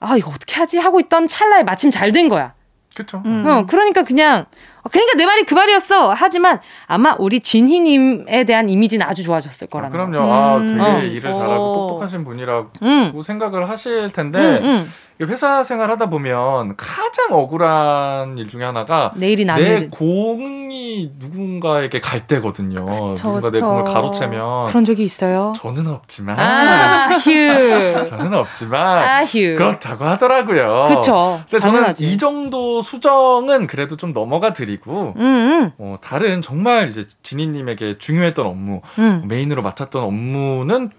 아 0.00 0.16
이거 0.16 0.30
어떻게 0.30 0.56
하지 0.56 0.78
하고 0.78 0.98
있던 1.00 1.28
찰나에 1.28 1.62
마침 1.62 1.90
잘 1.90 2.12
된 2.12 2.28
거야. 2.28 2.54
그렇죠. 2.94 3.22
음. 3.26 3.46
어, 3.46 3.66
그러니까 3.66 4.02
그냥 4.02 4.46
그러니까 4.90 5.16
내 5.16 5.26
말이 5.26 5.44
그 5.44 5.54
말이었어. 5.54 6.12
하지만 6.12 6.60
아마 6.86 7.16
우리 7.18 7.40
진희님에 7.40 8.44
대한 8.44 8.68
이미지는 8.68 9.06
아주 9.06 9.22
좋아졌을 9.22 9.68
거라는. 9.68 9.88
아, 9.88 10.06
그럼요. 10.06 10.32
아, 10.32 10.58
되게 10.60 10.80
어. 10.80 10.98
일을 11.02 11.32
잘하고 11.32 11.52
어. 11.52 11.88
똑똑하신 11.88 12.24
분이라고 12.24 12.70
음. 12.82 13.22
생각을 13.22 13.68
하실 13.68 14.10
텐데 14.12 14.38
음, 14.38 14.64
음. 14.64 14.92
회사 15.26 15.62
생활하다 15.62 16.08
보면 16.08 16.76
가장 16.76 17.32
억울한 17.32 18.38
일 18.38 18.48
중에 18.48 18.64
하나가 18.64 19.12
내일이 19.16 19.44
내공 19.44 20.69
이 20.90 21.12
누군가에게 21.18 22.00
갈 22.00 22.26
때거든요. 22.26 22.84
그쵸, 22.84 23.14
누군가 23.14 23.50
내 23.52 23.60
공을 23.60 23.84
가로채면 23.84 24.66
그런 24.66 24.84
적이 24.84 25.04
있어요. 25.04 25.52
저는 25.56 25.86
없지만 25.86 26.38
아, 26.38 27.08
휴. 27.14 27.30
저는 28.04 28.34
없지만 28.34 28.98
아, 28.98 29.24
휴. 29.24 29.54
그렇다고 29.56 30.04
하더라고요. 30.04 30.86
그렇죠. 30.88 31.40
근데 31.48 31.60
저는 31.60 31.74
당연하지. 31.76 32.10
이 32.10 32.18
정도 32.18 32.80
수정은 32.82 33.66
그래도 33.68 33.96
좀 33.96 34.12
넘어가 34.12 34.52
드리고 34.52 35.14
음, 35.16 35.22
음. 35.22 35.72
어, 35.78 35.96
다른 36.02 36.42
정말 36.42 36.88
이제 36.88 37.06
진희님에게 37.22 37.98
중요했던 37.98 38.44
업무 38.46 38.80
음. 38.98 39.24
메인으로 39.28 39.62
맡았던 39.62 40.02
업무는 40.02 40.90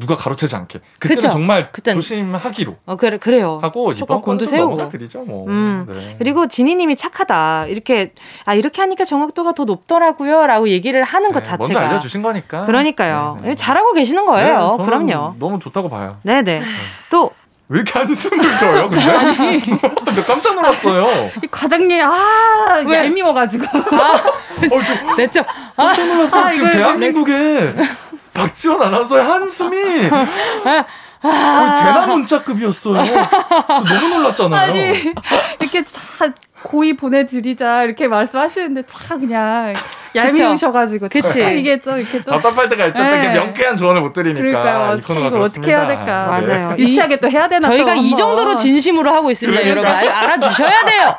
누가 0.00 0.16
가로채지 0.16 0.56
않게. 0.56 0.80
그때는 0.98 1.16
그쵸? 1.16 1.28
정말 1.28 1.70
그땐... 1.70 1.94
조심하기로. 1.94 2.76
어 2.86 2.96
그래 2.96 3.18
그래요. 3.18 3.60
하고 3.62 3.92
이번 3.92 4.20
곤도 4.20 4.46
세우고 4.46 4.88
드리죠 4.88 5.20
뭐. 5.20 5.46
음. 5.48 5.86
네. 5.88 6.16
그리고 6.18 6.48
진희님이 6.48 6.96
착하다. 6.96 7.66
이렇게 7.66 8.12
아 8.44 8.54
이렇게 8.54 8.80
하니까 8.82 9.04
정확도가 9.04 9.52
더 9.52 9.64
높더라고요라고 9.64 10.68
얘기를 10.70 11.04
하는 11.04 11.32
것 11.32 11.42
네, 11.44 11.50
자체가 11.50 11.78
먼저 11.80 11.80
알려주신 11.80 12.22
거니까. 12.22 12.64
그러니까요. 12.66 13.38
네, 13.42 13.48
네. 13.50 13.54
잘하고 13.54 13.92
계시는 13.92 14.26
거예요. 14.26 14.76
네, 14.78 14.84
그럼요. 14.84 15.36
너무 15.38 15.58
좋다고 15.60 15.88
봐요. 15.88 16.16
네네. 16.24 16.42
네. 16.42 16.62
또 17.10 17.30
왜 17.70 17.76
이렇게 17.76 17.92
한숨을 18.00 18.42
쉬어요, 18.56 18.88
근데? 18.88 19.04
아니, 19.14 19.60
깜짝 20.26 20.54
놀랐어요. 20.56 21.30
이 21.40 21.46
과장님, 21.48 22.00
아, 22.02 22.82
왜? 22.84 22.96
얄미워가지고. 22.96 23.64
아, 23.96 24.12
어, 24.16 25.16
냈죠? 25.16 25.44
깜짝 25.76 26.04
놀랐어요. 26.04 26.44
아, 26.46 26.52
지금 26.52 26.68
대한민국에 26.68 27.74
박지원 28.32 28.82
아나운서의 28.82 29.24
한숨이 29.24 29.76
아, 31.22 31.74
재난 31.74 32.08
문자급이었어요. 32.10 33.04
너무 33.88 34.08
놀랐잖아요. 34.16 34.70
아니, 34.70 34.92
이렇게 35.60 35.82
다 35.82 36.26
고이 36.62 36.94
보내드리자 36.94 37.84
이렇게 37.84 38.06
말씀하시는데 38.08 38.82
참 38.86 39.20
그냥 39.20 39.74
얄미우셔가지고 40.14 41.08
그치 41.10 41.58
이게 41.58 41.80
또 41.80 41.96
이렇게 41.96 42.22
또 42.22 42.32
답답할 42.32 42.68
때가 42.68 42.86
있죠. 42.88 43.02
네. 43.02 43.32
명쾌한 43.32 43.76
조언을 43.76 44.02
못 44.02 44.12
드리니까 44.12 44.40
그러니까요. 44.42 44.96
이 44.96 45.00
코너가 45.00 45.26
이걸 45.28 45.40
어떻게 45.40 45.70
해야 45.70 45.86
될까 45.86 46.40
네. 46.40 46.48
맞아요. 46.48 46.76
유치하게 46.78 47.20
또 47.20 47.30
해야 47.30 47.48
되나 47.48 47.66
저희가 47.68 47.94
이 47.94 48.14
정도로 48.14 48.56
진심으로 48.56 49.10
하고 49.10 49.30
있습니다, 49.30 49.62
그러니까. 49.62 49.90
여러분 49.90 50.12
알아주셔야 50.12 50.84
돼요. 50.84 51.16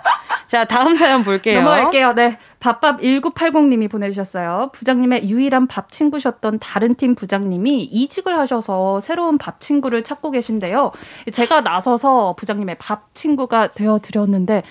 자 0.48 0.66
다음 0.66 0.96
사연 0.96 1.24
볼게요. 1.24 1.62
넘어갈게요. 1.62 2.14
네. 2.14 2.38
밥밥 2.60 3.02
1980님이 3.02 3.90
보내주셨어요. 3.90 4.70
부장님의 4.74 5.28
유일한 5.28 5.66
밥 5.66 5.92
친구셨던 5.92 6.60
다른 6.60 6.94
팀 6.94 7.16
부장님이 7.16 7.86
이직을 7.86 8.38
하셔서 8.38 9.00
새로운 9.00 9.40
밥 9.40 9.60
친구를 9.60 9.91
찾고 10.04 10.32
계신데요. 10.32 10.92
제가 11.32 11.62
나서서 11.62 12.36
부장님의 12.38 12.78
밥 12.80 13.14
친구가 13.14 13.72
되어 13.72 14.00
드렸는데 14.02 14.62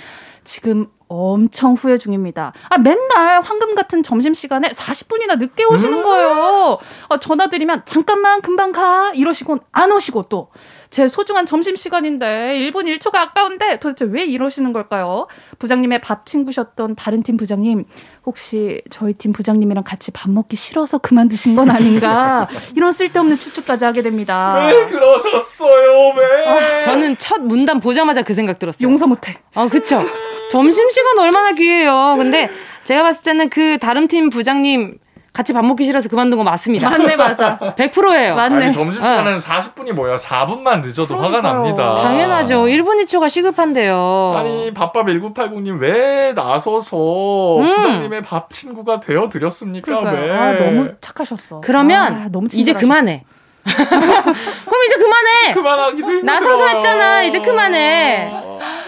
지금 0.45 0.87
엄청 1.09 1.75
후회 1.75 1.99
중입니다. 1.99 2.53
아, 2.69 2.79
맨날 2.79 3.43
황금 3.43 3.75
같은 3.75 4.03
점심시간에 4.03 4.69
40분이나 4.69 5.39
늦게 5.39 5.65
오시는 5.65 5.99
음. 5.99 6.03
거예요. 6.05 6.79
아, 7.09 7.19
전화 7.19 7.49
드리면 7.49 7.83
잠깐만 7.85 8.41
금방 8.41 8.71
가 8.71 9.11
이러시곤 9.15 9.59
안 9.73 9.91
오시고 9.91 10.25
또 10.29 10.49
제 10.91 11.09
소중한 11.09 11.47
점심시간인데 11.47 12.59
1분 12.59 12.85
1초가 12.99 13.15
아까운데 13.15 13.79
도대체 13.79 14.05
왜 14.07 14.25
이러시는 14.25 14.73
걸까요? 14.73 15.29
부장님의 15.61 16.01
밥 16.01 16.27
친구셨던 16.27 16.97
다른 16.97 17.23
팀 17.23 17.37
부장님 17.37 17.85
혹시 18.27 18.83
저희 18.91 19.13
팀 19.13 19.33
부장님이랑 19.33 19.85
같이 19.85 20.11
밥 20.11 20.31
먹기 20.31 20.57
싫어서 20.57 20.99
그만두신 20.99 21.55
건 21.55 21.71
아닌가 21.71 22.49
이런 22.75 22.93
쓸데없는 22.93 23.39
추측까지 23.39 23.85
하게 23.85 24.03
됩니다. 24.03 24.67
왜 24.67 24.87
그러셨어요? 24.87 26.15
왜? 26.17 26.47
아, 26.47 26.81
저는 26.81 27.17
첫 27.19 27.41
문단 27.41 27.79
보자마자 27.79 28.23
그 28.23 28.35
생각 28.35 28.59
들었어요. 28.59 28.89
용서 28.89 29.07
못해. 29.07 29.39
아 29.55 29.69
그쵸. 29.69 30.05
점심시간 30.51 31.19
얼마나 31.21 31.53
귀해요. 31.53 32.17
근데 32.19 32.51
제가 32.83 33.05
봤을 33.05 33.23
때는 33.23 33.49
그 33.49 33.79
다른 33.79 34.09
팀 34.09 34.29
부장님 34.29 34.93
같이 35.33 35.53
밥 35.53 35.65
먹기 35.65 35.85
싫어서 35.85 36.09
그만둔 36.09 36.39
거 36.39 36.45
맞습니다. 36.45 36.91
맞네, 36.91 37.17
맞아. 37.17 37.59
100%예요. 37.59 38.35
맞네. 38.35 38.65
아니, 38.65 38.73
점심시간은 38.73 39.35
어. 39.35 39.39
40분이 39.39 39.93
뭐야? 39.93 40.17
4분만 40.17 40.83
늦어도 40.83 41.17
그러니까요. 41.17 41.37
화가 41.37 41.53
납니다. 41.53 41.95
당연하죠. 42.03 42.63
1분 42.65 43.05
2초가 43.05 43.29
시급한데요. 43.29 44.35
아니, 44.37 44.75
밥밥 44.75 45.07
1980님 45.07 45.79
왜 45.79 46.33
나서서 46.35 47.59
음. 47.61 47.71
부장님의 47.77 48.23
밥 48.23 48.53
친구가 48.53 49.01
되어 49.01 49.29
드렸습니까? 49.29 50.01
왜? 50.01 50.31
아, 50.37 50.53
너무 50.59 50.89
착하셨어. 51.01 51.61
그러면 51.61 52.15
아, 52.15 52.29
너무 52.31 52.49
이제 52.53 52.73
그만해. 52.73 53.25
그럼 53.65 54.85
이제 54.87 54.97
그만해. 54.97 55.53
그만하기도 55.55 56.23
나서서 56.23 56.67
했잖아. 56.69 57.23
이제 57.23 57.41
그만해. 57.41 58.33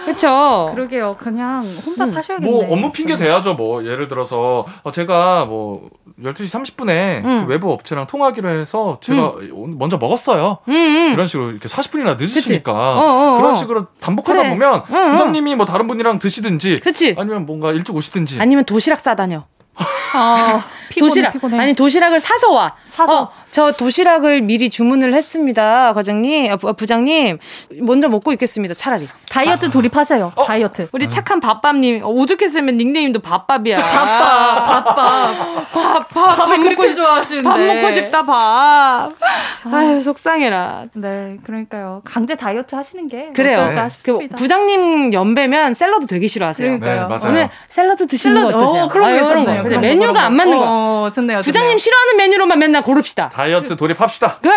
그쵸? 0.04 0.70
그러게요. 0.74 1.16
그냥 1.18 1.64
혼밥 1.86 2.08
음. 2.08 2.16
하셔야겠네. 2.16 2.50
뭐 2.50 2.72
업무 2.72 2.92
핑계 2.92 3.16
대야죠. 3.16 3.54
뭐 3.54 3.84
예를 3.84 4.08
들어서 4.08 4.66
어, 4.82 4.90
제가 4.90 5.44
뭐 5.44 5.88
12시 6.20 6.76
30분에 6.76 7.24
음. 7.24 7.44
그 7.46 7.50
외부 7.50 7.72
업체랑 7.72 8.06
통화하기로 8.06 8.48
해서 8.48 8.98
제가 9.00 9.34
음. 9.40 9.76
먼저 9.78 9.96
먹었어요. 9.98 10.58
음, 10.68 10.72
음. 10.74 11.12
이런 11.12 11.26
식으로 11.26 11.50
이렇게 11.50 11.68
40분이나 11.68 12.16
늦으시니까 12.18 12.72
어, 12.72 13.00
어, 13.00 13.34
어, 13.34 13.36
그런 13.36 13.54
식으로 13.54 13.86
반복하다 14.00 14.40
그래. 14.40 14.50
보면 14.50 14.84
부장님이 14.84 15.54
뭐 15.54 15.66
다른 15.66 15.86
분이랑 15.86 16.18
드시든지 16.18 16.80
그치. 16.80 17.14
아니면 17.18 17.46
뭔가 17.46 17.72
일찍 17.72 17.94
오시든지 17.94 18.38
아니면 18.40 18.64
도시락 18.64 19.00
싸다녀. 19.00 19.44
아, 20.14 20.64
피곤해, 20.90 21.08
도시락 21.08 21.32
피곤해. 21.32 21.58
아니 21.58 21.74
도시락을 21.74 22.20
사서 22.20 22.52
와. 22.52 22.74
사서 22.92 23.22
어, 23.22 23.30
저 23.50 23.72
도시락을 23.72 24.42
미리 24.42 24.68
주문을 24.68 25.14
했습니다, 25.14 25.94
과장님, 25.94 26.52
아, 26.52 26.56
부, 26.56 26.86
장님 26.86 27.38
먼저 27.80 28.08
먹고 28.10 28.32
있겠습니다. 28.32 28.74
차라리 28.74 29.06
다이어트 29.30 29.66
아. 29.66 29.70
돌입하세요. 29.70 30.32
어? 30.36 30.44
다이어트. 30.44 30.88
우리 30.92 31.08
착한 31.08 31.40
밥밥님 31.40 32.04
어, 32.04 32.08
오죽했으면 32.08 32.76
닉네임도 32.76 33.20
밥밥이야. 33.20 33.78
밥밥, 33.80 34.94
밥밥, 35.72 36.08
밥밥. 36.08 36.36
밥을 36.36 36.58
그렇게 36.60 36.94
좋아하시는데 36.94 37.48
밥 37.48 37.58
먹고 37.58 37.94
싶다 37.94 38.22
밥. 38.24 39.10
아유 39.72 40.02
속상해라. 40.02 40.84
네, 40.92 41.38
그러니까요. 41.44 42.02
강제 42.04 42.34
다이어트 42.34 42.74
하시는 42.74 43.08
게 43.08 43.30
그래요. 43.34 43.64
네. 43.68 43.88
그 44.02 44.28
부장님 44.36 45.14
연배면 45.14 45.72
샐러드 45.72 46.06
되게 46.06 46.28
싫어하세요. 46.28 46.78
그러니까요. 46.78 47.08
네, 47.08 47.28
오늘 47.28 47.48
샐러드 47.68 48.06
드시는 48.06 48.36
샐러드, 48.36 48.52
거 48.52 48.58
어떠세요? 48.58 48.82
어, 48.84 48.88
그런 48.88 49.10
아, 49.10 49.24
그런 49.24 49.44
거. 49.46 49.62
근데 49.62 49.78
메뉴가 49.78 50.24
안 50.24 50.34
맞는 50.34 50.58
거. 50.58 50.64
어, 50.66 51.10
좋네요, 51.14 51.40
좋네요. 51.40 51.40
부장님 51.40 51.78
싫어하는 51.78 52.16
메뉴로만 52.18 52.58
맨날 52.58 52.81
고릅시다. 52.82 53.30
다이어트 53.30 53.76
돌입합시다. 53.76 54.38
그 54.42 54.50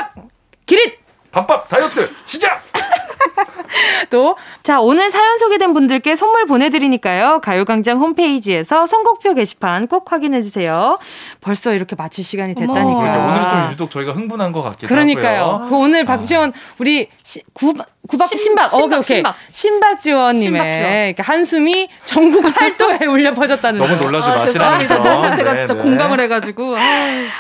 기릿 0.66 1.05
밥밥 1.36 1.68
다이어트 1.68 2.10
시작. 2.26 2.62
또, 4.10 4.38
자, 4.64 4.80
오늘 4.80 5.10
사연 5.10 5.38
소개된 5.38 5.74
분들께 5.74 6.16
선물 6.16 6.46
보내드리니까요. 6.46 7.42
가요광장 7.42 8.00
홈페이지에서 8.00 8.86
선곡표 8.86 9.34
게시판 9.34 9.88
꼭 9.88 10.10
확인해주세요. 10.12 10.98
벌써 11.42 11.74
이렇게 11.74 11.96
마칠 11.98 12.24
시간이 12.24 12.56
됐다니까. 12.56 13.02
그러니까 13.02 13.28
오늘 13.28 13.50
좀 13.50 13.72
유독 13.72 13.92
저희가 13.92 14.14
흥분한 14.14 14.54
것 14.54 14.62
같기도 14.62 14.88
그러니까요. 14.88 15.44
하고요. 15.44 15.70
그 15.70 15.76
오늘 15.76 16.06
박지원, 16.06 16.54
우리 16.78 17.10
시, 17.22 17.42
구, 17.54 17.74
구박, 18.08 18.30
신박, 18.30 18.70
신박, 18.70 19.00
오케이, 19.00 19.20
오케이. 19.20 19.34
신박 19.52 20.02
지원님의 20.02 21.16
한숨이 21.18 21.90
전국 22.06 22.46
팔도에 22.54 23.08
울려 23.08 23.34
퍼졌다는 23.34 23.80
너무 23.80 23.96
놀라지 24.00 24.30
아, 24.30 24.36
마시라는 24.36 24.88
점. 24.88 25.04
너무 25.04 25.36
제가 25.36 25.58
진짜 25.58 25.74
네, 25.74 25.84
네. 25.84 25.90
공감을 25.90 26.22
해가지고. 26.22 26.76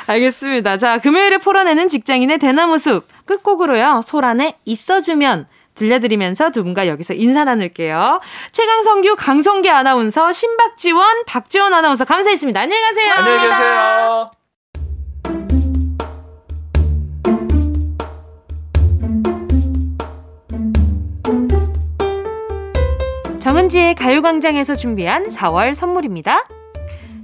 알겠습니다. 0.07 0.77
자, 0.79 0.97
금요일에 0.97 1.37
풀어내는 1.37 1.87
직장인의 1.87 2.39
대나무 2.39 2.77
숲. 2.77 3.14
끝곡으로요. 3.25 4.01
소란에 4.05 4.57
있어주면 4.65 5.47
들려드리면서 5.75 6.51
두 6.51 6.63
분과 6.63 6.87
여기서 6.87 7.13
인사 7.13 7.43
나눌게요. 7.43 8.21
최강성규, 8.51 9.15
강성기 9.17 9.69
아나운서, 9.69 10.31
신박지원, 10.31 11.25
박지원 11.27 11.73
아나운서 11.73 12.05
감사했습니다. 12.05 12.59
안녕히 12.61 12.81
가세요. 12.81 13.13
안녕히 13.13 13.47
계세요. 13.47 14.31
정은지의 23.39 23.93
가요광장에서 23.93 24.75
준비한 24.75 25.27
4월 25.27 25.75
선물입니다. 25.75 26.47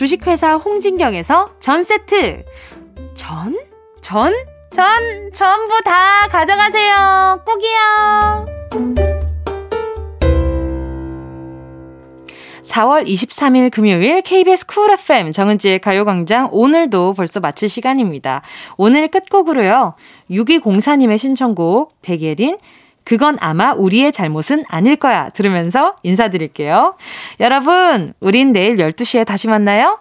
주식회사 0.00 0.54
홍진경에서 0.54 1.56
전 1.60 1.82
세트, 1.82 2.42
전? 3.14 3.54
전? 4.00 4.32
전 4.72 5.30
전부 5.34 5.78
다 5.84 6.26
가져가세요. 6.28 7.42
꼭이요. 7.44 8.46
4월 12.62 13.06
23일 13.06 13.70
금요일 13.70 14.22
KBS 14.22 14.64
쿨 14.64 14.90
FM 14.90 15.32
정은지의 15.32 15.80
가요광장 15.80 16.48
오늘도 16.50 17.12
벌써 17.12 17.40
마칠 17.40 17.68
시간입니다. 17.68 18.40
오늘 18.78 19.08
끝곡으로요. 19.08 19.92
6204님의 20.30 21.18
신청곡 21.18 22.00
백예린 22.00 22.56
그건 23.04 23.36
아마 23.40 23.72
우리의 23.72 24.12
잘못은 24.12 24.64
아닐 24.68 24.96
거야 24.96 25.28
들으면서 25.30 25.96
인사드릴게요. 26.02 26.96
여러분, 27.40 28.14
우린 28.20 28.52
내일 28.52 28.76
12시에 28.76 29.26
다시 29.26 29.48
만나요. 29.48 29.98